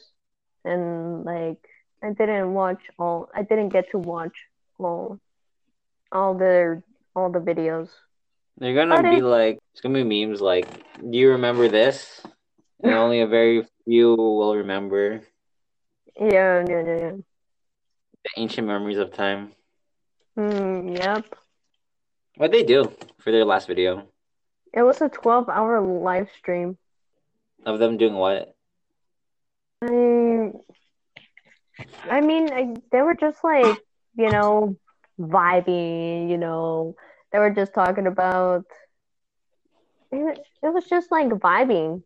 and 0.66 1.24
like 1.26 1.58
I 2.04 2.12
didn't 2.14 2.54
watch 2.54 2.82
all 2.98 3.30
I 3.36 3.44
didn't 3.44 3.70
get 3.70 3.90
to 3.92 3.98
watch 4.00 4.38
all 4.80 5.20
all 6.12 6.34
the 6.36 6.82
all 7.16 7.30
the 7.30 7.40
videos. 7.40 7.90
They're 8.58 8.74
gonna 8.76 9.02
But 9.02 9.06
be 9.10 9.18
it- 9.18 9.24
like, 9.24 9.60
it's 9.74 9.82
gonna 9.82 10.04
be 10.04 10.26
memes 10.26 10.42
like, 10.42 10.68
do 11.00 11.18
you 11.18 11.32
remember 11.32 11.68
this? 11.70 12.22
And 12.82 12.94
only 12.94 13.22
a 13.22 13.28
very 13.28 13.66
few 13.86 14.16
will 14.16 14.56
remember 14.56 15.22
Yeah, 16.20 16.66
yeah, 16.68 16.84
yeah, 16.86 16.98
yeah. 16.98 17.12
the 17.12 18.30
ancient 18.38 18.68
memories 18.68 18.98
of 18.98 19.14
time. 19.14 19.54
Hmm, 20.36 20.90
yep. 20.90 21.26
What'd 22.36 22.54
they 22.54 22.64
do 22.64 22.92
for 23.20 23.32
their 23.32 23.46
last 23.46 23.68
video? 23.68 24.08
It 24.74 24.84
was 24.84 25.02
a 25.02 25.10
12 25.10 25.50
hour 25.50 25.82
live 25.82 26.30
stream. 26.38 26.78
Of 27.66 27.80
them 27.80 27.98
doing 27.98 28.16
what? 28.16 28.54
I, 29.82 30.52
I 32.10 32.22
mean, 32.22 32.52
I, 32.52 32.76
they 32.92 33.02
were 33.02 33.16
just 33.16 33.44
like, 33.44 33.78
you 34.16 34.30
know, 34.30 34.76
vibing, 35.20 36.30
you 36.30 36.38
know, 36.38 36.96
they 37.32 37.40
were 37.40 37.50
just 37.50 37.74
talking 37.74 38.08
about, 38.08 38.66
it, 40.12 40.40
it 40.64 40.74
was 40.74 40.86
just 40.86 41.12
like 41.12 41.28
vibing. 41.30 42.04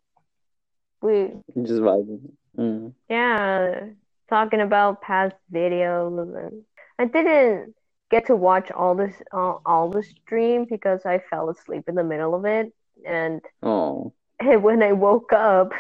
We, 1.04 1.32
Just 1.64 1.82
vibing. 1.82 2.32
Mm. 2.58 2.94
yeah, 3.10 3.88
talking 4.30 4.62
about 4.62 5.02
past 5.02 5.36
videos 5.52 6.38
and 6.38 6.64
I 6.98 7.06
didn't 7.06 7.76
get 8.10 8.28
to 8.28 8.38
watch 8.38 8.72
all 8.72 8.96
this, 8.96 9.14
all, 9.34 9.62
all 9.66 9.90
the 9.90 10.02
stream 10.04 10.66
because 10.70 11.06
I 11.06 11.20
fell 11.30 11.50
asleep 11.50 11.90
in 11.90 11.96
the 11.96 12.06
middle 12.06 12.34
of 12.36 12.46
it 12.46 12.74
and 13.06 13.42
Oh. 13.62 14.14
And 14.40 14.64
when 14.68 14.82
I 14.82 14.94
woke 14.94 15.34
up, 15.34 15.74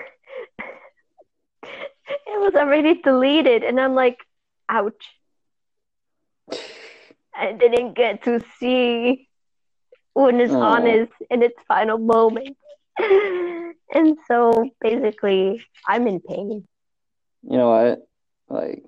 it 1.64 2.40
was 2.42 2.54
already 2.56 3.02
deleted. 3.02 3.64
And 3.64 3.80
I'm 3.80 3.96
like, 3.96 4.18
ouch. 4.68 5.06
I 7.34 7.54
didn't 7.54 7.94
get 7.94 8.26
to 8.26 8.44
see 8.60 9.30
when 10.14 10.42
it's 10.42 10.54
Aw. 10.54 10.60
honest 10.60 11.14
in 11.30 11.44
its 11.44 11.56
final 11.66 11.98
moment. 11.98 12.58
and 13.94 14.18
so 14.28 14.70
basically, 14.82 15.66
I'm 15.88 16.08
in 16.08 16.20
pain. 16.20 16.68
You 17.44 17.58
know 17.58 17.70
what? 17.70 18.08
Like, 18.50 18.84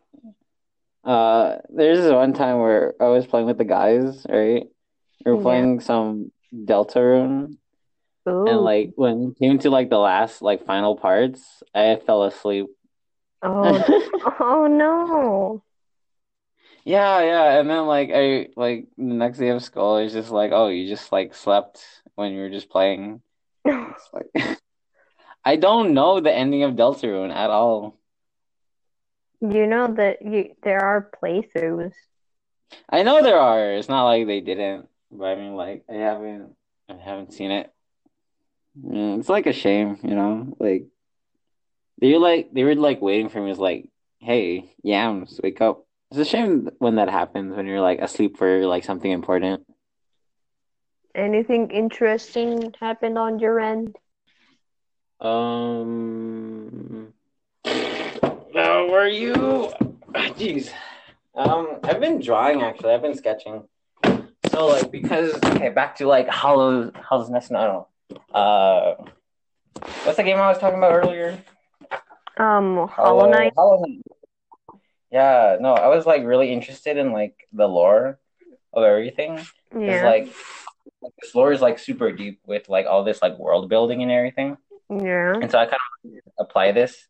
uh, 1.04 1.58
there's 1.70 2.00
this 2.00 2.12
one 2.12 2.34
time 2.34 2.60
where 2.60 2.94
I 3.00 3.06
was 3.06 3.26
playing 3.28 3.48
with 3.48 3.58
the 3.58 3.66
guys, 3.66 4.26
right? 4.30 4.66
We 5.26 5.32
were 5.32 5.38
Yeah. 5.38 5.44
playing 5.44 5.80
some 5.82 6.32
Deltarune, 6.54 7.58
Ooh. 8.28 8.48
and 8.48 8.62
like 8.62 8.92
when 8.96 9.32
it 9.32 9.40
came 9.40 9.60
to 9.60 9.70
like 9.70 9.90
the 9.90 10.00
last 10.00 10.42
like 10.42 10.66
final 10.66 10.96
parts, 10.96 11.64
I 11.74 11.98
fell 11.98 12.24
asleep. 12.24 12.68
oh, 13.42 13.84
oh 14.40 14.68
no. 14.68 15.64
Yeah, 16.86 17.22
yeah, 17.22 17.60
and 17.60 17.70
then 17.70 17.88
like 17.88 18.12
I 18.14 18.48
like 18.56 18.88
the 18.98 19.04
next 19.04 19.40
day 19.40 19.50
of 19.50 19.64
school, 19.64 19.98
it's 19.98 20.14
just 20.14 20.30
like, 20.30 20.52
oh, 20.54 20.68
you 20.68 20.88
just 20.88 21.12
like 21.12 21.34
slept 21.34 21.84
when 22.16 22.34
you 22.34 22.42
were 22.42 22.50
just 22.50 22.70
playing. 22.70 23.22
It's 23.66 24.10
like 24.14 24.60
I 25.46 25.58
don't 25.58 25.94
know 25.94 26.20
the 26.20 26.34
ending 26.34 26.64
of 26.64 26.74
Deltarune 26.74 27.32
at 27.32 27.52
all. 27.52 28.00
You 29.42 29.68
know 29.68 29.94
that 29.94 30.24
you 30.24 30.56
there 30.64 30.80
are 30.80 31.12
playthroughs. 31.22 31.94
I 32.90 33.04
know 33.04 33.22
there 33.22 33.40
are. 33.40 33.74
It's 33.74 33.90
not 33.90 34.06
like 34.06 34.26
they 34.26 34.42
didn't, 34.42 34.90
but 35.12 35.26
I 35.26 35.36
mean, 35.36 35.56
like 35.56 35.84
I 35.90 35.94
haven't, 35.96 36.56
I 36.90 36.96
haven't 36.96 37.34
seen 37.34 37.52
it. 37.52 37.72
Mm, 38.82 39.20
It's 39.20 39.30
like 39.30 39.46
a 39.46 39.54
shame, 39.54 40.00
you 40.04 40.16
know. 40.16 40.56
Like 40.60 40.88
they 42.02 42.14
were 42.14 42.20
like 42.20 42.52
they 42.54 42.64
were 42.64 42.76
like 42.76 43.02
waiting 43.02 43.30
for 43.30 43.40
me. 43.40 43.52
It's 43.52 43.60
like, 43.60 43.90
hey, 44.20 44.74
yams, 44.84 45.40
wake 45.44 45.62
up. 45.62 45.86
It's 46.10 46.20
a 46.20 46.26
shame 46.26 46.70
when 46.80 46.96
that 46.96 47.10
happens 47.10 47.56
when 47.56 47.68
you're 47.68 47.82
like 47.82 48.00
asleep 48.00 48.38
for 48.38 48.66
like 48.66 48.84
something 48.84 49.12
important. 49.12 49.66
Anything 51.14 51.72
interesting 51.72 52.74
happened 52.80 53.18
on 53.18 53.40
your 53.40 53.60
end? 53.60 53.96
Um, 55.20 57.14
how 57.66 58.94
are 58.94 59.08
you? 59.08 59.72
Jeez. 60.14 60.72
Um, 61.34 61.80
I've 61.84 62.00
been 62.00 62.20
drawing 62.20 62.62
actually. 62.62 62.94
I've 62.94 63.02
been 63.02 63.16
sketching. 63.16 63.64
So 64.50 64.68
like 64.68 64.92
because 64.92 65.34
okay, 65.46 65.70
back 65.70 65.96
to 65.98 66.08
like 66.08 66.28
Hollow 66.28 66.92
Hollow's 66.96 67.30
Nest. 67.30 67.52
No, 67.52 67.88
no. 68.10 68.38
Uh, 68.38 68.96
what's 70.04 70.18
the 70.18 70.24
game 70.24 70.38
I 70.38 70.50
was 70.50 70.58
talking 70.58 70.78
about 70.78 70.94
earlier? 70.94 71.38
Um, 72.38 72.88
Hollow 72.88 73.30
Knight. 73.30 73.54
Hollow 73.56 73.86
Knight. 73.86 74.02
Yeah, 75.12 75.58
no, 75.62 75.74
I 75.74 75.88
was 75.88 76.06
like 76.06 76.26
really 76.26 76.52
interested 76.52 76.98
in 76.98 77.14
like 77.14 77.48
the 77.54 77.68
lore 77.68 78.20
of 78.74 78.84
everything. 78.84 79.38
It's 79.38 79.50
Yeah, 79.74 80.06
like 80.06 80.28
this 81.22 81.34
lore 81.34 81.54
is 81.54 81.62
like 81.62 81.80
super 81.80 82.12
deep 82.12 82.42
with 82.46 82.68
like 82.68 82.86
all 82.86 83.04
this 83.04 83.22
like 83.22 83.38
world 83.40 83.70
building 83.70 84.04
and 84.04 84.12
everything. 84.12 84.58
Yeah. 84.90 85.34
And 85.42 85.52
so 85.52 85.58
I 85.60 85.66
kind 85.66 85.80
of 86.06 86.12
apply 86.40 86.72
this 86.72 87.08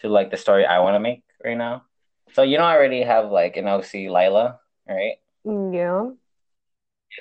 to 0.00 0.08
like 0.08 0.30
the 0.30 0.36
story 0.36 0.64
I 0.64 0.80
want 0.80 0.94
to 0.94 1.00
make 1.00 1.22
right 1.44 1.56
now. 1.56 1.84
So 2.32 2.42
you 2.42 2.58
know 2.58 2.64
I 2.64 2.76
already 2.76 3.02
have 3.02 3.30
like 3.30 3.56
an 3.56 3.66
OC 3.68 4.08
Lila, 4.08 4.60
right? 4.88 5.16
Yeah. 5.44 6.10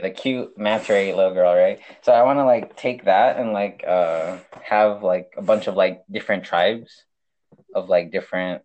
The 0.02 0.12
cute 0.12 0.54
ray 0.58 1.14
little 1.14 1.34
girl, 1.34 1.56
right? 1.56 1.80
So 2.02 2.12
I 2.12 2.24
want 2.24 2.38
to 2.40 2.46
like 2.46 2.76
take 2.76 3.06
that 3.06 3.38
and 3.38 3.54
like 3.54 3.84
uh 3.88 4.38
have 4.64 5.02
like 5.02 5.34
a 5.38 5.42
bunch 5.42 5.68
of 5.68 5.76
like 5.76 6.04
different 6.12 6.44
tribes 6.44 7.06
of 7.74 7.90
like 7.90 8.12
different 8.12 8.64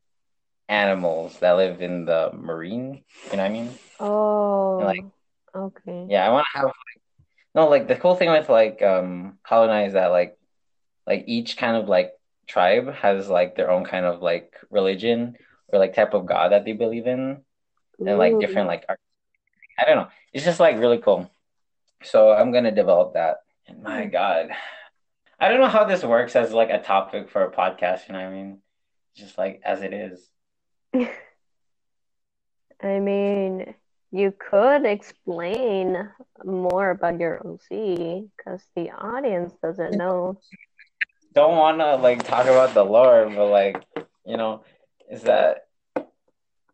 animals 0.69 1.39
that 1.41 1.53
live 1.53 1.81
in 1.81 2.05
the 2.05 2.31
marine. 2.35 3.05
You 3.31 3.37
know 3.37 3.43
what 3.45 3.49
I 3.49 3.49
mean? 3.49 3.79
Oh, 4.01 4.79
like- 4.83 5.05
okay. 5.55 6.07
Yeah, 6.09 6.27
I 6.27 6.31
want 6.31 6.47
to 6.53 6.59
have 6.59 6.67
like 6.67 7.03
no 7.55 7.69
like 7.69 7.89
the 7.89 7.97
cool 7.97 8.17
thing 8.17 8.31
with 8.31 8.49
like 8.49 8.83
um 8.83 9.39
is 9.51 9.93
that 9.95 10.09
like 10.09 10.37
like 11.07 11.25
each 11.27 11.57
kind 11.57 11.77
of 11.77 11.89
like 11.89 12.13
tribe 12.47 12.93
has 12.95 13.29
like 13.29 13.57
their 13.57 13.71
own 13.71 13.85
kind 13.85 14.05
of 14.05 14.23
like 14.23 14.55
religion 14.71 15.37
or 15.69 15.79
like 15.79 15.95
type 15.95 16.15
of 16.15 16.27
god 16.27 16.53
that 16.53 16.65
they 16.65 16.73
believe 16.73 17.07
in 17.07 17.43
and 17.99 18.19
like 18.19 18.39
different 18.41 18.69
like 18.69 18.85
art. 18.89 19.01
I 19.79 19.85
don't 19.85 19.97
know. 19.97 20.09
It's 20.33 20.45
just 20.45 20.61
like 20.61 20.79
really 20.79 20.99
cool. 20.99 21.31
So 22.05 22.33
I'm 22.33 22.53
gonna 22.53 22.75
develop 22.75 23.15
that. 23.15 23.39
And 23.67 23.83
my 23.83 24.03
mm. 24.03 24.13
God, 24.13 24.51
I 25.39 25.49
don't 25.49 25.61
know 25.61 25.69
how 25.69 25.85
this 25.85 26.03
works 26.03 26.37
as 26.37 26.53
like 26.53 26.71
a 26.71 26.83
topic 26.83 27.31
for 27.31 27.45
a 27.45 27.53
podcast. 27.53 28.09
You 28.09 28.15
know 28.15 28.21
what 28.21 28.29
I 28.29 28.33
mean? 28.33 28.59
Just 29.17 29.39
like 29.39 29.61
as 29.65 29.83
it 29.83 29.93
is. 29.93 30.29
I 32.83 32.99
mean, 32.99 33.75
you 34.11 34.35
could 34.37 34.85
explain 34.85 36.11
more 36.45 36.91
about 36.91 37.21
your 37.21 37.39
OC 37.47 38.29
because 38.37 38.63
the 38.75 38.91
audience 38.91 39.53
doesn't 39.63 39.97
know. 39.97 40.41
Don't 41.33 41.57
want 41.57 41.79
to 41.79 41.97
like 41.97 42.23
talk 42.25 42.47
about 42.47 42.75
the 42.75 42.85
lore, 42.85 43.31
but 43.35 43.47
like 43.47 43.83
you 44.27 44.37
know, 44.37 44.65
is 45.11 45.23
that 45.23 45.67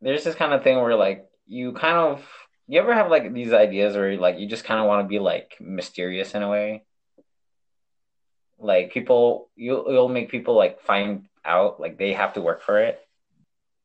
there's 0.00 0.24
this 0.24 0.34
kind 0.34 0.52
of 0.52 0.62
thing 0.62 0.76
where 0.80 0.96
like 0.96 1.26
you 1.46 1.72
kind 1.72 1.96
of 1.96 2.26
you 2.66 2.80
ever 2.80 2.92
have 2.94 3.10
like 3.10 3.32
these 3.32 3.52
ideas 3.52 3.94
where 3.94 4.16
like 4.16 4.38
you 4.38 4.48
just 4.48 4.64
kind 4.64 4.80
of 4.80 4.86
want 4.86 5.04
to 5.04 5.08
be 5.08 5.18
like 5.18 5.56
mysterious 5.60 6.34
in 6.34 6.42
a 6.42 6.48
way. 6.50 6.82
Like 8.58 8.92
people, 8.92 9.48
you 9.54 9.84
you'll 9.88 10.08
make 10.08 10.30
people 10.30 10.54
like 10.56 10.82
find 10.82 11.26
out 11.44 11.80
like 11.80 11.96
they 11.96 12.12
have 12.14 12.34
to 12.34 12.40
work 12.40 12.62
for 12.62 12.80
it. 12.80 12.98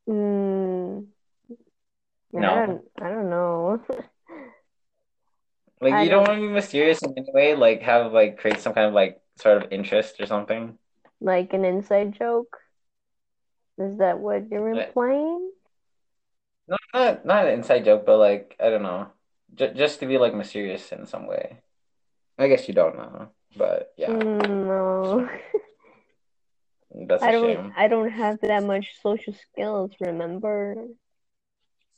Mm, 0.10 1.06
I 2.36 2.40
No. 2.40 2.66
don't, 2.66 2.82
I 3.00 3.10
don't 3.10 3.30
know. 3.30 3.80
Like 5.80 5.94
I 5.94 6.04
you 6.04 6.10
don't 6.10 6.24
don't- 6.26 6.28
want 6.30 6.42
to 6.42 6.48
be 6.48 6.54
mysterious 6.54 7.02
in 7.04 7.14
any 7.18 7.32
way, 7.32 7.56
like 7.56 7.82
have 7.84 8.12
like 8.12 8.38
create 8.40 8.60
some 8.60 8.74
kind 8.74 8.88
of 8.88 8.94
like 8.94 9.20
sort 9.38 9.64
of 9.64 9.72
interest 9.72 10.20
or 10.20 10.26
something. 10.26 10.78
Like 11.22 11.54
an 11.54 11.66
inside 11.66 12.14
joke? 12.14 12.58
Is 13.78 13.98
that 13.98 14.20
what 14.20 14.50
you're 14.50 14.70
implying? 14.70 15.52
No, 16.68 16.78
not 16.94 17.26
not 17.26 17.46
an 17.48 17.54
inside 17.54 17.86
joke, 17.86 18.06
but 18.06 18.18
like 18.18 18.56
I 18.60 18.70
don't 18.70 18.84
know, 18.84 19.08
J- 19.56 19.74
just 19.74 20.00
to 20.00 20.06
be 20.06 20.18
like 20.18 20.34
mysterious 20.34 20.92
in 20.92 21.06
some 21.06 21.28
way. 21.28 21.58
I 22.38 22.48
guess 22.48 22.68
you 22.68 22.74
don't 22.74 22.98
know, 22.98 23.30
but 23.58 23.94
yeah, 23.98 24.10
Mm, 24.12 24.66
no. 24.66 25.30
that's 27.08 27.24
a 27.24 27.26
I 27.28 27.32
don't 27.32 27.42
shame. 27.58 27.74
I 27.76 27.88
don't 27.88 28.12
have 28.12 28.40
that 28.42 28.64
much 28.64 28.96
social 29.02 29.34
skills, 29.34 29.92
remember? 30.00 30.76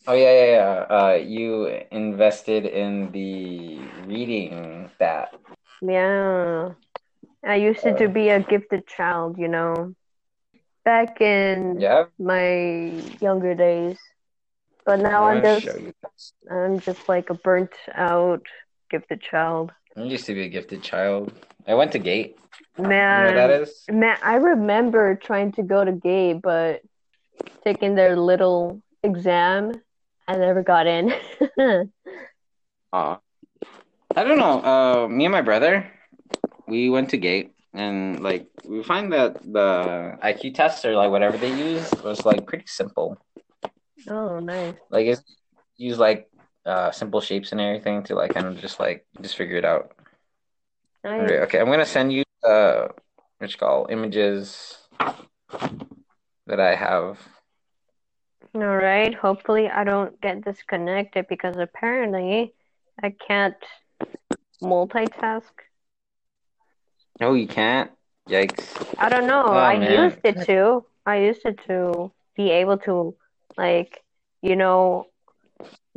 Oh 0.07 0.13
yeah, 0.13 0.33
yeah, 0.33 0.45
yeah. 0.51 0.97
Uh, 0.97 1.13
you 1.13 1.65
invested 1.91 2.65
in 2.65 3.11
the 3.11 3.79
reading 4.05 4.89
that. 4.99 5.33
Yeah. 5.81 6.73
I 7.45 7.55
used 7.55 7.83
to 7.97 8.07
Uh. 8.07 8.09
be 8.09 8.29
a 8.29 8.39
gifted 8.41 8.87
child, 8.87 9.37
you 9.37 9.47
know, 9.47 9.93
back 10.85 11.21
in 11.21 11.85
Yeah, 11.85 12.05
my 12.19 13.03
younger 13.21 13.55
days. 13.55 13.97
But 14.85 14.99
now 14.99 15.25
I'm 15.25 15.41
just. 15.41 15.67
I'm 16.49 16.79
just 16.79 17.07
like 17.07 17.29
a 17.29 17.35
burnt 17.35 17.73
out 17.95 18.43
gifted 18.89 19.21
child. 19.21 19.71
I 19.97 20.03
used 20.03 20.25
to 20.27 20.33
be 20.33 20.43
a 20.43 20.49
gifted 20.49 20.81
child. 20.83 21.31
I 21.67 21.73
went 21.75 21.91
to 21.93 21.99
Gate. 21.99 22.37
You 23.09 23.21
know 23.21 23.31
Man, 23.31 23.33
that 23.33 23.51
is? 23.51 23.89
man, 23.89 24.17
I 24.23 24.35
remember 24.35 25.15
trying 25.15 25.51
to 25.53 25.63
go 25.63 25.83
to 25.83 25.91
Gate, 25.91 26.41
but 26.41 26.81
taking 27.63 27.95
their 27.95 28.15
little 28.17 28.81
exam, 29.03 29.71
I 30.27 30.37
never 30.37 30.63
got 30.63 30.87
in. 30.87 31.13
Aw. 32.93 33.19
I 34.15 34.23
don't 34.23 34.37
know. 34.37 34.61
Uh, 34.63 35.07
me 35.07 35.25
and 35.25 35.31
my 35.31 35.41
brother, 35.41 35.91
we 36.67 36.89
went 36.89 37.09
to 37.09 37.17
Gate, 37.17 37.53
and 37.73 38.23
like 38.23 38.47
we 38.67 38.83
find 38.83 39.11
that 39.13 39.41
the 39.43 40.17
IQ 40.23 40.55
test 40.55 40.85
or 40.85 40.95
like 40.95 41.11
whatever 41.11 41.37
they 41.37 41.53
use 41.55 41.91
was 42.03 42.25
like 42.25 42.45
pretty 42.45 42.67
simple. 42.67 43.17
Oh, 44.09 44.39
nice. 44.39 44.75
Like 44.89 45.07
it's 45.07 45.23
use 45.77 45.97
like 45.97 46.29
uh 46.65 46.91
simple 46.91 47.21
shapes 47.21 47.51
and 47.51 47.61
everything 47.61 48.03
to 48.03 48.15
like 48.15 48.33
kind 48.33 48.47
of 48.47 48.59
just 48.59 48.79
like 48.79 49.05
just 49.21 49.35
figure 49.35 49.57
it 49.57 49.65
out. 49.65 49.91
Nice. 51.03 51.21
Okay, 51.21 51.39
okay, 51.41 51.59
I'm 51.59 51.67
gonna 51.67 51.85
send 51.85 52.11
you 52.13 52.23
uh 52.43 52.87
what 53.37 53.51
you 53.51 53.57
call 53.57 53.87
images 53.89 54.77
that 56.47 56.59
I 56.59 56.75
have. 56.75 57.19
All 58.53 58.61
right. 58.61 59.13
Hopefully, 59.13 59.69
I 59.69 59.83
don't 59.83 60.19
get 60.21 60.45
disconnected 60.45 61.27
because 61.27 61.57
apparently 61.57 62.53
I 63.03 63.09
can't 63.09 63.55
multitask. 64.63 65.51
Oh, 67.21 67.33
you 67.33 67.47
can't? 67.47 67.91
Yikes. 68.29 68.95
I 68.97 69.09
don't 69.09 69.27
know. 69.27 69.43
Oh, 69.45 69.53
I 69.53 69.77
man. 69.77 70.03
used 70.03 70.19
it 70.23 70.45
to. 70.47 70.85
I 71.05 71.17
used 71.17 71.45
it 71.45 71.59
to 71.67 72.11
be 72.35 72.49
able 72.49 72.77
to, 72.79 73.15
like, 73.57 74.03
you 74.41 74.55
know, 74.55 75.07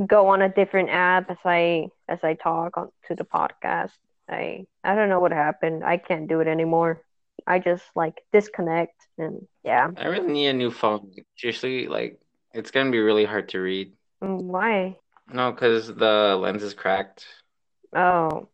go 0.06 0.28
on 0.28 0.42
a 0.42 0.48
different 0.48 0.90
app 0.90 1.30
as 1.30 1.38
I 1.44 1.88
as 2.08 2.18
I 2.22 2.34
talk 2.34 2.76
on 2.76 2.90
to 3.08 3.14
the 3.14 3.24
podcast. 3.24 3.92
I 4.28 4.66
I 4.84 4.94
don't 4.94 5.08
know 5.08 5.20
what 5.20 5.32
happened. 5.32 5.84
I 5.84 5.96
can't 5.96 6.28
do 6.28 6.40
it 6.40 6.46
anymore. 6.46 7.02
I 7.46 7.58
just 7.58 7.84
like 7.94 8.20
disconnect 8.32 8.94
and 9.16 9.46
yeah. 9.64 9.88
I 9.96 10.06
really 10.06 10.32
need 10.32 10.48
a 10.48 10.52
new 10.52 10.70
phone. 10.70 11.12
Seriously, 11.36 11.86
like 11.86 12.20
it's 12.52 12.70
gonna 12.70 12.90
be 12.90 13.00
really 13.00 13.24
hard 13.24 13.48
to 13.50 13.60
read. 13.60 13.92
Mm, 14.22 14.42
Why? 14.42 14.96
No, 15.32 15.52
because 15.52 15.88
the 15.88 16.36
lens 16.40 16.62
is 16.62 16.74
cracked. 16.74 17.26
Oh, 17.94 18.48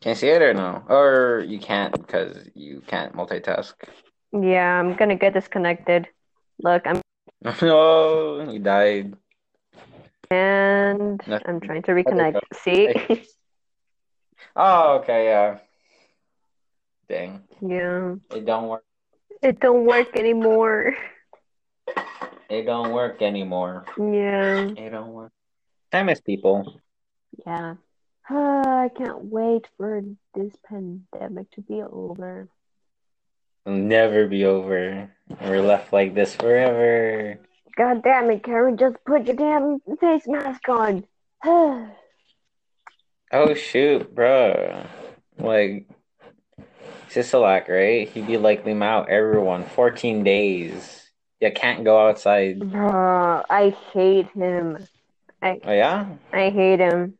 Can 0.00 0.10
you 0.10 0.14
see 0.14 0.28
it 0.28 0.42
or 0.42 0.54
no? 0.54 0.82
Or 0.88 1.44
you 1.46 1.58
can't 1.58 1.92
because 1.92 2.48
you 2.54 2.82
can't 2.86 3.14
multitask. 3.14 3.74
Yeah, 4.32 4.80
I'm 4.80 4.94
gonna 4.94 5.16
get 5.16 5.34
disconnected. 5.34 6.08
Look, 6.62 6.86
I'm 6.86 7.00
oh, 7.62 8.50
you 8.50 8.58
died. 8.58 9.14
and 10.30 11.20
Nothing. 11.26 11.48
I'm 11.48 11.60
trying 11.60 11.82
to 11.82 11.92
reconnect. 11.92 12.40
See? 12.54 13.24
Oh, 14.54 14.98
okay, 14.98 15.24
yeah. 15.26 15.58
Dang, 17.08 17.40
yeah. 17.60 18.16
it 18.34 18.44
don't 18.44 18.68
work. 18.68 18.84
It 19.42 19.60
don't 19.60 19.86
work 19.86 20.16
anymore. 20.16 20.94
It 22.50 22.66
don't 22.66 22.92
work 22.92 23.22
anymore. 23.22 23.86
Yeah. 23.96 24.68
It 24.76 24.90
don't 24.90 25.12
work. 25.12 25.32
I 25.92 26.02
miss 26.02 26.20
people. 26.20 26.80
Yeah. 27.46 27.76
Ah, 28.34 28.84
I 28.84 28.88
can't 28.88 29.26
wait 29.26 29.66
for 29.76 30.02
this 30.34 30.54
pandemic 30.66 31.50
to 31.50 31.60
be 31.60 31.82
over. 31.82 32.48
It'll 33.66 33.78
never 33.78 34.26
be 34.26 34.46
over. 34.46 35.10
We're 35.42 35.60
left 35.60 35.92
like 35.92 36.14
this 36.14 36.34
forever. 36.34 37.38
God 37.76 38.02
damn 38.02 38.30
it, 38.30 38.42
Karen, 38.42 38.78
just 38.78 38.96
put 39.04 39.26
your 39.26 39.36
damn 39.36 39.80
face 40.00 40.26
mask 40.26 40.66
on. 40.68 41.04
Oh 43.34 43.54
shoot, 43.54 44.14
bro. 44.14 44.84
Like 45.38 45.88
Sisolak, 47.08 47.66
right? 47.66 48.06
He'd 48.06 48.26
be 48.26 48.36
like 48.36 48.62
them 48.62 48.82
out 48.82 49.08
everyone 49.08 49.64
14 49.64 50.22
days. 50.22 51.10
You 51.40 51.50
can't 51.50 51.82
go 51.82 52.08
outside. 52.08 52.60
Bro, 52.70 53.44
I 53.48 53.74
hate 53.94 54.28
him. 54.32 54.86
I 55.40 55.60
Oh 55.64 55.72
yeah? 55.72 56.08
I 56.30 56.50
hate 56.50 56.80
him. 56.80 57.14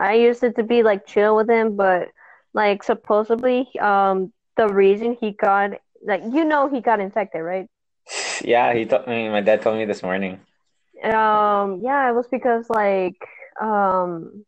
I 0.00 0.14
used 0.14 0.42
it 0.44 0.56
to 0.56 0.62
be 0.64 0.82
like 0.82 1.06
chill 1.06 1.36
with 1.36 1.48
him, 1.48 1.76
but 1.76 2.08
like 2.54 2.82
supposedly, 2.82 3.68
um, 3.80 4.32
the 4.56 4.68
reason 4.68 5.16
he 5.20 5.32
got 5.32 5.72
like 6.04 6.22
you 6.32 6.44
know 6.44 6.68
he 6.68 6.80
got 6.80 7.00
infected, 7.00 7.42
right? 7.42 7.68
Yeah, 8.44 8.72
he 8.74 8.84
told 8.86 9.06
me 9.06 9.28
my 9.28 9.40
dad 9.40 9.62
told 9.62 9.78
me 9.78 9.84
this 9.84 10.02
morning. 10.02 10.40
Um, 11.02 11.80
yeah, 11.82 12.08
it 12.10 12.14
was 12.14 12.26
because 12.28 12.68
like 12.70 13.16
um, 13.60 14.44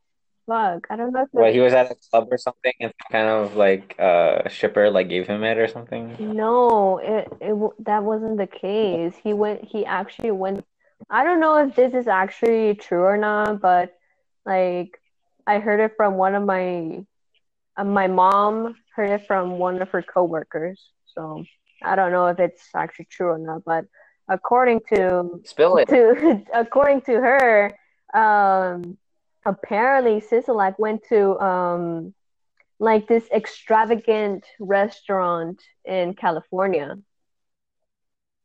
fuck, 0.46 0.86
I 0.90 0.96
don't 0.96 1.12
know 1.12 1.22
if 1.22 1.28
Well, 1.32 1.52
he 1.52 1.60
was 1.60 1.72
at 1.74 1.90
a 1.90 1.96
club 2.10 2.28
or 2.30 2.38
something 2.38 2.72
and 2.80 2.92
kind 3.10 3.28
of 3.28 3.56
like 3.56 3.94
uh 3.98 4.48
shipper 4.48 4.90
like 4.90 5.08
gave 5.08 5.26
him 5.26 5.44
it 5.44 5.58
or 5.58 5.68
something. 5.68 6.16
no, 6.18 6.98
it 6.98 7.28
it 7.40 7.84
that 7.84 8.02
wasn't 8.04 8.38
the 8.38 8.46
case. 8.46 9.14
He 9.22 9.32
went. 9.32 9.64
He 9.64 9.84
actually 9.86 10.30
went. 10.32 10.64
I 11.10 11.24
don't 11.24 11.40
know 11.40 11.56
if 11.66 11.74
this 11.74 11.94
is 11.94 12.08
actually 12.08 12.74
true 12.74 13.02
or 13.02 13.16
not, 13.16 13.60
but 13.60 13.94
like 14.44 14.98
I 15.48 15.60
heard 15.60 15.80
it 15.80 15.94
from 15.96 16.14
one 16.14 16.34
of 16.34 16.44
my 16.44 17.04
uh, 17.78 17.84
my 17.84 18.06
mom 18.06 18.76
heard 18.94 19.10
it 19.10 19.26
from 19.26 19.58
one 19.58 19.80
of 19.80 19.88
her 19.90 20.02
coworkers. 20.02 20.78
So 21.14 21.42
I 21.82 21.96
don't 21.96 22.12
know 22.12 22.26
if 22.26 22.38
it's 22.38 22.68
actually 22.76 23.06
true 23.10 23.28
or 23.28 23.38
not, 23.38 23.64
but 23.64 23.86
according 24.28 24.80
to 24.92 25.40
Spill 25.44 25.78
it. 25.78 25.88
to 25.88 26.44
according 26.54 27.00
to 27.02 27.12
her, 27.12 27.72
um, 28.12 28.98
apparently 29.46 30.20
Sisolak 30.20 30.78
went 30.78 31.02
to 31.08 31.40
um, 31.40 32.14
like 32.78 33.08
this 33.08 33.24
extravagant 33.30 34.44
restaurant 34.60 35.62
in 35.86 36.12
California, 36.12 36.98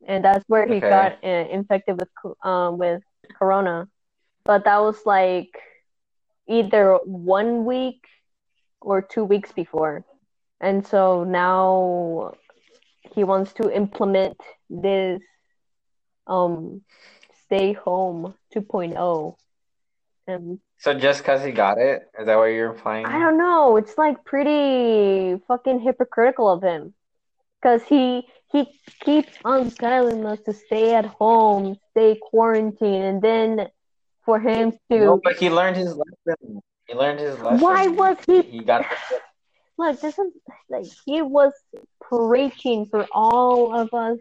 and 0.06 0.24
that's 0.24 0.44
where 0.48 0.66
he 0.66 0.76
Okay. 0.76 0.88
got 0.88 1.22
uh, 1.22 1.28
infected 1.28 2.00
with 2.00 2.08
um, 2.42 2.78
with 2.78 3.02
corona. 3.38 3.88
But 4.46 4.64
that 4.64 4.80
was 4.80 5.04
like 5.04 5.50
either 6.48 6.98
one 7.04 7.64
week 7.64 8.06
or 8.80 9.02
two 9.02 9.24
weeks 9.24 9.52
before, 9.52 10.04
and 10.60 10.86
so 10.86 11.24
now 11.24 12.34
he 13.14 13.24
wants 13.24 13.52
to 13.54 13.74
implement 13.74 14.40
this 14.70 15.22
um 16.26 16.80
stay 17.44 17.74
home 17.74 18.34
2.0 18.54 19.36
and 20.26 20.58
So 20.78 20.94
just 20.94 21.20
because 21.20 21.44
he 21.44 21.52
got 21.52 21.76
it, 21.78 22.02
is 22.18 22.26
that 22.26 22.36
what 22.36 22.46
you're 22.46 22.72
implying? 22.72 23.06
i 23.06 23.18
don't 23.18 23.36
know. 23.38 23.76
It's 23.76 23.96
like 23.98 24.24
pretty 24.24 25.38
fucking 25.46 25.80
hypocritical 25.80 26.50
of 26.50 26.62
him. 26.62 26.94
Because 27.60 27.82
he 27.82 28.26
he 28.52 28.66
keeps 29.00 29.32
on 29.44 29.70
telling 29.70 30.24
us 30.26 30.40
to 30.42 30.52
stay 30.52 30.94
at 30.94 31.06
home 31.06 31.76
stay 31.90 32.18
quarantined 32.30 33.04
and 33.04 33.22
then 33.22 33.68
for 34.24 34.38
him 34.38 34.72
to 34.90 34.98
No, 34.98 35.20
but 35.22 35.36
he 35.36 35.50
learned 35.50 35.76
his 35.76 35.96
lesson. 35.96 36.60
He 36.86 36.94
learned 36.94 37.20
his 37.20 37.38
lesson. 37.40 37.60
why 37.60 37.86
was 37.88 38.16
he 38.26 38.42
He 38.42 38.60
got 38.60 38.84
look 39.78 40.00
this 40.00 40.18
is 40.18 40.32
like 40.68 40.86
he 41.04 41.22
was 41.22 41.52
preaching 42.00 42.86
for 42.86 43.06
all 43.12 43.74
of 43.74 43.92
us 43.92 44.18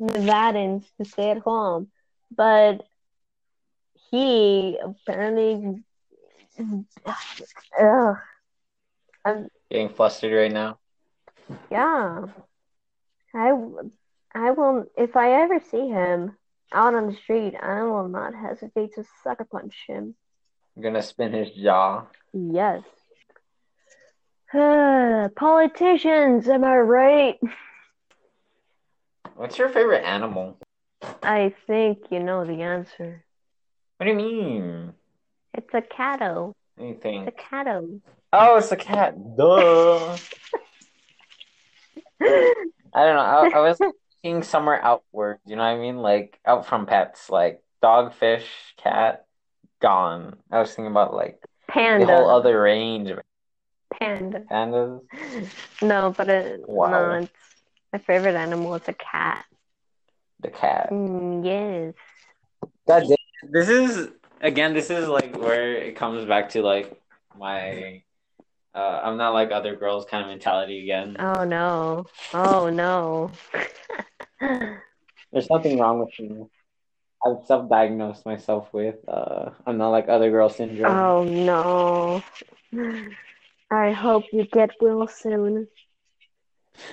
Nevadans 0.00 0.84
to 0.96 1.04
stay 1.04 1.30
at 1.30 1.38
home, 1.38 1.90
but 2.34 2.82
he 4.10 4.78
apparently 4.82 5.82
ugh, 7.78 8.16
I'm, 9.24 9.48
getting 9.70 9.88
flustered 9.90 10.32
right 10.32 10.52
now. 10.52 10.78
yeah 11.70 12.26
I 13.34 13.52
I 14.34 14.50
will 14.52 14.86
if 14.96 15.16
I 15.16 15.42
ever 15.42 15.60
see 15.60 15.88
him 15.88 16.36
out 16.72 16.94
on 16.94 17.06
the 17.06 17.14
street 17.16 17.54
I 17.60 17.82
will 17.82 18.08
not 18.08 18.34
hesitate 18.34 18.94
to 18.94 19.04
sucker 19.22 19.44
punch 19.44 19.74
him 19.86 20.14
I'm 20.76 20.82
gonna 20.82 21.02
spin 21.02 21.32
his 21.32 21.50
jaw. 21.50 22.06
yes 22.32 22.82
politicians 25.36 26.48
am 26.48 26.64
I 26.64 26.76
right 26.78 27.38
What's 29.40 29.56
your 29.56 29.70
favorite 29.70 30.04
animal? 30.04 30.58
I 31.22 31.54
think 31.66 32.08
you 32.10 32.20
know 32.20 32.44
the 32.44 32.60
answer. 32.60 33.24
What 33.96 34.04
do 34.04 34.10
you 34.12 34.16
mean? 34.18 34.92
It's 35.54 35.72
a 35.72 35.80
catto. 35.80 36.52
Anything. 36.78 37.26
It's 37.26 37.38
a 37.38 37.54
catto. 37.54 38.00
Oh, 38.34 38.56
it's 38.58 38.70
a 38.70 38.76
cat. 38.76 39.14
Duh. 39.38 40.16
I 42.22 42.54
don't 42.94 43.16
know. 43.16 43.20
I, 43.22 43.50
I 43.54 43.60
was 43.60 43.78
thinking 44.22 44.42
somewhere 44.42 44.82
outward. 44.84 45.38
You 45.46 45.56
know 45.56 45.62
what 45.62 45.68
I 45.70 45.78
mean? 45.78 45.98
Like 45.98 46.38
out 46.46 46.66
from 46.66 46.86
pets, 46.86 47.30
like 47.30 47.62
dog, 47.82 48.14
fish, 48.14 48.46
cat, 48.76 49.26
gone. 49.80 50.36
I 50.50 50.60
was 50.60 50.70
thinking 50.74 50.90
about 50.90 51.14
like 51.14 51.40
the 51.42 51.72
Panda. 51.72 52.06
whole 52.06 52.28
other 52.30 52.60
range 52.60 53.10
of 53.10 53.20
Panda. 53.98 54.40
pandas. 54.50 55.00
No, 55.82 56.14
but 56.16 56.28
it, 56.28 56.60
Wow. 56.66 56.90
no, 56.90 57.12
it's 57.18 57.32
my 57.92 57.98
favorite 57.98 58.34
animal 58.36 58.74
is 58.76 58.82
a 58.88 58.92
cat. 58.92 59.44
The 60.40 60.48
cat. 60.48 60.90
Mm, 60.90 61.44
yes. 61.44 61.94
God 62.86 63.04
damn. 63.08 63.50
This 63.52 63.68
is 63.68 64.08
again. 64.40 64.74
This 64.74 64.90
is 64.90 65.08
like 65.08 65.36
where 65.36 65.74
it 65.74 65.96
comes 65.96 66.24
back 66.26 66.50
to 66.50 66.62
like 66.62 67.00
my. 67.38 68.02
Uh, 68.74 69.00
I'm 69.02 69.16
not 69.16 69.34
like 69.34 69.50
other 69.50 69.74
girls 69.74 70.04
kind 70.04 70.22
of 70.22 70.28
mentality 70.28 70.82
again. 70.82 71.16
Oh 71.18 71.44
no. 71.44 72.06
Oh 72.32 72.70
no. 72.70 73.32
There's 75.32 75.50
nothing 75.50 75.78
wrong 75.78 76.00
with 76.00 76.30
me. 76.30 76.46
I've 77.24 77.44
self-diagnosed 77.46 78.24
myself 78.24 78.72
with. 78.72 78.96
Uh, 79.06 79.50
I'm 79.66 79.76
not 79.76 79.90
like 79.90 80.08
other 80.08 80.30
girl 80.30 80.48
syndrome. 80.48 80.96
oh 80.96 81.24
no. 81.24 82.22
I 83.70 83.92
hope 83.92 84.24
you 84.32 84.44
get 84.46 84.70
well 84.80 85.06
soon. 85.06 85.68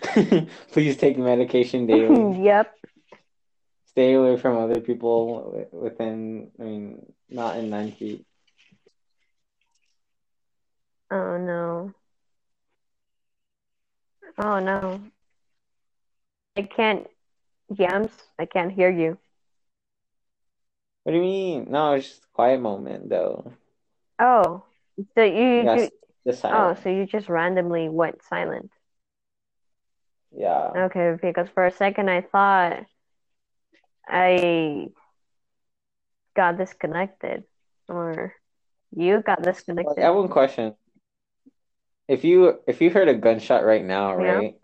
Please 0.72 0.98
take 0.98 1.18
medication 1.18 1.88
daily. 1.88 2.40
yep. 2.44 2.74
Stay 3.86 4.14
away 4.14 4.38
from 4.38 4.58
other 4.58 4.80
people 4.82 5.68
within. 5.72 6.52
I 6.60 6.64
mean, 6.64 7.14
not 7.30 7.58
in 7.58 7.70
nine 7.70 7.94
feet. 7.94 8.27
Oh 11.10 11.38
no. 11.38 11.94
Oh 14.38 14.60
no. 14.60 15.02
I 16.58 16.64
can't. 16.64 17.08
Yams, 17.76 18.12
I 18.40 18.46
can't 18.46 18.72
hear 18.72 18.90
you. 18.90 19.18
What 21.04 21.12
do 21.14 21.18
you 21.18 21.24
mean? 21.24 21.68
No, 21.70 21.94
it's 21.94 22.08
just 22.10 22.24
a 22.24 22.28
quiet 22.34 22.60
moment 22.60 23.10
though. 23.10 23.54
Oh, 24.20 24.64
so 25.16 25.24
you, 25.24 25.64
Yes, 25.64 25.90
you 26.26 26.32
just 26.32 26.44
oh, 26.46 26.76
so 26.84 26.90
you 26.90 27.06
just 27.06 27.30
randomly 27.30 27.88
went 27.88 28.22
silent. 28.24 28.72
Yeah. 30.32 30.72
Okay, 30.76 31.16
because 31.22 31.48
for 31.54 31.66
a 31.66 31.72
second 31.72 32.10
I 32.10 32.22
thought 32.22 32.86
I 34.08 34.88
got 36.36 36.58
disconnected 36.58 37.44
or 37.88 38.34
you 38.96 39.22
got 39.22 39.44
disconnected. 39.44 40.00
I 40.00 40.08
have 40.08 40.16
one 40.16 40.30
question. 40.30 40.76
If 42.08 42.24
you 42.24 42.60
if 42.68 42.82
you 42.82 42.90
heard 42.90 43.10
a 43.10 43.14
gunshot 43.14 43.66
right 43.66 43.84
now, 43.84 44.16
Yeah. 44.18 44.42
right? 44.42 44.56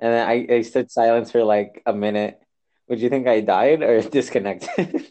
And 0.00 0.12
then 0.12 0.28
I, 0.28 0.46
I 0.56 0.62
stood 0.62 0.90
silence 0.90 1.30
for 1.30 1.44
like 1.44 1.82
a 1.86 1.92
minute, 1.92 2.40
would 2.88 3.00
you 3.00 3.08
think 3.08 3.26
I 3.26 3.40
died 3.40 3.82
or 3.82 4.00
disconnected? 4.10 5.06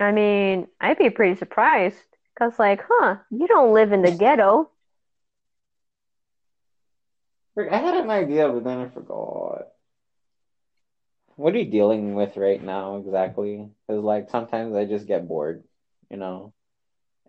I 0.00 0.12
mean, 0.12 0.66
I'd 0.80 0.98
be 0.98 1.10
pretty 1.10 1.36
surprised 1.36 1.96
because, 2.34 2.58
like, 2.58 2.82
huh, 2.88 3.16
you 3.30 3.46
don't 3.46 3.74
live 3.74 3.92
in 3.92 4.02
the 4.02 4.10
ghetto. 4.10 4.70
I 7.58 7.76
had 7.76 7.96
an 7.96 8.10
idea, 8.10 8.48
but 8.48 8.64
then 8.64 8.78
I 8.78 8.88
forgot. 8.88 9.68
What 11.36 11.54
are 11.54 11.58
you 11.58 11.70
dealing 11.70 12.14
with 12.14 12.36
right 12.36 12.62
now 12.62 12.96
exactly? 12.96 13.70
Because 13.86 14.04
like 14.04 14.30
sometimes 14.30 14.74
I 14.74 14.84
just 14.84 15.06
get 15.06 15.26
bored, 15.26 15.64
you 16.10 16.16
know, 16.18 16.52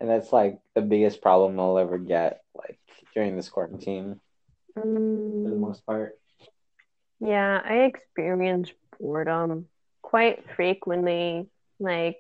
and 0.02 0.10
that's 0.10 0.34
like 0.34 0.60
the 0.76 0.82
biggest 0.82 1.22
problem 1.22 1.60
I'll 1.62 1.80
ever 1.80 1.99
get 1.99 2.41
like 2.56 2.80
during 3.16 3.38
this 3.38 3.49
quarantine 3.49 4.20
for 5.43 5.49
the 5.49 5.56
Mm, 5.56 5.58
most 5.58 5.86
part. 5.86 6.18
yeah, 7.20 7.62
I 7.64 7.76
experience 7.86 8.72
boredom 8.99 9.68
quite 10.02 10.43
frequently. 10.56 11.47
Like, 11.80 12.18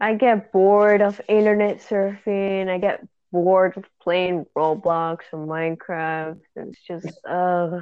I 0.00 0.14
get 0.14 0.52
bored 0.52 1.02
of 1.02 1.20
internet 1.28 1.78
surfing. 1.78 2.68
I 2.68 2.78
get 2.78 3.06
bored 3.32 3.76
of 3.76 3.84
playing 4.02 4.46
Roblox 4.56 5.20
or 5.32 5.46
Minecraft. 5.46 6.40
It's 6.56 6.78
just, 6.86 7.20
uh, 7.28 7.80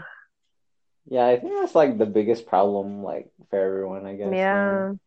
Yeah, 1.08 1.26
I 1.26 1.38
think 1.38 1.54
that's 1.54 1.74
like 1.74 1.98
the 1.98 2.06
biggest 2.06 2.46
problem 2.46 3.02
like 3.02 3.30
for 3.50 3.58
everyone, 3.58 4.06
I 4.06 4.16
guess. 4.16 4.46
yeah, 4.46 4.52
Um, 4.52 4.98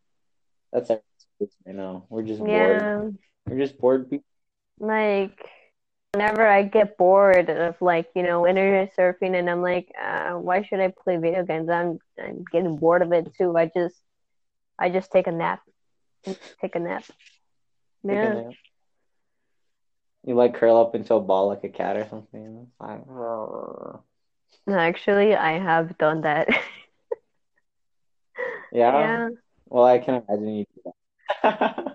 that's 0.71 0.89
our 0.91 1.01
right 1.65 1.75
now. 1.75 2.05
We're 2.09 2.23
just 2.23 2.45
bored. 2.45 2.87
yeah. 2.87 3.09
We're 3.49 3.57
just 3.57 3.77
bored 3.79 4.09
people. 4.09 4.25
Like, 4.79 5.37
whenever 6.13 6.45
I 6.45 6.63
get 6.63 6.97
bored 6.97 7.49
of 7.49 7.75
like, 7.81 8.07
you 8.15 8.23
know, 8.23 8.47
internet 8.47 8.93
surfing 8.97 9.37
and 9.37 9.49
I'm 9.49 9.61
like, 9.61 9.89
uh, 10.01 10.33
why 10.33 10.63
should 10.63 10.79
I 10.79 10.93
play 11.03 11.17
video 11.17 11.43
games? 11.43 11.69
I'm 11.69 11.99
I'm 12.21 12.45
getting 12.51 12.77
bored 12.77 13.01
of 13.01 13.11
it 13.11 13.33
too. 13.35 13.57
I 13.57 13.71
just 13.75 13.95
I 14.77 14.89
just 14.89 15.11
take 15.11 15.27
a 15.27 15.31
nap. 15.31 15.61
Take 16.61 16.75
a 16.75 16.79
nap. 16.79 17.03
Take 18.07 18.19
a 18.19 18.23
Yeah. 18.23 18.33
nap. 18.35 18.53
You 20.25 20.35
like 20.35 20.53
curl 20.53 20.77
up 20.77 20.95
into 20.95 21.15
a 21.15 21.21
ball 21.21 21.47
like 21.47 21.63
a 21.63 21.69
cat 21.69 21.97
or 21.97 22.07
something. 22.09 22.67
Like, 22.79 23.01
Actually, 24.69 25.35
I 25.35 25.57
have 25.57 25.97
done 25.97 26.21
that. 26.21 26.47
yeah. 28.71 28.91
Yeah. 28.91 29.29
Well, 29.67 29.85
I 29.85 29.99
can 29.99 30.23
imagine 30.27 30.55
you 30.55 30.65
do 30.75 30.91
that. 31.43 31.85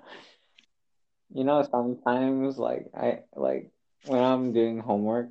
You 1.35 1.45
know, 1.45 1.63
sometimes 1.63 2.59
like 2.59 2.87
I 2.97 3.21
like 3.35 3.71
when 4.07 4.23
I'm 4.23 4.53
doing 4.53 4.79
homework, 4.79 5.31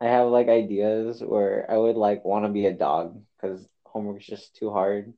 I 0.00 0.06
have 0.06 0.28
like 0.28 0.48
ideas 0.48 1.22
where 1.22 1.66
I 1.70 1.76
would 1.76 1.96
like 1.96 2.24
want 2.24 2.44
to 2.46 2.48
be 2.50 2.66
a 2.66 2.72
dog 2.72 3.20
because 3.36 3.66
homework's 3.84 4.26
just 4.26 4.56
too 4.56 4.70
hard. 4.70 5.12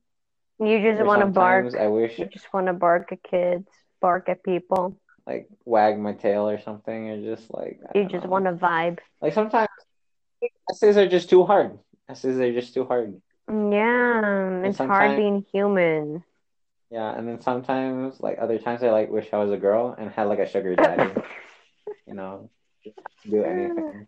You 0.59 0.81
just 0.81 1.05
want 1.05 1.21
to 1.21 1.27
bark. 1.27 1.75
I 1.75 1.87
wish 1.87 2.17
You 2.19 2.25
just 2.25 2.51
want 2.53 2.67
to 2.67 2.73
bark 2.73 3.11
at 3.11 3.23
kids, 3.23 3.67
bark 4.01 4.27
at 4.29 4.43
people. 4.43 4.97
like 5.27 5.47
wag 5.65 5.99
my 5.99 6.13
tail 6.13 6.49
or 6.49 6.59
something, 6.59 7.09
or 7.09 7.21
just 7.21 7.53
like 7.53 7.79
I 7.93 7.99
You 7.99 8.05
just 8.05 8.25
want 8.25 8.45
to 8.45 8.53
vibe. 8.53 8.99
Like 9.21 9.33
sometimes 9.33 9.69
essays 10.69 10.97
are 10.97 11.07
just 11.07 11.29
too 11.29 11.45
hard. 11.45 11.77
Essays 12.09 12.37
are 12.39 12.53
just 12.53 12.73
too 12.73 12.85
hard. 12.85 13.21
Yeah, 13.47 14.63
it's 14.65 14.79
hard 14.79 15.17
being 15.17 15.45
human. 15.51 16.23
Yeah, 16.91 17.17
and 17.17 17.27
then 17.27 17.41
sometimes 17.41 18.19
like 18.19 18.37
other 18.39 18.59
times 18.59 18.83
I 18.83 18.91
like 18.91 19.09
wish 19.09 19.29
I 19.33 19.37
was 19.37 19.51
a 19.51 19.57
girl 19.57 19.95
and 19.97 20.11
had 20.11 20.27
like 20.27 20.39
a 20.39 20.47
sugar 20.47 20.75
daddy, 20.75 21.11
you 22.07 22.13
know, 22.13 22.49
just 22.83 22.97
do 23.29 23.43
anything. 23.43 24.07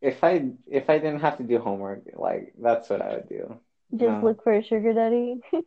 If 0.00 0.22
I 0.22 0.50
if 0.66 0.88
I 0.88 0.98
didn't 0.98 1.20
have 1.20 1.38
to 1.38 1.44
do 1.44 1.58
homework, 1.58 2.02
like 2.14 2.54
that's 2.60 2.88
what 2.88 3.02
I 3.02 3.14
would 3.14 3.28
do. 3.28 3.58
Just 3.96 4.22
look 4.22 4.42
for 4.42 4.52
a 4.52 4.62
sugar 4.62 4.92
daddy. 4.92 5.40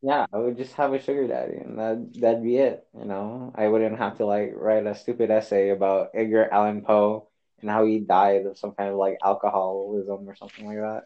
Yeah, 0.00 0.26
I 0.32 0.38
would 0.38 0.56
just 0.56 0.74
have 0.74 0.92
a 0.92 1.02
sugar 1.02 1.26
daddy 1.26 1.56
and 1.56 1.78
that 1.78 2.20
that'd 2.20 2.42
be 2.42 2.56
it, 2.56 2.86
you 2.96 3.04
know. 3.04 3.52
I 3.56 3.66
wouldn't 3.66 3.98
have 3.98 4.18
to 4.18 4.26
like 4.26 4.52
write 4.54 4.86
a 4.86 4.94
stupid 4.94 5.30
essay 5.30 5.70
about 5.70 6.10
Edgar 6.14 6.48
Allan 6.52 6.82
Poe 6.82 7.28
and 7.60 7.68
how 7.68 7.84
he 7.84 7.98
died 7.98 8.46
of 8.46 8.58
some 8.58 8.72
kind 8.72 8.90
of 8.90 8.96
like 8.96 9.18
alcoholism 9.24 10.28
or 10.28 10.36
something 10.36 10.66
like 10.66 10.76
that. 10.76 11.02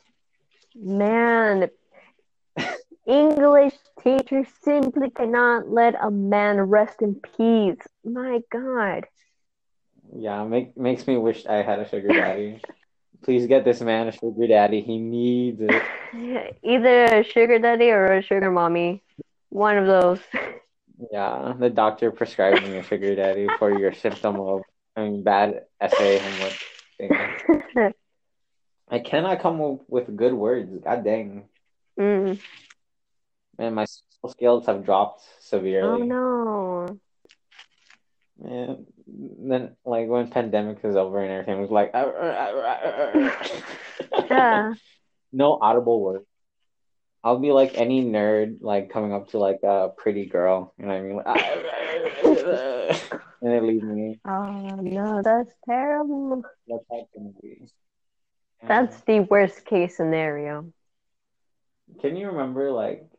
Man, 0.75 1.71
English 3.07 3.75
teacher 4.03 4.45
simply 4.63 5.11
cannot 5.11 5.69
let 5.69 5.95
a 6.01 6.11
man 6.11 6.61
rest 6.61 7.03
in 7.03 7.17
peace. 7.37 7.85
My 8.05 8.41
God. 8.51 9.07
Yeah, 10.15 10.45
make 10.45 10.77
makes 10.77 11.07
me 11.07 11.17
wish 11.17 11.47
I 11.47 11.63
had 11.63 11.81
a 11.81 11.89
sugar 11.89 12.09
daddy. 12.09 12.61
Please 13.23 13.47
get 13.47 13.65
this 13.65 13.81
man 13.81 14.09
a 14.09 14.13
sugar 14.13 14.47
daddy. 14.47 14.83
He 14.83 14.99
needs 14.99 15.61
it. 15.61 15.83
Either 16.63 17.05
a 17.05 17.25
sugar 17.25 17.59
daddy 17.59 17.91
or 17.91 18.07
a 18.07 18.23
sugar 18.23 18.51
mommy. 18.51 19.03
One 19.49 19.79
of 19.79 19.87
those. 19.87 20.21
Yeah, 21.11 21.55
the 21.59 21.71
doctor 21.71 22.11
prescribed 22.11 22.63
me 22.63 22.79
a 22.79 22.83
sugar 22.83 23.15
daddy 23.15 23.49
for 23.59 23.77
your 23.77 23.93
symptom 23.93 24.41
of 24.41 24.63
I 24.97 25.03
mean 25.03 25.23
bad 25.23 25.63
essay 25.81 26.19
homework 26.19 26.53
thing. 26.99 27.11
I 28.89 28.99
cannot 28.99 29.41
come 29.41 29.61
up 29.61 29.81
with 29.89 30.15
good 30.17 30.35
words. 30.35 30.71
God 30.85 31.05
dang. 31.05 31.45
Mm. 31.99 32.39
Man, 33.59 33.75
my 33.75 33.85
social 33.85 34.31
skills 34.31 34.67
have 34.67 34.85
dropped 34.85 35.23
severely. 35.41 36.03
Oh 36.03 36.05
no. 36.05 36.99
Man, 38.41 38.87
then 39.07 39.77
like 39.85 40.09
when 40.09 40.29
pandemic 40.29 40.79
is 40.85 40.97
over 40.97 41.23
and 41.23 41.31
everything 41.31 41.61
was 41.61 41.71
like 41.71 41.93
Yeah. 44.31 44.75
no 45.33 45.59
audible 45.61 46.01
word. 46.01 46.23
I'll 47.25 47.39
be 47.39 47.53
like 47.53 47.73
any 47.75 48.03
nerd 48.05 48.59
like 48.63 48.91
coming 48.91 49.13
up 49.13 49.29
to 49.31 49.39
like 49.39 49.61
a 49.63 49.91
pretty 49.97 50.27
girl, 50.27 50.75
you 50.79 50.87
know 50.87 50.93
what 50.93 50.99
I 50.99 51.03
mean? 51.03 51.17
Like, 51.17 51.27
and 53.43 53.53
they 53.53 53.61
leave 53.61 53.83
me. 53.85 54.19
Oh 54.25 54.77
no, 54.81 55.23
that's 55.23 55.53
terrible. 55.65 56.43
That's 56.67 56.85
how 56.91 56.99
it's 56.99 57.11
gonna 57.15 57.31
be. 57.41 57.69
That's 58.67 59.01
the 59.03 59.21
worst 59.21 59.65
case 59.65 59.97
scenario. 59.97 60.73
Can 62.01 62.17
you 62.17 62.29
remember 62.29 62.73
like 62.73 63.12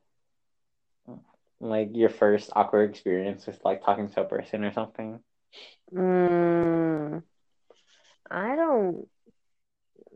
like 1.63 1.89
your 1.93 2.09
first 2.09 2.49
awkward 2.55 2.89
experience 2.89 3.45
with 3.47 3.59
like 3.63 3.83
talking 3.83 4.09
to 4.09 4.21
a 4.21 4.25
person 4.25 4.63
or 4.63 4.73
something? 4.73 5.19
Mm, 5.93 7.23
I 8.29 8.55
don't. 8.55 9.07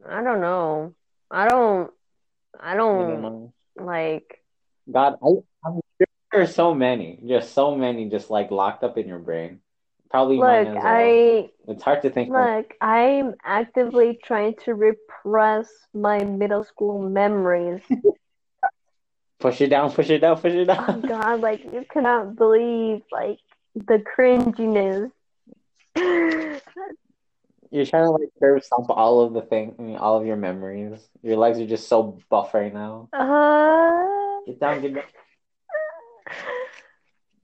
I 0.07 0.23
don't 0.23 0.41
know. 0.41 0.93
I 1.31 1.47
don't. 1.47 1.91
I 2.59 2.75
don't 2.75 3.21
don't 3.21 3.53
like. 3.75 4.43
God, 4.91 5.15
I, 5.23 5.27
I'm 5.65 5.79
sure 5.97 6.07
there's 6.31 6.55
so 6.55 6.73
many, 6.73 7.19
just 7.27 7.53
so 7.53 7.75
many, 7.75 8.09
just 8.09 8.29
like 8.29 8.51
locked 8.51 8.83
up 8.83 8.97
in 8.97 9.07
your 9.07 9.19
brain. 9.19 9.59
Probably 10.09 10.37
Look, 10.37 10.47
well. 10.47 10.77
I 10.81 11.49
It's 11.67 11.83
hard 11.83 12.01
to 12.03 12.09
think. 12.09 12.29
of- 12.29 12.35
look. 12.35 12.73
I'm 12.81 13.35
actively 13.43 14.19
trying 14.23 14.55
to 14.65 14.73
repress 14.73 15.67
my 15.93 16.23
middle 16.23 16.63
school 16.63 17.07
memories. 17.09 17.81
Push 19.47 19.61
it 19.61 19.67
down, 19.69 19.91
push 19.91 20.09
it 20.09 20.19
down, 20.19 20.35
push 20.39 20.53
it 20.53 20.69
Oh 20.69 20.73
down. 20.73 21.01
God, 21.01 21.39
like 21.41 21.63
you 21.63 21.85
cannot 21.89 22.35
believe 22.35 23.01
like 23.11 23.39
the 23.75 24.03
cringiness. 24.17 25.11
You're 27.69 27.85
trying 27.85 28.05
to 28.05 28.11
like 28.11 28.29
curb 28.39 28.63
stomp 28.63 28.89
all 28.89 29.21
of 29.21 29.33
the 29.33 29.41
thing, 29.41 29.75
I 29.77 29.81
mean, 29.81 29.95
all 29.97 30.19
of 30.19 30.25
your 30.25 30.35
memories. 30.37 30.99
Your 31.21 31.37
legs 31.37 31.59
are 31.59 31.65
just 31.67 31.87
so 31.87 32.17
buff 32.29 32.53
right 32.53 32.73
now. 32.73 33.09
Uh, 33.13 34.39
Get 34.45 34.59
down, 34.59 34.81
get 34.81 34.93
down, 34.95 35.03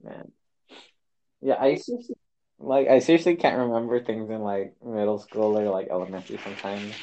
man. 0.02 0.32
Yeah, 1.42 1.56
I 1.60 1.74
seriously, 1.76 2.16
like, 2.58 2.88
I 2.88 2.98
seriously 3.00 3.36
can't 3.36 3.58
remember 3.58 4.02
things 4.02 4.28
in 4.30 4.40
like 4.40 4.74
middle 4.84 5.18
school 5.18 5.58
or 5.58 5.68
like 5.70 5.88
elementary 5.90 6.38
sometimes 6.42 6.94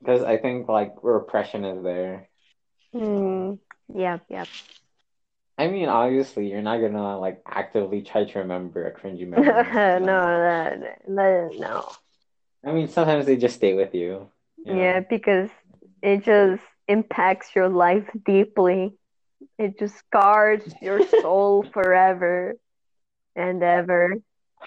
because 0.00 0.22
I 0.22 0.36
think 0.36 0.68
like 0.68 0.94
repression 1.02 1.64
is 1.64 1.82
there. 1.84 2.28
hmm. 2.92 3.54
Yep, 3.94 4.24
yep. 4.28 4.48
I 5.58 5.68
mean, 5.68 5.88
obviously, 5.88 6.50
you're 6.50 6.62
not 6.62 6.78
gonna 6.78 7.18
like 7.18 7.42
actively 7.46 8.02
try 8.02 8.24
to 8.24 8.38
remember 8.38 8.86
a 8.86 8.92
cringy 8.92 9.28
memory. 9.28 9.46
no, 10.00 10.40
that, 10.40 10.80
that, 11.06 11.50
no. 11.58 11.90
I 12.64 12.72
mean, 12.72 12.88
sometimes 12.88 13.26
they 13.26 13.36
just 13.36 13.56
stay 13.56 13.74
with 13.74 13.94
you. 13.94 14.30
you 14.64 14.72
know? 14.72 14.80
Yeah, 14.80 15.00
because 15.00 15.50
it 16.02 16.24
just 16.24 16.62
impacts 16.88 17.54
your 17.54 17.68
life 17.68 18.08
deeply. 18.24 18.94
It 19.58 19.78
just 19.78 19.98
scars 19.98 20.62
your 20.80 21.06
soul 21.20 21.62
forever 21.72 22.54
and 23.36 23.62
ever. 23.62 24.16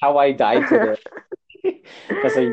How 0.01 0.17
I 0.17 0.31
died 0.31 0.67
today. 0.67 0.97
That's 2.21 2.35
like 2.35 2.49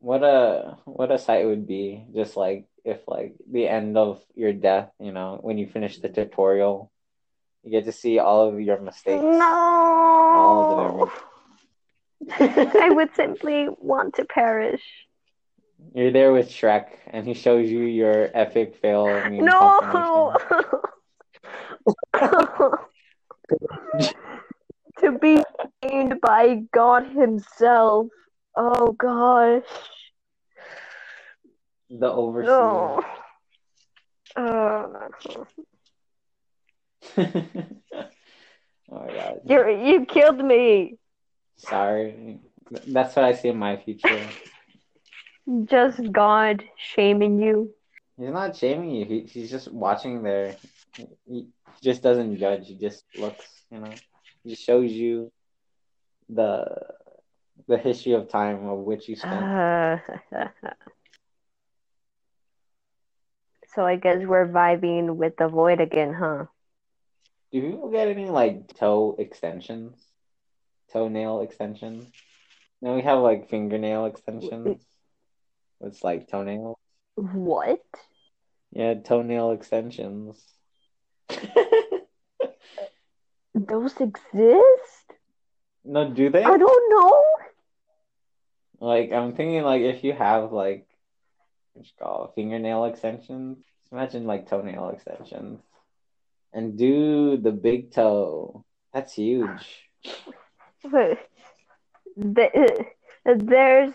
what 0.00 0.22
a 0.22 0.78
what 0.84 1.10
a 1.10 1.18
sight 1.18 1.42
it 1.42 1.46
would 1.46 1.66
be. 1.66 2.04
Just 2.14 2.36
like 2.36 2.66
if 2.88 3.06
like 3.06 3.34
the 3.50 3.68
end 3.68 3.96
of 3.96 4.22
your 4.34 4.52
death, 4.52 4.90
you 4.98 5.12
know, 5.12 5.38
when 5.42 5.58
you 5.58 5.66
finish 5.66 5.98
the 5.98 6.08
tutorial, 6.08 6.90
you 7.62 7.70
get 7.70 7.84
to 7.84 7.92
see 7.92 8.18
all 8.18 8.48
of 8.48 8.60
your 8.60 8.80
mistakes. 8.80 9.22
All 9.22 10.76
No. 10.76 11.12
I 12.40 12.90
would 12.90 13.14
simply 13.14 13.68
want 13.78 14.14
to 14.16 14.24
perish. 14.24 14.82
You're 15.94 16.10
there 16.10 16.32
with 16.32 16.48
Shrek, 16.48 16.86
and 17.06 17.26
he 17.26 17.34
shows 17.34 17.70
you 17.70 17.82
your 17.82 18.30
epic 18.34 18.76
fail. 18.82 19.06
No. 19.30 20.36
to 25.00 25.18
be 25.20 25.42
named 25.84 26.20
by 26.20 26.62
God 26.72 27.06
Himself. 27.06 28.08
Oh 28.56 28.92
gosh. 28.92 29.62
The 31.90 32.10
overseer. 32.10 32.50
No. 32.50 33.02
Uh, 34.36 34.86
oh 35.26 35.46
my 38.90 39.06
god. 39.06 39.40
you 39.46 39.68
you 39.86 40.06
killed 40.06 40.44
me. 40.44 40.98
Sorry. 41.56 42.40
That's 42.86 43.16
what 43.16 43.24
I 43.24 43.32
see 43.32 43.48
in 43.48 43.58
my 43.58 43.76
future. 43.78 44.20
Just 45.64 46.12
God 46.12 46.62
shaming 46.76 47.40
you. 47.40 47.72
He's 48.18 48.30
not 48.30 48.56
shaming 48.56 48.90
you. 48.90 49.04
He, 49.06 49.20
he's 49.20 49.50
just 49.50 49.72
watching 49.72 50.22
there. 50.22 50.56
He, 50.94 51.06
he 51.26 51.46
just 51.82 52.02
doesn't 52.02 52.36
judge. 52.38 52.66
He 52.66 52.76
just 52.76 53.04
looks, 53.16 53.46
you 53.70 53.78
know. 53.78 53.92
He 54.44 54.54
shows 54.54 54.92
you 54.92 55.32
the 56.28 56.66
the 57.66 57.78
history 57.78 58.12
of 58.12 58.28
time 58.28 58.66
of 58.66 58.78
which 58.80 59.08
you 59.08 59.16
spent. 59.16 59.44
Uh, 59.44 59.98
so 63.78 63.86
I 63.86 63.94
guess 63.94 64.18
we're 64.24 64.48
vibing 64.48 65.14
with 65.14 65.36
the 65.36 65.46
void 65.46 65.80
again, 65.80 66.12
huh? 66.12 66.46
Do 67.52 67.62
people 67.62 67.90
get 67.90 68.08
any 68.08 68.28
like 68.28 68.74
toe 68.74 69.14
extensions? 69.16 69.94
Toenail 70.92 71.42
extensions? 71.42 72.10
No, 72.82 72.96
we 72.96 73.02
have 73.02 73.20
like 73.20 73.48
fingernail 73.48 74.06
extensions. 74.06 74.82
It's 75.80 76.02
like 76.02 76.26
toenail. 76.28 76.76
What? 77.14 77.84
Yeah, 78.72 78.94
toenail 78.94 79.52
extensions. 79.52 80.42
Those 83.54 83.94
exist? 84.00 85.06
no, 85.84 86.10
do 86.10 86.30
they? 86.30 86.42
I 86.42 86.56
don't 86.56 86.90
know. 86.90 87.24
Like 88.80 89.12
I'm 89.12 89.36
thinking 89.36 89.62
like 89.62 89.82
if 89.82 90.02
you 90.02 90.14
have 90.14 90.50
like 90.50 90.87
it 91.80 91.92
called 91.98 92.34
fingernail 92.34 92.84
extensions, 92.84 93.58
Just 93.82 93.92
imagine 93.92 94.26
like 94.26 94.48
toenail 94.48 94.90
extensions. 94.90 95.60
And 96.52 96.76
do 96.78 97.36
the 97.36 97.52
big 97.52 97.92
toe. 97.92 98.64
That's 98.92 99.14
huge. 99.14 99.88
But 100.84 101.18
the, 102.16 102.84
uh, 103.26 103.34
there's 103.36 103.92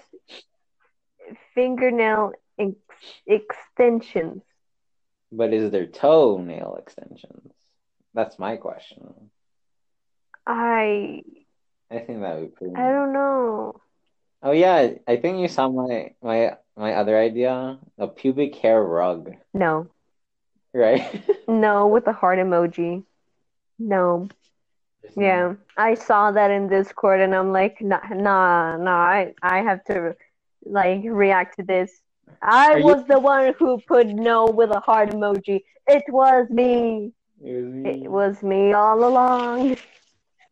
fingernail 1.54 2.34
ex- 2.58 3.22
extensions. 3.26 4.44
But 5.32 5.54
is 5.54 5.72
there 5.72 5.86
toenail 5.88 6.76
extensions? 6.76 7.54
That's 8.14 8.38
my 8.40 8.58
question. 8.58 9.32
I 10.46 11.24
I 11.92 12.00
think 12.00 12.22
that 12.22 12.36
would 12.40 12.52
be 12.52 12.56
pretty 12.56 12.76
I 12.76 12.92
don't 12.92 13.14
know. 13.14 13.82
Oh 14.42 14.52
yeah, 14.52 14.92
I 15.08 15.18
think 15.18 15.40
you 15.40 15.48
saw 15.48 15.70
my 15.70 16.14
my 16.22 16.58
my 16.78 16.94
other 16.94 17.18
idea, 17.18 17.78
a 17.98 18.08
pubic 18.08 18.56
hair 18.56 18.82
rug, 18.84 19.32
No. 19.54 19.88
right? 20.74 21.24
No 21.48 21.88
with 21.88 22.08
a 22.08 22.14
heart 22.14 22.40
emoji. 22.40 23.04
No. 23.78 24.30
Yeah. 25.18 25.56
I 25.78 25.94
saw 25.96 26.32
that 26.32 26.50
in 26.52 26.70
Discord 26.70 27.20
and 27.20 27.36
I'm 27.36 27.52
like, 27.52 27.82
nah, 27.82 28.00
nah, 28.10 28.78
nah 28.78 28.98
I, 28.98 29.34
I 29.44 29.58
have 29.62 29.84
to 29.86 30.16
like 30.66 31.02
react 31.06 31.58
to 31.58 31.64
this. 31.64 31.92
I 32.42 32.72
Are 32.72 32.80
you- 32.80 32.86
was 32.86 33.06
the 33.06 33.20
one 33.20 33.54
who 33.60 33.80
put 33.88 34.08
no 34.08 34.46
with 34.46 34.72
a 34.72 34.80
heart 34.80 35.10
emoji. 35.10 35.64
It 35.88 36.04
was 36.10 36.50
me. 36.50 37.12
It 37.44 37.54
was 37.54 37.74
me. 37.74 38.04
It 38.06 38.10
was 38.12 38.42
me 38.42 38.72
all 38.74 39.04
along. 39.06 39.78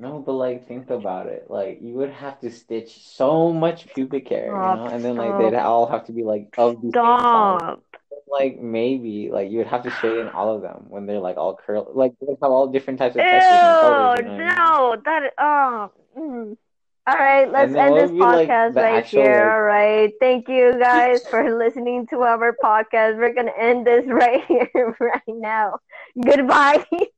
No, 0.01 0.17
but 0.17 0.33
like 0.33 0.67
think 0.67 0.89
about 0.89 1.27
it. 1.27 1.45
Like 1.47 1.77
you 1.79 1.93
would 1.93 2.09
have 2.09 2.39
to 2.39 2.49
stitch 2.49 3.05
so 3.05 3.53
much 3.53 3.85
pubic 3.93 4.27
hair, 4.29 4.47
you 4.47 4.51
know, 4.51 4.85
and 4.85 5.05
then 5.05 5.15
like 5.15 5.37
they'd 5.37 5.55
all 5.55 5.85
have 5.85 6.05
to 6.07 6.11
be 6.11 6.23
like 6.23 6.55
of 6.57 6.81
the. 6.81 6.89
Stop. 6.89 7.83
Like 8.27 8.59
maybe 8.59 9.29
like 9.31 9.51
you 9.51 9.59
would 9.59 9.67
have 9.67 9.83
to 9.83 9.91
straighten 9.91 10.29
all 10.29 10.55
of 10.55 10.63
them 10.63 10.85
when 10.89 11.05
they're 11.05 11.19
like 11.19 11.37
all 11.37 11.55
curl. 11.55 11.91
Like 11.93 12.13
they 12.19 12.33
have 12.41 12.51
all 12.51 12.67
different 12.67 12.97
types 12.97 13.15
of 13.15 13.21
Ew, 13.21 13.29
textures 13.29 13.59
and 13.61 13.79
colors. 13.79 14.19
You 14.19 14.25
know 14.25 14.31
what 14.31 14.41
I 14.41 14.47
mean? 14.47 14.55
no, 14.55 15.01
that 15.05 15.33
oh. 15.37 15.91
mm. 16.17 16.57
All 17.07 17.17
right, 17.17 17.51
let's 17.51 17.73
end 17.73 17.97
this 17.97 18.11
be, 18.11 18.17
like, 18.17 18.47
podcast 18.47 18.75
right 18.75 18.95
actual, 18.95 19.23
here. 19.23 19.35
like- 19.35 19.51
All 19.53 19.61
right, 19.61 20.13
thank 20.19 20.47
you 20.47 20.79
guys 20.79 21.27
for 21.31 21.57
listening 21.57 22.07
to 22.07 22.21
our 22.21 22.55
podcast. 22.63 23.17
We're 23.17 23.33
gonna 23.33 23.53
end 23.57 23.85
this 23.85 24.05
right 24.07 24.43
here, 24.45 24.95
right 24.99 25.21
now. 25.27 25.79
Goodbye. 26.19 26.85